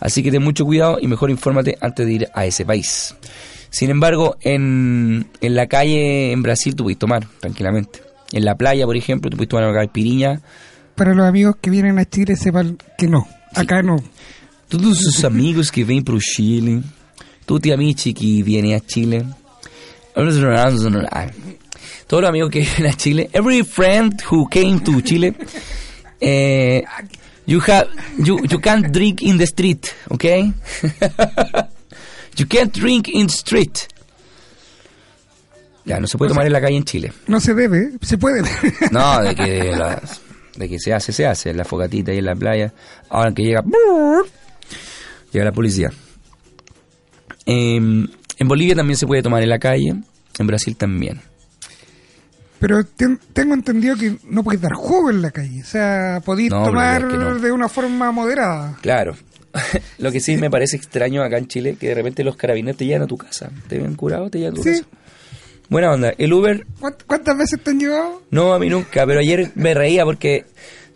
Así 0.00 0.22
que 0.22 0.30
ten 0.30 0.42
mucho 0.42 0.64
cuidado 0.64 0.98
y 1.00 1.06
mejor 1.06 1.30
infórmate 1.30 1.78
antes 1.80 2.06
de 2.06 2.12
ir 2.12 2.28
a 2.34 2.44
ese 2.44 2.64
país. 2.64 3.14
Sin 3.70 3.90
embargo, 3.90 4.36
en, 4.40 5.26
en 5.40 5.54
la 5.54 5.66
calle 5.66 6.32
en 6.32 6.42
Brasil 6.42 6.74
tú 6.74 6.84
puedes 6.84 6.98
tomar 6.98 7.26
tranquilamente. 7.40 8.00
En 8.32 8.44
la 8.44 8.56
playa, 8.56 8.86
por 8.86 8.96
ejemplo, 8.96 9.30
tú 9.30 9.36
puedes 9.36 9.48
tomar 9.48 9.64
una 9.64 9.74
caipirinha. 9.74 10.40
Para 10.94 11.14
los 11.14 11.26
amigos 11.26 11.56
que 11.60 11.70
vienen 11.70 11.98
a 11.98 12.04
Chile 12.04 12.36
sepan 12.36 12.78
que 12.98 13.06
no, 13.06 13.26
acá 13.54 13.82
no. 13.82 14.02
Todos 14.68 14.98
sus 14.98 15.24
amigos 15.24 15.70
que 15.70 15.84
vienen 15.84 16.04
para 16.04 16.18
Chile. 16.18 16.82
Tutti 17.44 17.70
amici 17.70 18.12
que 18.12 18.42
vienen 18.42 18.74
a 18.74 18.80
Chile. 18.80 19.24
Todos 22.06 22.22
los 22.22 22.28
amigos 22.28 22.50
que 22.50 22.60
vienen 22.60 22.86
a 22.86 22.94
Chile. 22.94 23.30
Every 23.32 23.62
friend 23.64 24.14
who 24.30 24.48
came 24.48 24.80
to 24.80 25.00
Chile. 25.00 25.34
eh, 26.20 26.82
you 27.46 27.60
have 27.66 27.88
you 28.18 28.38
you 28.48 28.58
can't 28.60 28.90
drink 28.92 29.22
in 29.22 29.38
the 29.38 29.46
street, 29.46 29.86
okay? 30.10 30.52
you 32.36 32.46
can't 32.46 32.72
drink 32.72 33.08
in 33.08 33.26
the 33.26 33.32
street. 33.32 33.78
Ya, 35.84 36.00
no 36.00 36.06
se 36.08 36.18
puede 36.18 36.30
tomar 36.30 36.46
en 36.46 36.52
la 36.52 36.60
calle 36.60 36.76
en 36.76 36.84
Chile. 36.84 37.12
No 37.28 37.38
se 37.40 37.54
debe, 37.54 37.92
se 38.02 38.18
puede. 38.18 38.42
No, 38.90 39.22
de 39.22 39.34
que, 39.36 39.70
la- 39.70 40.02
de 40.56 40.68
que 40.68 40.78
se 40.80 40.92
hace, 40.92 41.12
se 41.12 41.26
hace. 41.26 41.50
En 41.50 41.56
la 41.58 41.64
fogatita 41.64 42.12
y 42.12 42.18
en 42.18 42.24
la 42.24 42.34
playa. 42.34 42.72
Ahora 43.08 43.32
que 43.32 43.42
llega. 43.44 43.62
Llega 45.32 45.44
la 45.44 45.52
policía. 45.52 45.90
Em, 47.44 48.06
en 48.38 48.48
Bolivia 48.48 48.74
también 48.74 48.96
se 48.96 49.06
puede 49.06 49.22
tomar 49.22 49.42
en 49.44 49.48
la 49.50 49.58
calle. 49.60 49.94
En 50.38 50.46
Brasil 50.46 50.76
también. 50.76 51.20
Pero 52.58 52.84
ten- 52.84 53.20
tengo 53.32 53.54
entendido 53.54 53.96
que 53.96 54.16
no 54.28 54.42
puedes 54.42 54.60
dar 54.62 54.72
jugo 54.72 55.10
en 55.10 55.20
la 55.22 55.30
calle. 55.30 55.62
O 55.62 55.66
sea, 55.66 56.20
podéis 56.24 56.50
No, 56.50 56.64
tomar 56.64 57.04
no. 57.04 57.34
de 57.38 57.52
una 57.52 57.68
forma 57.68 58.10
moderada. 58.12 58.76
Claro. 58.80 59.14
Lo 59.98 60.10
que 60.12 60.20
sí 60.20 60.36
me 60.36 60.50
parece 60.50 60.76
extraño 60.76 61.22
acá 61.22 61.38
en 61.38 61.48
Chile, 61.48 61.76
que 61.78 61.88
de 61.88 61.94
repente 61.94 62.24
los 62.24 62.36
carabineros 62.36 62.76
te 62.78 62.86
llevan 62.86 63.02
a 63.02 63.06
tu 63.06 63.16
casa. 63.16 63.50
Te 63.68 63.78
ven 63.78 63.94
curado, 63.94 64.30
te 64.30 64.38
llevan 64.38 64.54
a 64.54 64.56
tu 64.56 64.62
Sí. 64.62 64.70
casa. 64.70 64.84
Buena 65.68 65.92
onda. 65.92 66.12
El 66.16 66.32
Uber 66.32 66.64
¿Cuánt- 66.80 67.02
¿Cuántas 67.06 67.36
veces 67.36 67.60
te 67.62 67.70
han 67.70 67.80
llevado? 67.80 68.22
No, 68.30 68.54
a 68.54 68.58
mí 68.58 68.68
nunca, 68.68 69.04
pero 69.06 69.20
ayer 69.20 69.50
me 69.54 69.74
reía 69.74 70.04
porque 70.04 70.44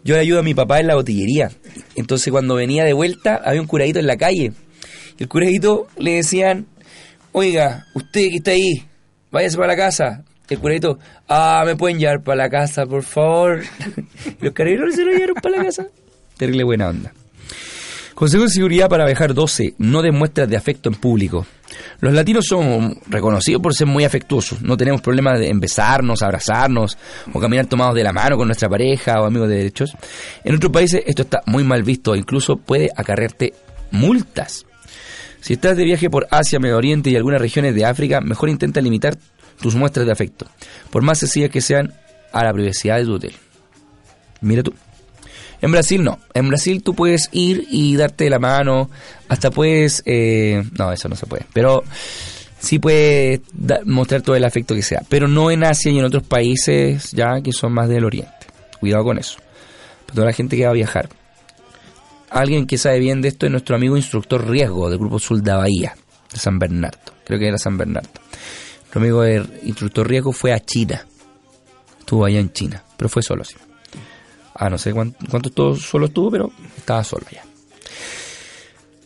yo 0.05 0.15
le 0.15 0.21
ayudo 0.21 0.41
a 0.41 0.43
mi 0.43 0.55
papá 0.55 0.79
en 0.81 0.87
la 0.87 0.95
botillería. 0.95 1.51
Entonces 1.97 2.31
cuando 2.31 2.55
venía 2.55 2.85
de 2.85 2.93
vuelta 2.93 3.41
había 3.45 3.61
un 3.61 3.67
curadito 3.67 3.99
en 3.99 4.07
la 4.07 4.17
calle. 4.17 4.53
Y 5.19 5.23
el 5.25 5.29
curadito 5.29 5.89
le 5.99 6.15
decían, 6.17 6.67
oiga, 7.33 7.87
usted 7.95 8.31
que 8.31 8.37
está 8.37 8.53
ahí, 8.53 8.87
váyase 9.31 9.57
para 9.57 9.69
la 9.69 9.77
casa. 9.77 10.25
El 10.51 10.59
curadito, 10.59 10.99
ah, 11.29 11.63
me 11.65 11.77
pueden 11.77 11.99
llevar 11.99 12.23
para 12.23 12.43
la 12.43 12.51
casa, 12.51 12.85
por 12.85 13.05
favor. 13.05 13.63
Los 14.41 14.53
carabineros 14.53 14.97
se 14.97 15.05
lo 15.05 15.13
llevaron 15.13 15.37
para 15.37 15.59
la 15.59 15.65
casa. 15.65 15.87
Terrible 16.37 16.65
buena 16.65 16.89
onda. 16.89 17.13
Consejo 18.15 18.43
de 18.43 18.51
seguridad 18.51 18.89
para 18.89 19.07
viajar 19.07 19.33
12. 19.33 19.75
No 19.79 20.03
des 20.03 20.13
muestras 20.13 20.49
de 20.49 20.57
afecto 20.57 20.89
en 20.89 20.97
público. 20.97 21.47
Los 22.01 22.13
latinos 22.13 22.47
somos 22.47 22.97
reconocidos 23.07 23.63
por 23.63 23.75
ser 23.75 23.87
muy 23.87 24.05
afectuosos. 24.05 24.61
No 24.61 24.77
tenemos 24.77 25.01
problemas 25.01 25.39
de 25.39 25.53
besarnos, 25.55 26.23
abrazarnos 26.23 26.99
o 27.33 27.41
caminar 27.41 27.67
tomados 27.67 27.95
de 27.95 28.03
la 28.03 28.13
mano 28.13 28.37
con 28.37 28.49
nuestra 28.49 28.69
pareja 28.69 29.23
o 29.23 29.27
amigos 29.27 29.49
de 29.49 29.57
derechos. 29.57 29.93
En 30.45 30.57
otros 30.57 30.73
países 30.73 31.03
esto 31.07 31.23
está 31.23 31.43
muy 31.47 31.63
mal 31.63 31.83
visto 31.85 32.15
e 32.15 32.19
incluso 32.19 32.57
puede 32.57 32.91
acarrearte 32.95 33.55
multas. 33.93 34.67
Si 35.41 35.55
estás 35.55 35.77
de 35.77 35.85
viaje 35.85 36.11
por 36.11 36.27
Asia, 36.31 36.59
Medio 36.59 36.77
Oriente 36.77 37.09
y 37.09 37.17
algunas 37.17 37.41
regiones 37.41 37.75
de 37.75 37.87
África, 37.87 38.21
mejor 38.21 38.51
intenta 38.51 38.81
limitar 38.81 39.17
tus 39.61 39.75
muestras 39.75 40.07
de 40.07 40.13
afecto, 40.13 40.47
por 40.91 41.03
más 41.03 41.19
sencillas 41.19 41.51
que 41.51 41.61
sean, 41.61 41.95
a 42.33 42.45
la 42.45 42.53
privacidad 42.53 42.99
de 42.99 43.05
tu 43.05 43.15
hotel. 43.15 43.35
Mira 44.41 44.63
tú. 44.63 44.73
En 45.61 45.71
Brasil 45.73 46.03
no. 46.03 46.19
En 46.33 46.49
Brasil 46.49 46.83
tú 46.83 46.95
puedes 46.95 47.29
ir 47.33 47.67
y 47.71 47.97
darte 47.97 48.31
la 48.31 48.39
mano. 48.39 48.91
Hasta 49.29 49.51
puedes... 49.51 50.03
eh, 50.07 50.63
no, 50.79 50.93
eso 50.93 51.09
no 51.09 51.17
se 51.17 51.27
puede. 51.27 51.45
Pero 51.53 51.85
sí 52.59 52.79
puedes 52.79 53.41
mostrar 53.85 54.23
todo 54.23 54.37
el 54.37 54.45
afecto 54.45 54.75
que 54.75 54.83
sea. 54.83 55.03
Pero 55.09 55.29
no 55.29 55.51
en 55.51 55.65
Asia 55.65 55.93
y 55.93 55.99
en 55.99 56.05
otros 56.05 56.23
países 56.23 57.11
ya 57.13 57.41
que 57.43 57.53
son 57.53 57.73
más 57.73 57.89
del 57.89 58.05
oriente. 58.05 58.33
Cuidado 58.79 59.05
con 59.05 59.19
eso. 59.19 59.39
Para 60.07 60.15
toda 60.15 60.27
la 60.29 60.33
gente 60.33 60.57
que 60.57 60.65
va 60.65 60.71
a 60.71 60.75
viajar. 60.75 61.11
Alguien 62.31 62.67
que 62.67 62.79
sabe 62.79 63.01
bien 63.01 63.21
de 63.21 63.29
esto 63.29 63.47
es 63.47 63.53
nuestro 63.53 63.77
amigo 63.77 63.97
instructor 63.97 64.49
riesgo 64.49 64.89
del 64.89 64.99
grupo 64.99 65.19
Sulda 65.19 65.57
Bahía, 65.57 65.97
de 66.33 66.39
San 66.39 66.59
Bernardo. 66.59 66.99
Creo 67.27 67.39
que 67.39 67.49
era 67.49 67.59
San 67.59 67.77
Bernardo. 67.77 68.09
Nuestro 68.91 69.03
amigo 69.03 69.23
de 69.23 69.61
instructor 69.63 70.09
riesgo 70.09 70.33
fue 70.33 70.53
a 70.53 70.59
China. 70.59 71.07
Estuvo 72.01 72.25
allá 72.25 72.41
en 72.41 72.53
China, 72.53 72.83
pero 72.97 73.09
fue 73.09 73.23
solo 73.23 73.43
así. 73.43 73.55
Ah, 74.53 74.69
no 74.69 74.79
sé 74.79 74.93
cuánto, 74.93 75.17
cuánto 75.31 75.77
solo 75.77 76.07
estuvo, 76.07 76.29
pero 76.29 76.51
estaba 76.77 77.05
solo 77.05 77.25
allá. 77.31 77.45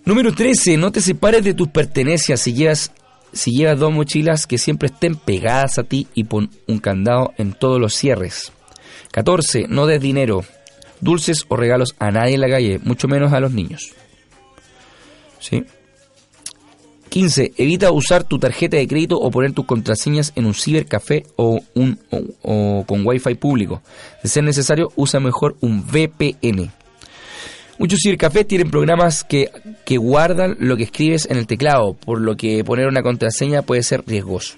Número 0.06 0.32
13. 0.32 0.78
No 0.78 0.90
te 0.90 1.02
separes 1.02 1.44
de 1.44 1.52
tus 1.52 1.68
pertenencias 1.68 2.40
si 2.40 2.54
llevas, 2.54 2.92
si 3.34 3.50
llevas 3.50 3.78
dos 3.78 3.92
mochilas 3.92 4.46
que 4.46 4.56
siempre 4.56 4.86
estén 4.86 5.16
pegadas 5.16 5.78
a 5.78 5.82
ti 5.82 6.08
y 6.14 6.24
pon 6.24 6.48
un 6.66 6.78
candado 6.78 7.34
en 7.36 7.52
todos 7.52 7.78
los 7.78 7.92
cierres. 7.92 8.52
14. 9.12 9.66
No 9.68 9.84
des 9.84 10.00
dinero, 10.00 10.46
dulces 11.02 11.44
o 11.48 11.56
regalos 11.56 11.94
a 11.98 12.10
nadie 12.10 12.36
en 12.36 12.40
la 12.40 12.48
calle, 12.48 12.80
mucho 12.82 13.06
menos 13.06 13.34
a 13.34 13.40
los 13.40 13.52
niños. 13.52 13.92
¿Sí? 15.40 15.62
15. 17.14 17.52
Evita 17.58 17.92
usar 17.92 18.24
tu 18.24 18.40
tarjeta 18.40 18.76
de 18.76 18.88
crédito 18.88 19.16
o 19.20 19.30
poner 19.30 19.52
tus 19.52 19.66
contraseñas 19.66 20.32
en 20.34 20.46
un 20.46 20.52
cibercafé 20.52 21.22
o, 21.36 21.60
un, 21.76 22.00
o, 22.10 22.24
o 22.42 22.84
con 22.86 23.06
wifi 23.06 23.36
público. 23.36 23.82
De 24.20 24.28
ser 24.28 24.42
necesario, 24.42 24.90
usa 24.96 25.20
mejor 25.20 25.54
un 25.60 25.86
VPN. 25.86 26.72
Muchos 27.78 28.00
cibercafés 28.02 28.48
tienen 28.48 28.68
programas 28.68 29.22
que, 29.22 29.48
que 29.84 29.96
guardan 29.96 30.56
lo 30.58 30.76
que 30.76 30.82
escribes 30.82 31.28
en 31.30 31.36
el 31.36 31.46
teclado, 31.46 31.94
por 31.94 32.20
lo 32.20 32.36
que 32.36 32.64
poner 32.64 32.88
una 32.88 33.04
contraseña 33.04 33.62
puede 33.62 33.84
ser 33.84 34.02
riesgoso. 34.04 34.56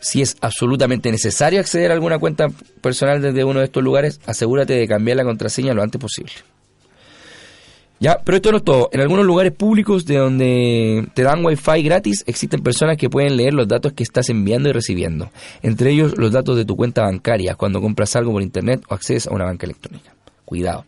Si 0.00 0.20
es 0.20 0.36
absolutamente 0.40 1.12
necesario 1.12 1.60
acceder 1.60 1.92
a 1.92 1.94
alguna 1.94 2.18
cuenta 2.18 2.48
personal 2.80 3.22
desde 3.22 3.44
uno 3.44 3.60
de 3.60 3.66
estos 3.66 3.84
lugares, 3.84 4.20
asegúrate 4.26 4.72
de 4.72 4.88
cambiar 4.88 5.16
la 5.16 5.24
contraseña 5.24 5.74
lo 5.74 5.84
antes 5.84 6.00
posible. 6.00 6.32
Ya, 8.02 8.18
pero 8.24 8.34
esto 8.34 8.50
no 8.50 8.56
es 8.56 8.64
todo. 8.64 8.88
En 8.92 9.00
algunos 9.00 9.24
lugares 9.24 9.52
públicos 9.52 10.04
de 10.06 10.16
donde 10.16 11.06
te 11.14 11.22
dan 11.22 11.44
wifi 11.44 11.84
gratis, 11.84 12.24
existen 12.26 12.60
personas 12.60 12.96
que 12.96 13.08
pueden 13.08 13.36
leer 13.36 13.54
los 13.54 13.68
datos 13.68 13.92
que 13.92 14.02
estás 14.02 14.28
enviando 14.28 14.68
y 14.68 14.72
recibiendo. 14.72 15.30
Entre 15.62 15.92
ellos 15.92 16.18
los 16.18 16.32
datos 16.32 16.56
de 16.56 16.64
tu 16.64 16.74
cuenta 16.74 17.02
bancaria 17.02 17.54
cuando 17.54 17.80
compras 17.80 18.16
algo 18.16 18.32
por 18.32 18.42
internet 18.42 18.82
o 18.88 18.94
accedes 18.94 19.28
a 19.28 19.30
una 19.30 19.44
banca 19.44 19.66
electrónica. 19.66 20.16
Cuidado. 20.44 20.84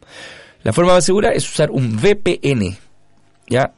La 0.65 0.73
forma 0.73 0.93
más 0.93 1.05
segura 1.05 1.31
es 1.31 1.49
usar 1.49 1.71
un 1.71 1.95
VPN. 1.95 2.77
Ya. 3.49 3.73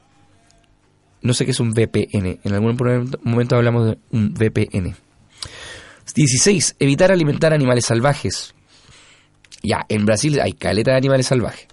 No 1.20 1.34
sé 1.34 1.44
qué 1.44 1.50
es 1.50 1.60
un 1.60 1.72
VPN. 1.72 2.40
En 2.42 2.54
algún 2.54 2.74
momento 3.22 3.56
hablamos 3.56 3.88
de 3.88 3.98
un 4.12 4.32
VPN. 4.32 4.96
16. 6.14 6.76
Evitar 6.78 7.12
alimentar 7.12 7.52
animales 7.52 7.84
salvajes. 7.84 8.54
Ya, 9.62 9.84
en 9.90 10.06
Brasil 10.06 10.40
hay 10.40 10.54
caleta 10.54 10.92
de 10.92 10.96
animales 10.96 11.26
salvajes. 11.26 11.68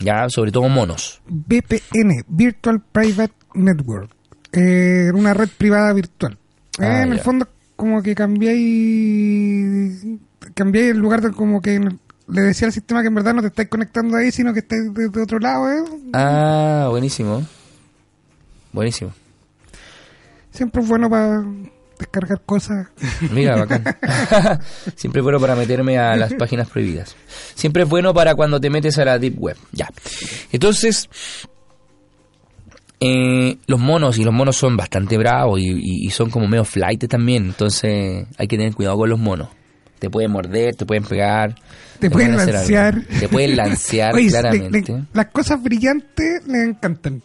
Ya, 0.00 0.28
sobre 0.28 0.50
todo 0.52 0.68
monos. 0.68 1.20
VPN, 1.28 2.24
Virtual 2.28 2.80
Private 2.92 3.34
Network. 3.54 4.10
Eh, 4.52 5.10
una 5.14 5.34
red 5.34 5.48
privada 5.56 5.92
virtual. 5.92 6.32
Eh, 6.80 6.84
Ah, 6.84 7.02
en 7.02 7.12
el 7.12 7.20
fondo, 7.20 7.48
como 7.76 8.02
que 8.02 8.14
cambiáis. 8.14 10.04
Cambiáis 10.54 10.90
el 10.90 10.98
lugar 10.98 11.20
de 11.22 11.30
como 11.32 11.60
que 11.60 11.80
le 12.28 12.40
decía 12.40 12.66
al 12.66 12.72
sistema 12.72 13.02
que 13.02 13.08
en 13.08 13.14
verdad 13.14 13.34
no 13.34 13.40
te 13.42 13.48
estáis 13.48 13.68
conectando 13.68 14.16
ahí, 14.16 14.30
sino 14.30 14.52
que 14.52 14.60
estáis 14.60 14.92
desde 14.94 15.22
otro 15.22 15.38
lado, 15.38 15.70
¿eh? 15.70 15.84
Ah, 16.12 16.86
buenísimo. 16.90 17.42
Buenísimo. 18.72 19.12
Siempre 20.50 20.82
es 20.82 20.88
bueno 20.88 21.08
para 21.10 21.44
descargar 21.98 22.40
cosas. 22.44 22.88
Mira, 23.30 23.56
bacán. 23.66 23.84
Siempre 24.96 25.20
es 25.20 25.22
bueno 25.24 25.40
para 25.40 25.54
meterme 25.56 25.98
a 25.98 26.16
las 26.16 26.32
páginas 26.34 26.68
prohibidas. 26.68 27.14
Siempre 27.54 27.82
es 27.84 27.88
bueno 27.88 28.12
para 28.14 28.34
cuando 28.34 28.60
te 28.60 28.70
metes 28.70 28.98
a 28.98 29.04
la 29.04 29.18
Deep 29.18 29.34
Web. 29.38 29.56
Ya. 29.72 29.88
Entonces, 30.52 31.08
eh, 33.00 33.58
los 33.66 33.80
monos, 33.80 34.18
y 34.18 34.24
los 34.24 34.32
monos 34.32 34.56
son 34.56 34.76
bastante 34.76 35.18
bravos 35.18 35.60
y, 35.60 35.68
y- 35.68 36.06
y 36.06 36.10
son 36.10 36.30
como 36.30 36.46
medio 36.48 36.64
flight 36.64 37.06
también. 37.08 37.44
Entonces, 37.46 38.26
hay 38.38 38.46
que 38.48 38.56
tener 38.56 38.74
cuidado 38.74 38.96
con 38.96 39.10
los 39.10 39.18
monos. 39.18 39.48
Te 39.98 40.10
pueden 40.10 40.30
morder, 40.30 40.74
te 40.74 40.86
pueden 40.86 41.04
pegar. 41.04 41.54
Te 41.98 42.10
pueden 42.10 42.34
hacer 42.34 42.54
lancear. 42.54 43.02
Te 43.20 43.28
pueden 43.28 43.56
lancear, 43.56 44.14
Oye, 44.14 44.28
claramente. 44.28 44.92
le- 44.92 45.04
las 45.12 45.26
cosas 45.26 45.62
brillantes 45.62 46.46
le 46.46 46.62
encantan. 46.64 47.22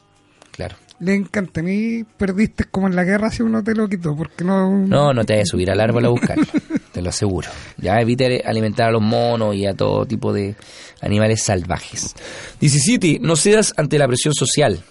Claro. 0.52 0.76
Le 1.00 1.14
encantan. 1.14 1.68
Y 1.70 2.04
perdiste 2.04 2.66
como 2.66 2.88
en 2.88 2.96
la 2.96 3.04
guerra 3.04 3.32
si 3.32 3.42
uno 3.42 3.64
te 3.64 3.74
lo 3.74 3.88
quitó, 3.88 4.16
porque 4.16 4.44
no. 4.44 4.86
No, 4.86 5.14
no 5.14 5.24
te 5.24 5.34
vayas 5.34 5.50
a 5.50 5.52
subir 5.52 5.72
al 5.72 5.80
árbol 5.80 6.06
a 6.06 6.10
buscarlo, 6.10 6.46
te 6.92 7.02
lo 7.02 7.10
aseguro. 7.10 7.48
Ya 7.78 7.96
evite 8.00 8.44
alimentar 8.46 8.90
a 8.90 8.92
los 8.92 9.02
monos 9.02 9.56
y 9.56 9.66
a 9.66 9.74
todo 9.74 10.06
tipo 10.06 10.34
de 10.34 10.56
animales 11.02 11.44
salvajes. 11.44 12.16
17. 12.60 13.20
No 13.22 13.36
cedas 13.36 13.74
ante 13.78 13.98
la 13.98 14.08
presión 14.08 14.34
social. 14.34 14.84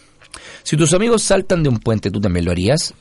Si 0.63 0.77
tus 0.77 0.93
amigos 0.95 1.23
saltan 1.23 1.63
de 1.63 1.69
un 1.69 1.79
puente, 1.79 2.11
¿tú 2.11 2.21
también 2.21 2.45
lo 2.45 2.51
harías? 2.51 2.95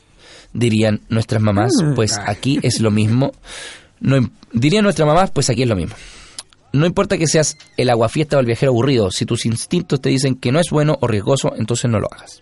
Dirían 0.54 1.02
nuestras 1.10 1.42
mamás, 1.42 1.74
pues 1.96 2.18
aquí 2.26 2.60
es 2.64 2.80
lo 2.80 2.92
mismo. 2.92 3.32
No, 4.00 4.30
dirían 4.54 4.84
nuestras 4.84 5.08
mamás, 5.08 5.32
pues 5.32 5.50
aquí 5.50 5.64
es 5.64 5.70
lo 5.70 5.76
mismo. 5.76 5.96
No 6.74 6.86
importa 6.86 7.18
que 7.18 7.28
seas 7.28 7.56
el 7.76 7.90
aguafiesta 7.90 8.38
o 8.38 8.40
el 8.40 8.46
viajero 8.46 8.72
aburrido, 8.72 9.12
si 9.12 9.26
tus 9.26 9.46
instintos 9.46 10.02
te 10.02 10.10
dicen 10.10 10.36
que 10.36 10.52
no 10.52 10.60
es 10.60 10.70
bueno 10.70 10.98
o 11.02 11.08
riesgoso, 11.08 11.54
entonces 11.56 11.90
no 11.90 12.00
lo 12.00 12.08
hagas. 12.12 12.42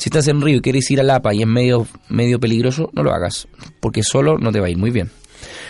Si 0.00 0.08
estás 0.08 0.28
en 0.28 0.40
Río 0.40 0.56
y 0.56 0.60
quieres 0.62 0.90
ir 0.90 0.98
a 1.00 1.02
Lapa 1.02 1.34
y 1.34 1.42
es 1.42 1.46
medio, 1.46 1.86
medio 2.08 2.40
peligroso, 2.40 2.88
no 2.94 3.02
lo 3.02 3.12
hagas, 3.12 3.46
porque 3.80 4.02
solo 4.02 4.38
no 4.38 4.50
te 4.50 4.58
va 4.58 4.68
a 4.68 4.70
ir 4.70 4.78
muy 4.78 4.90
bien. 4.90 5.10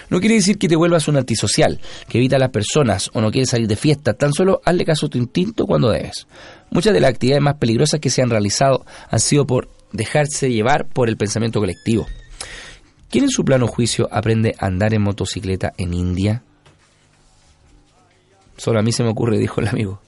No 0.08 0.20
quiere 0.20 0.36
decir 0.36 0.56
que 0.56 0.68
te 0.68 0.76
vuelvas 0.76 1.08
un 1.08 1.16
antisocial, 1.16 1.80
que 2.08 2.18
evita 2.18 2.36
a 2.36 2.38
las 2.38 2.50
personas 2.50 3.10
o 3.12 3.20
no 3.20 3.32
quieres 3.32 3.50
salir 3.50 3.66
de 3.66 3.74
fiesta, 3.74 4.14
tan 4.14 4.32
solo 4.32 4.60
hazle 4.64 4.84
caso 4.84 5.06
a 5.06 5.08
tu 5.08 5.18
instinto 5.18 5.66
cuando 5.66 5.90
debes. 5.90 6.28
Muchas 6.70 6.94
de 6.94 7.00
las 7.00 7.10
actividades 7.10 7.42
más 7.42 7.56
peligrosas 7.56 7.98
que 7.98 8.08
se 8.08 8.22
han 8.22 8.30
realizado 8.30 8.86
han 9.08 9.18
sido 9.18 9.48
por 9.48 9.68
dejarse 9.90 10.52
llevar 10.52 10.86
por 10.86 11.08
el 11.08 11.16
pensamiento 11.16 11.58
colectivo. 11.58 12.06
¿Quién 13.10 13.24
en 13.24 13.30
su 13.30 13.44
plano 13.44 13.66
juicio 13.66 14.08
aprende 14.12 14.54
a 14.60 14.66
andar 14.66 14.94
en 14.94 15.02
motocicleta 15.02 15.72
en 15.76 15.92
India? 15.92 16.44
Solo 18.56 18.78
a 18.78 18.82
mí 18.84 18.92
se 18.92 19.02
me 19.02 19.10
ocurre, 19.10 19.38
dijo 19.38 19.60
el 19.60 19.66
amigo. 19.66 20.00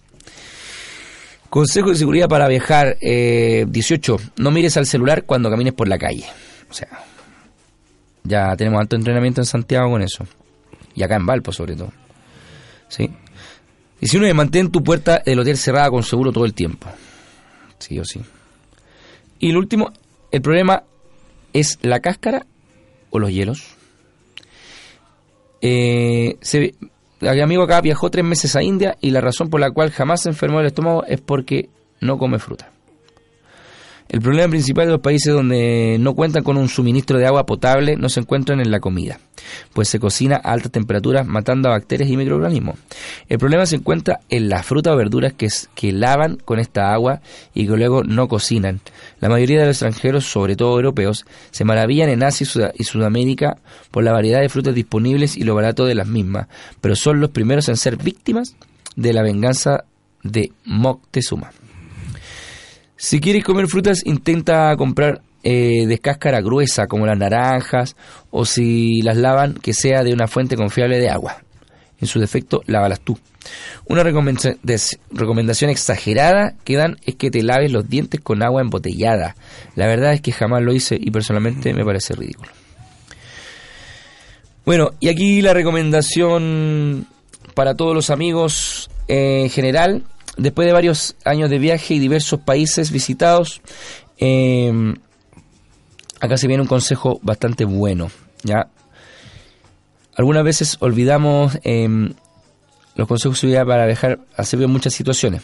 Consejo 1.53 1.91
de 1.91 1.97
seguridad 1.97 2.31
para 2.31 2.49
viajar. 2.49 2.97
eh, 3.03 3.67
18. 3.69 4.17
No 4.39 4.51
mires 4.51 4.79
al 4.79 4.87
celular 4.87 5.25
cuando 5.25 5.51
camines 5.51 5.75
por 5.75 5.87
la 5.87 5.99
calle. 5.99 6.25
O 6.71 6.73
sea, 6.73 6.89
ya 8.25 8.57
tenemos 8.57 8.81
alto 8.81 8.97
entrenamiento 8.97 9.43
en 9.43 9.45
Santiago 9.45 9.91
con 9.91 10.01
eso. 10.01 10.25
Y 10.95 11.03
acá 11.03 11.17
en 11.17 11.27
Valpo, 11.27 11.53
sobre 11.53 11.77
todo. 11.77 11.93
¿Sí? 12.89 13.11
19. 14.01 14.33
Mantén 14.33 14.71
tu 14.71 14.83
puerta 14.83 15.21
del 15.27 15.41
hotel 15.41 15.59
cerrada 15.59 15.91
con 15.91 16.03
seguro 16.03 16.33
todo 16.33 16.47
el 16.47 16.55
tiempo. 16.55 16.89
Sí 17.79 17.99
o 17.99 18.05
sí. 18.07 18.23
Y 19.39 19.51
el 19.51 19.59
último, 19.59 19.93
el 20.31 20.41
problema 20.41 20.85
es 21.53 21.79
la 21.83 22.01
cáscara 22.01 22.47
o 23.11 23.19
los 23.19 23.31
hielos. 23.31 23.77
Eh, 25.61 26.39
se, 26.41 26.75
mi 27.31 27.41
amigo 27.41 27.63
acá 27.63 27.81
viajó 27.81 28.11
tres 28.11 28.25
meses 28.25 28.57
a 28.57 28.63
India 28.63 28.97
y 29.01 29.11
la 29.11 29.21
razón 29.21 29.49
por 29.49 29.61
la 29.61 29.71
cual 29.71 29.91
jamás 29.91 30.23
se 30.23 30.29
enfermó 30.29 30.59
del 30.59 30.67
estómago 30.67 31.05
es 31.05 31.21
porque 31.21 31.69
no 32.01 32.19
come 32.19 32.39
fruta. 32.39 32.71
El 34.13 34.21
problema 34.21 34.51
principal 34.51 34.85
de 34.85 34.93
los 34.93 35.01
países 35.01 35.33
donde 35.33 35.97
no 35.99 36.13
cuentan 36.13 36.45
con 36.45 36.59
un 36.59 36.69
suministro 36.69 37.17
de 37.17 37.27
agua 37.27 37.47
potable 37.47 37.97
no 37.97 38.11
se 38.11 38.21
encuentran 38.21 38.61
en 38.61 38.71
la 38.71 38.79
comida, 38.79 39.19
pues 39.73 39.89
se 39.89 39.99
cocina 39.99 40.37
a 40.37 40.53
altas 40.53 40.71
temperaturas 40.71 41.27
matando 41.27 41.71
a 41.71 41.73
bacterias 41.73 42.11
y 42.11 42.19
microorganismos. 42.19 42.79
El 43.31 43.39
problema 43.39 43.65
se 43.65 43.77
encuentra 43.77 44.21
en 44.29 44.51
las 44.51 44.67
frutas 44.67 44.93
o 44.93 44.97
verduras 44.99 45.33
que, 45.33 45.49
que 45.75 45.93
lavan 45.93 46.37
con 46.37 46.59
esta 46.59 46.93
agua 46.93 47.23
y 47.55 47.67
que 47.67 47.75
luego 47.75 48.05
no 48.05 48.29
cocinan. 48.29 48.81
La 49.21 49.31
mayoría 49.31 49.61
de 49.61 49.67
los 49.69 49.77
extranjeros, 49.77 50.27
sobre 50.27 50.57
todo 50.57 50.77
europeos, 50.77 51.25
se 51.51 51.65
maravillan 51.65 52.11
en 52.11 52.23
Asia 52.23 52.73
y 52.75 52.83
y 52.83 52.85
Sudamérica 52.85 53.57
por 53.91 54.05
la 54.05 54.13
variedad 54.13 54.43
de 54.43 54.51
frutas 54.51 54.75
disponibles 54.75 55.39
y 55.39 55.45
lo 55.45 55.55
barato 55.55 55.87
de 55.87 55.95
las 55.95 56.07
mismas, 56.07 56.49
pero 56.83 56.97
son 56.97 57.19
los 57.19 57.31
primeros 57.31 57.71
en 57.71 57.79
ser 57.79 57.97
víctimas 57.97 58.57
de 58.95 59.15
la 59.15 59.23
venganza 59.23 59.85
de 60.23 60.53
Moctezuma. 60.67 61.51
Si 63.05 63.21
quieres 63.21 63.43
comer 63.43 63.67
frutas, 63.67 64.07
intenta 64.07 64.77
comprar 64.77 65.23
eh, 65.43 65.87
de 65.89 65.99
cáscara 65.99 66.41
gruesa, 66.41 66.87
como 66.87 67.05
las 67.05 67.19
naranjas, 67.19 67.97
o 68.31 68.45
si 68.45 69.03
las 69.03 69.17
lavan, 69.17 69.55
que 69.55 69.75
sea 69.75 70.05
de 70.05 70.13
una 70.13 70.29
fuente 70.29 70.55
confiable 70.55 71.01
de 71.01 71.11
agua. 71.11 71.39
En 72.01 72.07
su 72.07 72.21
defecto, 72.21 72.63
lávalas 72.67 73.01
tú. 73.01 73.19
Una 73.87 74.05
recomendación, 74.05 75.71
exagerada 75.71 76.55
que 76.63 76.77
dan 76.77 76.97
es 77.05 77.17
que 77.17 77.33
te 77.33 77.43
laves 77.43 77.73
los 77.73 77.89
dientes 77.89 78.21
con 78.21 78.41
agua 78.41 78.63
embotellada. 78.63 79.35
La 79.75 79.89
verdad 79.89 80.13
es 80.13 80.21
que 80.21 80.31
jamás 80.31 80.63
lo 80.63 80.73
hice 80.73 80.97
y 80.97 81.11
personalmente 81.11 81.75
me 81.75 81.85
parece 81.85 82.15
ridículo. 82.15 82.53
Bueno, 84.65 84.91
y 85.01 85.09
aquí 85.09 85.43
la 85.43 85.55
recomendación 85.55 87.09
para 87.55 87.75
todos 87.75 87.97
los 87.97 88.11
amigos 88.11 88.89
en 89.09 89.51
general, 89.51 90.05
después 90.37 90.67
de 90.67 90.73
varios 90.73 91.17
años 91.25 91.51
de 91.51 91.59
viaje 91.59 91.95
y 91.95 91.99
diversos 91.99 92.41
países 92.41 92.91
visitados, 92.91 93.61
eh, 94.19 94.95
acá 96.21 96.37
se 96.37 96.47
viene 96.47 96.63
un 96.63 96.69
consejo 96.69 97.19
bastante 97.23 97.65
bueno, 97.65 98.11
¿ya? 98.45 98.69
Algunas 100.15 100.45
veces 100.45 100.77
olvidamos 100.81 101.59
eh, 101.65 101.89
los 102.95 103.09
consejos 103.09 103.37
de 103.37 103.41
seguridad 103.41 103.67
para 103.67 103.87
viajar 103.87 104.21
a 104.37 104.45
servir 104.45 104.67
en 104.67 104.73
muchas 104.73 104.95
situaciones. 104.95 105.43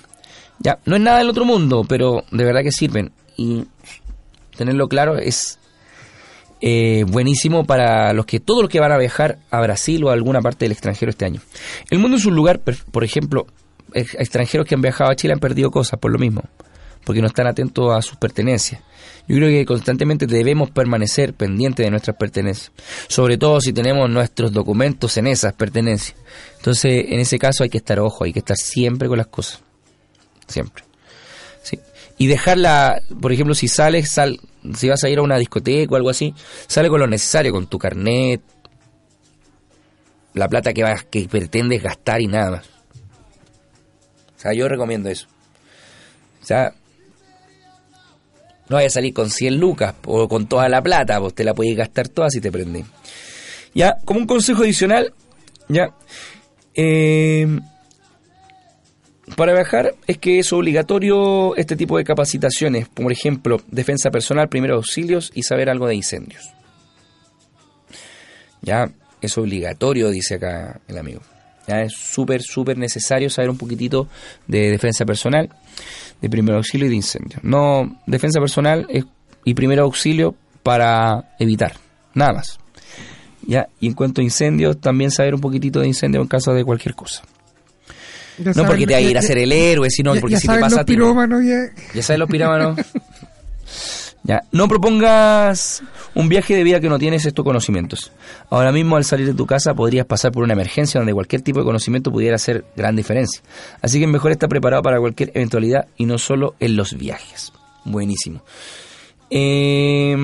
Ya, 0.61 0.79
no 0.85 0.97
es 0.97 1.03
nada 1.03 1.19
del 1.19 1.31
otro 1.31 1.45
mundo, 1.45 1.85
pero 1.89 2.25
de 2.31 2.45
verdad 2.45 2.63
que 2.63 2.73
sirven. 2.73 3.13
Y 3.37 3.65
tenerlo 4.57 4.89
claro 4.89 5.17
es 5.17 5.59
eh, 6.61 7.05
buenísimo 7.09 7.65
para 7.65 8.13
los 8.13 8.27
que 8.27 8.41
todos 8.41 8.63
los 8.63 8.71
que 8.71 8.81
van 8.81 8.93
a 8.93 8.99
viajar 8.99 9.39
a 9.51 9.61
Brasil 9.61 10.05
o 10.05 10.11
a 10.11 10.13
alguna 10.13 10.43
parte 10.43 10.65
del 10.65 10.73
extranjero 10.73 11.11
este 11.11 11.25
año. 11.25 11.41
El 11.91 12.01
mundo 12.01 12.17
es 12.17 12.27
un 12.27 12.35
lugar, 12.35 12.61
por 12.61 13.05
ejemplo, 13.05 13.47
extranjeros 13.95 14.67
que 14.67 14.75
han 14.75 14.83
viajado 14.83 15.11
a 15.11 15.17
Chile 15.17 15.35
han 15.35 15.41
perdido 15.41 15.71
cosas 15.71 15.99
por 15.99 16.11
lo 16.11 16.19
mismo, 16.19 16.43
porque 17.05 17.21
no 17.21 17.29
están 17.29 17.47
atentos 17.47 17.95
a 17.97 18.03
sus 18.03 18.17
pertenencias. 18.17 18.81
Yo 19.29 19.37
creo 19.37 19.51
que 19.51 19.67
constantemente 19.67 20.27
debemos 20.27 20.71
permanecer 20.71 21.35
pendientes 21.35 21.85
de 21.85 21.91
nuestras 21.91 22.17
pertenencias, 22.17 22.73
sobre 23.09 23.37
todo 23.37 23.61
si 23.61 23.75
tenemos 23.75 24.09
nuestros 24.09 24.53
documentos 24.53 25.17
en 25.19 25.27
esas 25.27 25.53
pertenencias. 25.53 26.17
Entonces, 26.57 27.05
en 27.09 27.21
ese 27.21 27.39
caso 27.39 27.63
hay 27.63 27.69
que 27.69 27.79
estar 27.79 28.01
ojo, 28.01 28.25
hay 28.25 28.33
que 28.33 28.39
estar 28.39 28.57
siempre 28.57 29.07
con 29.07 29.19
las 29.19 29.27
cosas, 29.27 29.61
siempre. 30.47 30.85
Sí. 31.63 31.79
Y 32.17 32.27
dejarla, 32.27 33.03
por 33.21 33.31
ejemplo, 33.31 33.55
si 33.55 33.69
sales, 33.69 34.11
sal, 34.11 34.41
si 34.75 34.89
vas 34.89 35.05
a 35.05 35.11
ir 35.11 35.19
a 35.19 35.23
una 35.23 35.37
discoteca 35.37 35.93
o 35.93 35.97
algo 35.97 36.09
así, 36.09 36.35
sale 36.67 36.89
con 36.89 37.01
lo 37.01 37.07
necesario, 37.07 37.53
con 37.53 37.67
tu 37.67 37.79
carnet, 37.79 38.41
la 40.33 40.49
plata 40.49 40.73
que 40.73 40.83
vas, 40.83 41.05
que 41.05 41.29
pretendes 41.29 41.83
gastar 41.83 42.23
y 42.23 42.29
nada 42.29 42.51
más. 42.53 42.78
O 44.39 44.41
sea, 44.41 44.53
yo 44.53 44.69
recomiendo 44.69 45.11
eso. 45.11 45.27
O 46.41 46.47
sea, 46.47 46.73
no 48.69 48.77
vaya 48.77 48.87
a 48.87 48.91
salir 48.91 49.13
con 49.13 49.31
100 49.31 49.59
lucas 49.59 49.95
o 50.07 50.29
con 50.29 50.47
toda 50.47 50.69
la 50.69 50.81
plata, 50.81 51.21
pues 51.21 51.35
te 51.35 51.43
la 51.45 51.55
puedes 51.55 51.77
gastar 51.77 52.09
toda 52.09 52.31
si 52.31 52.41
te 52.41 52.53
prende. 52.53 52.85
Ya, 53.75 53.99
como 54.05 54.21
un 54.21 54.27
consejo 54.27 54.63
adicional, 54.63 55.13
ya, 55.69 55.95
eh, 56.75 57.59
para 59.37 59.53
viajar 59.53 59.95
es 60.07 60.19
que 60.19 60.39
es 60.39 60.53
obligatorio 60.53 61.57
este 61.57 61.77
tipo 61.77 61.99
de 61.99 62.05
capacitaciones, 62.05 62.89
por 62.89 63.11
ejemplo, 63.11 63.61
defensa 63.67 64.11
personal, 64.11 64.49
primeros 64.49 64.77
auxilios 64.77 65.31
y 65.35 65.43
saber 65.43 65.69
algo 65.69 65.87
de 65.87 65.97
incendios. 65.97 66.55
Ya, 68.63 68.91
es 69.21 69.37
obligatorio, 69.37 70.11
dice 70.11 70.37
acá 70.37 70.81
el 70.89 70.99
amigo. 70.99 71.21
Ya 71.69 71.83
es 71.83 71.93
súper, 71.95 72.41
súper 72.43 72.79
necesario 72.79 73.29
saber 73.31 73.51
un 73.51 73.59
poquitito 73.59 74.09
de 74.47 74.71
defensa 74.71 75.05
personal 75.05 75.51
de 76.21 76.29
primer 76.31 76.55
auxilio 76.57 76.87
y 76.87 76.91
de 76.91 76.97
incendio. 76.97 77.39
No 77.43 78.01
defensa 78.07 78.41
personal 78.41 78.87
es, 78.89 79.05
y 79.45 79.55
primer 79.55 79.79
auxilio 79.81 80.35
para 80.63 81.35
evitar, 81.39 81.75
nada 82.15 82.33
más. 82.33 82.59
¿Ya? 83.47 83.69
Y 83.81 83.87
en 83.87 83.95
cuanto 83.95 84.21
a 84.21 84.25
incendios, 84.25 84.81
también 84.81 85.11
saber 85.11 85.35
un 85.35 85.41
poquitito 85.41 85.81
de 85.81 85.87
incendio 85.87 86.21
en 86.21 86.27
caso 86.27 86.53
de 86.53 86.65
cualquier 86.65 86.95
cosa. 86.95 87.23
Ya 88.39 88.45
No 88.47 88.53
saben- 88.55 88.67
porque 88.69 88.87
te 88.87 88.95
vaya 88.95 89.07
a 89.07 89.11
ir 89.11 89.19
a 89.19 89.23
ser 89.23 89.39
el 89.39 89.53
héroe, 89.53 89.89
sino 89.91 90.15
ya- 90.15 90.21
porque 90.21 90.35
ya 90.35 90.41
si 90.41 90.49
te 90.49 90.55
pasa 90.55 90.69
los 90.71 90.79
a 90.79 90.85
ti. 90.85 90.93
no. 90.97 91.05
pirómanos 91.05 91.45
ya. 91.45 91.59
Ya 91.95 92.03
sabes 92.03 92.19
los 92.21 92.29
pirámanos. 92.29 92.79
No 94.53 94.69
propongas 94.69 95.83
un 96.15 96.29
viaje 96.29 96.55
de 96.55 96.63
vida 96.63 96.81
que 96.81 96.89
no 96.89 96.99
tienes 96.99 97.25
estos 97.25 97.45
conocimientos. 97.45 98.13
Ahora 98.51 98.73
mismo 98.73 98.97
al 98.97 99.05
salir 99.05 99.27
de 99.27 99.35
tu 99.35 99.47
casa 99.47 99.75
podrías 99.75 100.07
pasar 100.07 100.33
por 100.33 100.45
una 100.45 100.53
emergencia 100.53 101.01
donde 101.01 101.15
cualquier 101.15 101.43
tipo 101.43 101.61
de 101.61 101.65
conocimiento 101.65 102.13
pudiera 102.13 102.37
hacer 102.37 102.65
gran 102.77 102.95
diferencia. 102.95 103.41
Así 103.81 103.99
que 103.99 104.07
mejor 104.07 104.33
estar 104.33 104.49
preparado 104.49 104.83
para 104.83 105.01
cualquier 105.01 105.31
eventualidad 105.35 105.87
y 105.97 106.05
no 106.05 106.19
solo 106.19 106.55
en 106.61 106.77
los 106.77 106.95
viajes. 106.95 107.53
Buenísimo. 107.85 108.43
Eh, 109.31 110.17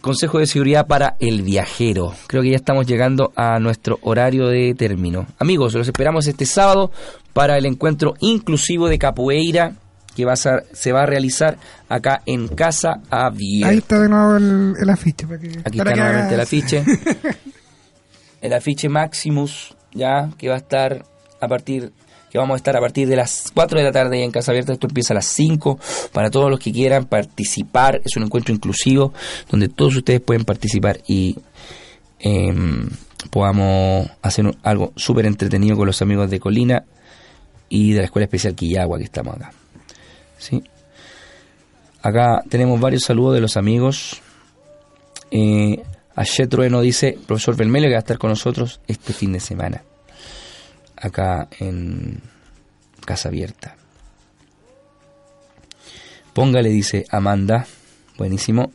consejo 0.00 0.38
de 0.38 0.46
seguridad 0.46 0.86
para 0.86 1.16
el 1.20 1.42
viajero. 1.42 2.12
Creo 2.26 2.42
que 2.42 2.50
ya 2.50 2.56
estamos 2.56 2.86
llegando 2.86 3.32
a 3.36 3.58
nuestro 3.60 3.98
horario 4.02 4.48
de 4.48 4.74
término. 4.74 5.26
Amigos, 5.38 5.74
los 5.74 5.86
esperamos 5.86 6.26
este 6.26 6.44
sábado 6.44 6.90
para 7.32 7.56
el 7.56 7.66
encuentro 7.66 8.14
inclusivo 8.20 8.88
de 8.88 8.98
capoeira 8.98 9.74
que 10.14 10.24
va 10.24 10.32
a 10.32 10.36
ser- 10.36 10.64
se 10.72 10.92
va 10.92 11.02
a 11.02 11.06
realizar 11.06 11.56
acá 11.88 12.22
en 12.26 12.48
Casa 12.48 13.00
Abierta. 13.10 13.68
Ahí 13.68 13.78
está 13.78 13.98
de 14.00 14.08
nuevo 14.08 14.36
el, 14.36 14.74
el 14.80 14.90
afiche. 14.90 15.26
Para 15.26 15.38
que, 15.38 15.48
Aquí 15.64 15.78
para 15.78 15.90
está 15.90 15.94
que 15.94 16.00
nuevamente 16.00 16.34
el 16.34 16.40
afiche. 16.40 16.84
el 18.42 18.52
afiche 18.52 18.88
Maximus, 18.88 19.74
ya, 19.92 20.30
que 20.38 20.48
va 20.48 20.54
a 20.54 20.58
estar 20.58 21.04
a 21.40 21.48
partir, 21.48 21.92
que 22.30 22.38
vamos 22.38 22.54
a 22.54 22.56
estar 22.56 22.76
a 22.76 22.80
partir 22.80 23.08
de 23.08 23.16
las 23.16 23.50
4 23.54 23.78
de 23.78 23.84
la 23.84 23.92
tarde 23.92 24.16
ahí 24.18 24.22
en 24.24 24.30
Casa 24.30 24.52
Abierta. 24.52 24.72
Esto 24.72 24.86
empieza 24.86 25.12
a 25.12 25.16
las 25.16 25.26
5. 25.26 25.78
Para 26.12 26.30
todos 26.30 26.50
los 26.50 26.58
que 26.60 26.72
quieran 26.72 27.04
participar, 27.06 28.00
es 28.04 28.16
un 28.16 28.24
encuentro 28.24 28.54
inclusivo 28.54 29.12
donde 29.50 29.68
todos 29.68 29.96
ustedes 29.96 30.20
pueden 30.20 30.44
participar 30.44 31.00
y 31.06 31.36
em, 32.18 32.88
podamos 33.30 34.08
hacer 34.22 34.44
algo 34.62 34.92
súper 34.96 35.26
entretenido 35.26 35.76
con 35.76 35.86
los 35.86 36.00
amigos 36.02 36.30
de 36.30 36.40
Colina 36.40 36.84
y 37.68 37.92
de 37.92 38.00
la 38.00 38.04
Escuela 38.06 38.24
Especial 38.24 38.54
Quillagua 38.54 38.98
que 38.98 39.04
estamos 39.04 39.34
acá. 39.36 39.52
¿Sí? 40.42 40.64
Acá 42.02 42.42
tenemos 42.48 42.80
varios 42.80 43.04
saludos 43.04 43.34
de 43.34 43.40
los 43.40 43.56
amigos. 43.56 44.20
Eh, 45.30 45.80
Ayer 46.16 46.48
Trueno 46.48 46.80
dice, 46.80 47.16
profesor 47.26 47.56
Belmelio, 47.56 47.88
que 47.88 47.94
va 47.94 47.98
a 47.98 48.00
estar 48.00 48.18
con 48.18 48.30
nosotros 48.30 48.80
este 48.88 49.12
fin 49.12 49.32
de 49.32 49.38
semana. 49.38 49.82
Acá 50.96 51.48
en 51.60 52.20
Casa 53.06 53.28
Abierta. 53.28 53.76
Póngale, 56.32 56.70
dice 56.70 57.06
Amanda. 57.08 57.66
Buenísimo. 58.18 58.72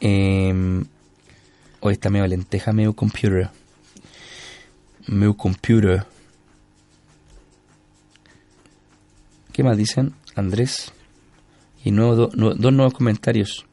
Eh, 0.00 0.82
hoy 1.80 1.92
está 1.92 2.10
medio 2.10 2.26
lenteja, 2.26 2.72
meu 2.72 2.92
computer. 2.94 3.48
Meu 5.06 5.34
computer. 5.34 6.04
¿Qué 9.52 9.62
más 9.62 9.76
dicen? 9.76 10.14
Andrés. 10.40 10.92
Y 11.84 11.90
nuevo, 11.92 12.14
do- 12.16 12.30
nu- 12.34 12.54
dos 12.54 12.72
nuevos 12.72 12.92
comentarios. 12.92 13.64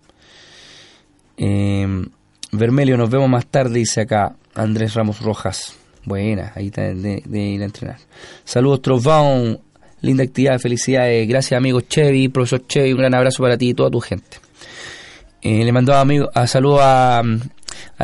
Eh, 1.38 2.06
Vermelio, 2.52 2.98
nos 2.98 3.10
vemos 3.10 3.30
más 3.30 3.46
tarde, 3.46 3.80
dice 3.80 4.02
acá 4.02 4.36
Andrés 4.56 4.94
Ramos 4.94 5.20
Rojas. 5.22 5.76
Buena, 6.06 6.54
ahí 6.56 6.68
está 6.68 6.84
de, 6.94 7.22
ir 7.30 7.62
a 7.62 7.66
entrenar. 7.66 7.98
Saludos, 8.46 8.82
Trovão. 8.82 9.60
Linda 10.02 10.24
actividad, 10.24 10.60
felicidades. 10.60 11.28
Gracias, 11.28 11.58
amigo 11.58 11.82
Chevy, 11.82 12.30
profesor 12.30 12.66
Chevy. 12.68 12.94
Un 12.94 13.00
gran 13.00 13.14
abrazo 13.16 13.44
para 13.44 13.58
ti 13.58 13.70
y 13.70 13.74
toda 13.74 13.90
tu 13.90 14.00
gente. 14.00 14.38
Eh, 15.42 15.66
le 15.66 15.72
mandó 15.72 15.94
a, 15.94 16.00
amigo, 16.02 16.30
a 16.34 16.48
saludo 16.48 16.80
a, 16.82 17.20
a 17.20 17.24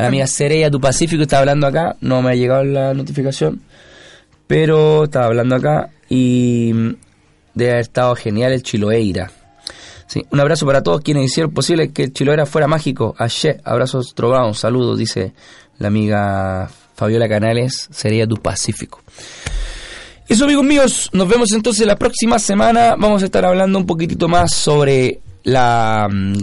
la 0.00 0.06
amiga 0.08 0.26
Cereya 0.26 0.70
tu 0.70 0.80
Pacífico, 0.80 1.22
está 1.22 1.38
hablando 1.38 1.66
acá. 1.66 1.96
No 2.00 2.20
me 2.20 2.32
ha 2.32 2.34
llegado 2.34 2.62
la 2.64 2.92
notificación, 2.94 3.62
pero 4.46 5.04
estaba 5.04 5.26
hablando 5.26 5.54
acá 5.56 5.90
y 6.10 6.72
debe 7.54 7.72
haber 7.72 7.82
estado 7.82 8.14
genial 8.16 8.52
el 8.52 8.62
Chiloeira. 8.62 9.30
Sí, 10.06 10.24
un 10.30 10.40
abrazo 10.40 10.66
para 10.66 10.82
todos 10.82 11.00
quienes 11.00 11.24
hicieron 11.24 11.52
posible 11.52 11.90
que 11.92 12.04
el 12.04 12.12
Chiloera 12.12 12.46
fuera 12.46 12.66
mágico. 12.66 13.14
Ayer, 13.18 13.60
abrazos 13.64 14.14
trovados, 14.14 14.58
saludos, 14.58 14.98
dice 14.98 15.32
la 15.78 15.88
amiga 15.88 16.70
Fabiola 16.94 17.28
Canales, 17.28 17.88
sería 17.90 18.26
tu 18.26 18.36
Pacífico. 18.36 19.02
Eso 20.28 20.44
amigos 20.44 20.64
míos, 20.64 21.10
nos 21.12 21.28
vemos 21.28 21.52
entonces 21.52 21.86
la 21.86 21.96
próxima 21.96 22.38
semana. 22.38 22.96
Vamos 22.98 23.22
a 23.22 23.26
estar 23.26 23.44
hablando 23.44 23.78
un 23.78 23.86
poquitito 23.86 24.26
más 24.28 24.54
sobre 24.54 25.20
la... 25.42 26.08
mm, 26.10 26.34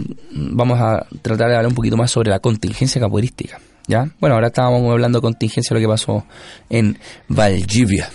Vamos 0.54 0.80
a 0.80 1.04
tratar 1.20 1.48
de 1.48 1.56
hablar 1.56 1.66
un 1.66 1.74
poquito 1.74 1.96
más 1.96 2.10
sobre 2.10 2.30
la 2.30 2.38
contingencia 2.38 3.00
capoeirística. 3.00 3.60
¿Ya? 3.88 4.08
Bueno, 4.20 4.36
ahora 4.36 4.46
estábamos 4.48 4.88
hablando 4.90 5.18
de 5.18 5.22
contingencia, 5.22 5.74
lo 5.74 5.80
que 5.80 5.88
pasó 5.88 6.24
en 6.70 6.96
Valdivia. 7.28 8.08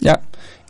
¿Ya? 0.00 0.20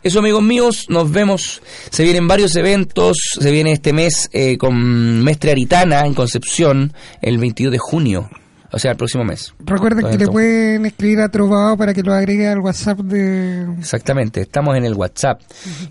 Eso 0.03 0.19
amigos 0.19 0.43
míos, 0.43 0.85
nos 0.89 1.09
vemos. 1.11 1.61
Se 1.89 2.03
vienen 2.03 2.27
varios 2.27 2.55
eventos. 2.57 3.17
Se 3.39 3.51
viene 3.51 3.71
este 3.71 3.93
mes 3.93 4.29
eh, 4.33 4.57
con 4.57 5.23
Mestre 5.23 5.51
Aritana 5.51 6.05
en 6.05 6.13
Concepción, 6.13 6.93
el 7.21 7.37
22 7.37 7.71
de 7.71 7.77
junio. 7.79 8.29
O 8.75 8.79
sea, 8.79 8.91
el 8.91 8.97
próximo 8.97 9.23
mes. 9.23 9.53
Recuerden 9.59 10.09
que 10.09 10.17
le 10.17 10.27
pueden 10.27 10.85
escribir 10.87 11.19
a 11.19 11.29
Trovado 11.29 11.77
para 11.77 11.93
que 11.93 12.01
lo 12.01 12.11
agregue 12.11 12.47
al 12.47 12.57
WhatsApp 12.59 12.99
de... 13.01 13.67
Exactamente, 13.77 14.41
estamos 14.41 14.75
en 14.75 14.83
el 14.85 14.95
WhatsApp. 14.95 15.39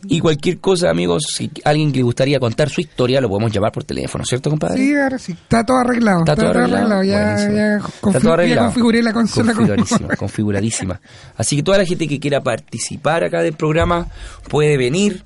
Y 0.09 0.19
cualquier 0.19 0.59
cosa, 0.59 0.91
amigos, 0.91 1.23
si 1.33 1.49
alguien 1.65 1.93
que 1.93 1.99
le 1.99 2.03
gustaría 2.03 2.41
contar 2.41 2.69
su 2.71 2.81
historia, 2.81 3.21
lo 3.21 3.29
podemos 3.29 3.53
llamar 3.53 3.71
por 3.71 3.85
teléfono, 3.85 4.25
¿cierto, 4.25 4.51
compadre? 4.51 4.79
Sí, 4.79 4.95
ahora 4.97 5.17
sí. 5.19 5.31
Está 5.31 5.65
todo 5.65 5.77
arreglado. 5.79 6.19
Está 6.21 6.35
todo 6.35 6.51
arreglado. 6.51 7.03
Ya, 7.05 7.37
ya, 7.37 7.77
Está 7.77 8.01
todo 8.03 8.21
ya 8.21 8.33
arreglado. 8.35 8.67
configuré 8.67 9.03
la 9.03 9.13
consola 9.13 9.55
como- 9.55 9.69
Configuradísima, 9.69 10.17
configuradísima. 10.17 11.01
Así 11.37 11.55
que 11.57 11.63
toda 11.63 11.79
la 11.79 11.87
gente 11.87 12.09
que 12.09 12.19
quiera 12.19 12.41
participar 12.43 13.23
acá 13.23 13.43
del 13.43 13.53
programa 13.55 14.09
puede 14.49 14.77
venir 14.77 15.23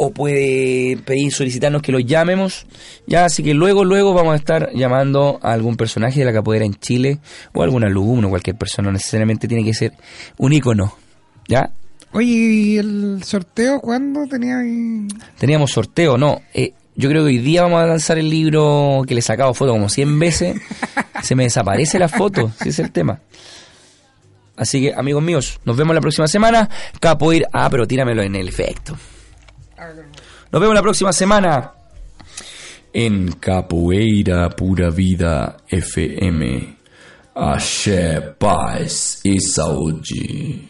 o 0.00 0.12
puede 0.12 0.96
pedir, 1.04 1.32
solicitarnos 1.32 1.82
que 1.82 1.90
los 1.90 2.06
llamemos. 2.06 2.66
Ya, 3.06 3.24
así 3.24 3.42
que 3.42 3.52
luego, 3.52 3.84
luego 3.84 4.14
vamos 4.14 4.34
a 4.34 4.36
estar 4.36 4.70
llamando 4.72 5.40
a 5.42 5.52
algún 5.52 5.76
personaje 5.76 6.20
de 6.20 6.26
la 6.26 6.32
capoeira 6.32 6.64
en 6.64 6.74
Chile 6.74 7.18
o 7.52 7.64
algún 7.64 7.82
alumno, 7.82 8.28
cualquier 8.30 8.56
persona. 8.56 8.92
Necesariamente 8.92 9.48
tiene 9.48 9.64
que 9.64 9.74
ser 9.74 9.92
un 10.38 10.52
ícono. 10.52 10.94
¿Ya? 11.48 11.70
Oye, 12.12 12.26
¿y 12.26 12.78
el 12.78 13.22
sorteo 13.24 13.80
cuándo 13.80 14.24
tenía? 14.26 14.58
Teníamos 15.36 15.72
sorteo, 15.72 16.16
no. 16.16 16.42
Eh, 16.54 16.72
yo 16.94 17.08
creo 17.08 17.22
que 17.22 17.28
hoy 17.28 17.38
día 17.38 17.62
vamos 17.62 17.82
a 17.82 17.86
lanzar 17.86 18.18
el 18.18 18.30
libro 18.30 19.02
que 19.06 19.14
le 19.14 19.20
he 19.20 19.22
sacado 19.22 19.52
foto 19.52 19.72
como 19.72 19.88
100 19.88 20.18
veces. 20.18 20.60
Se 21.22 21.34
me 21.34 21.42
desaparece 21.42 21.98
la 21.98 22.08
foto, 22.08 22.52
si 22.62 22.68
es 22.68 22.78
el 22.78 22.92
tema. 22.92 23.20
Así 24.56 24.80
que, 24.80 24.94
amigos 24.94 25.22
míos, 25.24 25.60
nos 25.64 25.76
vemos 25.76 25.94
la 25.94 26.00
próxima 26.00 26.28
semana. 26.28 26.68
Capoeira. 27.00 27.48
Ah, 27.52 27.68
pero 27.68 27.86
tíramelo 27.86 28.22
en 28.22 28.36
el 28.36 28.48
efecto. 28.48 28.96
Nos 30.50 30.60
vemos 30.60 30.74
la 30.74 30.82
próxima 30.82 31.12
semana. 31.12 31.72
En 32.92 33.32
Capoeira 33.32 34.48
Pura 34.50 34.90
Vida 34.90 35.56
FM. 35.68 36.76
Axé, 37.34 38.20
paz 38.38 39.20
e 39.24 39.40
saúde. 39.40 40.68